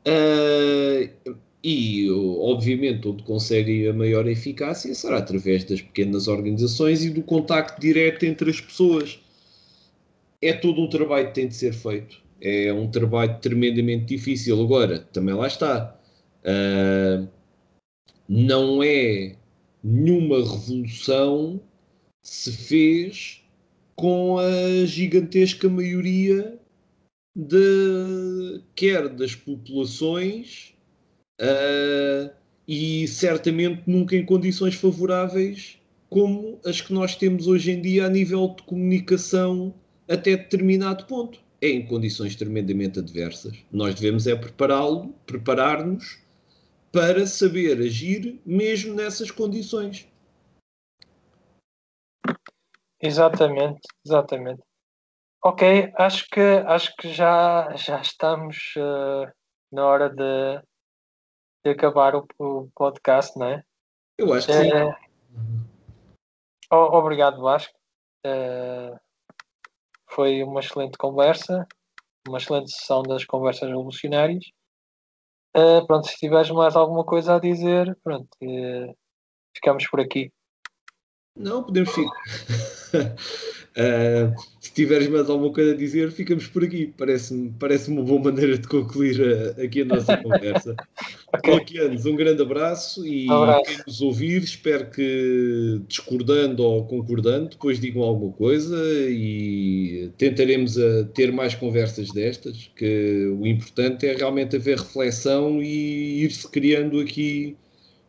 Uh, 0.07 1.35
e, 1.63 2.09
obviamente, 2.39 3.07
onde 3.07 3.23
conseguem 3.23 3.87
a 3.87 3.93
maior 3.93 4.27
eficácia 4.27 4.93
será 4.95 5.19
através 5.19 5.63
das 5.63 5.81
pequenas 5.81 6.27
organizações 6.27 7.03
e 7.03 7.09
do 7.09 7.21
contacto 7.21 7.79
direto 7.79 8.25
entre 8.25 8.49
as 8.49 8.59
pessoas. 8.59 9.19
É 10.41 10.53
todo 10.53 10.81
um 10.81 10.89
trabalho 10.89 11.27
que 11.27 11.35
tem 11.35 11.47
de 11.47 11.55
ser 11.55 11.73
feito. 11.73 12.19
É 12.41 12.73
um 12.73 12.89
trabalho 12.89 13.37
tremendamente 13.39 14.05
difícil. 14.05 14.59
Agora, 14.59 14.99
também 15.13 15.35
lá 15.35 15.45
está. 15.45 15.95
Uh, 16.43 17.27
não 18.27 18.81
é 18.81 19.35
nenhuma 19.83 20.37
revolução 20.37 21.61
se 22.23 22.51
fez 22.51 23.43
com 23.95 24.39
a 24.39 24.85
gigantesca 24.85 25.69
maioria 25.69 26.57
de 27.35 28.61
quer 28.75 29.09
das 29.09 29.35
populações 29.35 30.73
uh, 31.41 32.31
e 32.67 33.07
certamente 33.07 33.83
nunca 33.87 34.15
em 34.15 34.25
condições 34.25 34.75
favoráveis 34.75 35.79
como 36.09 36.59
as 36.65 36.81
que 36.81 36.93
nós 36.93 37.15
temos 37.15 37.47
hoje 37.47 37.71
em 37.71 37.81
dia 37.81 38.05
a 38.05 38.09
nível 38.09 38.49
de 38.49 38.63
comunicação 38.63 39.73
até 40.09 40.35
determinado 40.35 41.05
ponto. 41.05 41.39
É 41.61 41.69
em 41.69 41.85
condições 41.85 42.35
tremendamente 42.35 42.99
adversas. 42.99 43.57
Nós 43.71 43.95
devemos 43.95 44.27
é 44.27 44.35
prepará-lo, 44.35 45.13
preparar-nos 45.25 46.19
para 46.91 47.25
saber 47.25 47.77
agir 47.79 48.41
mesmo 48.45 48.93
nessas 48.93 49.31
condições. 49.31 50.07
Exatamente, 53.01 53.79
exatamente. 54.05 54.61
Ok, 55.43 55.91
acho 55.97 56.27
que 56.29 56.39
acho 56.39 56.95
que 56.97 57.11
já, 57.11 57.73
já 57.75 58.01
estamos 58.01 58.57
uh, 58.77 59.31
na 59.71 59.85
hora 59.87 60.09
de, 60.09 60.61
de 61.63 61.71
acabar 61.71 62.15
o, 62.15 62.27
o, 62.39 62.69
podcast, 62.75 63.37
não 63.37 63.47
é? 63.47 63.63
Eu 64.17 64.33
acho 64.33 64.47
que 64.47 64.53
sim. 64.53 64.69
Uh, 66.71 66.75
obrigado, 66.75 67.41
Vasco. 67.41 67.73
Uh, 68.25 68.97
foi 70.09 70.43
uma 70.43 70.59
excelente 70.59 70.97
conversa, 70.97 71.67
uma 72.27 72.37
excelente 72.37 72.71
sessão 72.71 73.03
das 73.03 73.25
conversas 73.25 73.69
revolucionárias. 73.69 74.45
Uh, 75.55 75.85
pronto, 75.85 76.07
se 76.07 76.15
tiveres 76.15 76.49
mais 76.51 76.75
alguma 76.75 77.03
coisa 77.03 77.35
a 77.35 77.39
dizer, 77.39 77.97
pronto, 78.03 78.29
uh, 78.41 78.97
ficamos 79.55 79.87
por 79.87 79.99
aqui. 79.99 80.31
Não, 81.35 81.63
podemos 81.63 81.91
ficar. 81.91 82.21
Uh, 83.71 84.35
se 84.59 84.73
tiveres 84.73 85.07
mais 85.07 85.29
alguma 85.29 85.53
coisa 85.53 85.71
a 85.71 85.75
dizer, 85.75 86.11
ficamos 86.11 86.45
por 86.47 86.63
aqui. 86.63 86.93
Parece-me 86.97 87.53
parece 87.57 87.89
uma 87.89 88.03
boa 88.03 88.21
maneira 88.21 88.57
de 88.57 88.67
concluir 88.67 89.21
a, 89.21 89.63
aqui 89.63 89.81
a 89.81 89.85
nossa 89.85 90.17
conversa. 90.21 90.75
okay. 91.33 91.87
um 91.87 92.15
grande 92.17 92.41
abraço 92.41 93.05
e 93.05 93.29
um 93.29 93.43
abraço. 93.43 93.63
quem 93.63 93.77
nos 93.87 94.01
ouvir, 94.01 94.43
espero 94.43 94.89
que 94.89 95.81
discordando 95.87 96.63
ou 96.63 96.85
concordando, 96.85 97.49
depois 97.49 97.79
digam 97.79 98.03
alguma 98.03 98.33
coisa 98.33 98.77
e 99.09 100.11
tentaremos 100.17 100.77
a 100.77 101.05
ter 101.05 101.31
mais 101.31 101.55
conversas 101.55 102.11
destas, 102.11 102.69
que 102.75 103.33
o 103.39 103.47
importante 103.47 104.05
é 104.05 104.13
realmente 104.13 104.57
haver 104.57 104.79
reflexão 104.79 105.61
e 105.61 106.23
ir-se 106.25 106.45
criando 106.49 106.99
aqui 106.99 107.55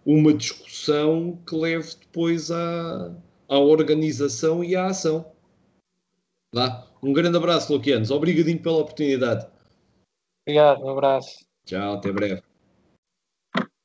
uma 0.04 0.34
discussão 0.34 1.38
que 1.46 1.54
leve 1.54 1.88
depois 2.00 2.50
à, 2.50 3.14
à 3.48 3.58
organização 3.60 4.64
e 4.64 4.74
à 4.74 4.86
ação. 4.86 5.24
Vá. 6.53 6.86
Um 7.03 7.12
grande 7.12 7.36
abraço, 7.36 7.72
Luquianos. 7.72 8.11
Obrigadinho 8.11 8.61
pela 8.61 8.78
oportunidade. 8.78 9.46
Obrigado, 10.46 10.84
um 10.84 10.90
abraço. 10.90 11.44
Tchau, 11.64 11.94
até 11.94 12.12
breve. 12.12 12.42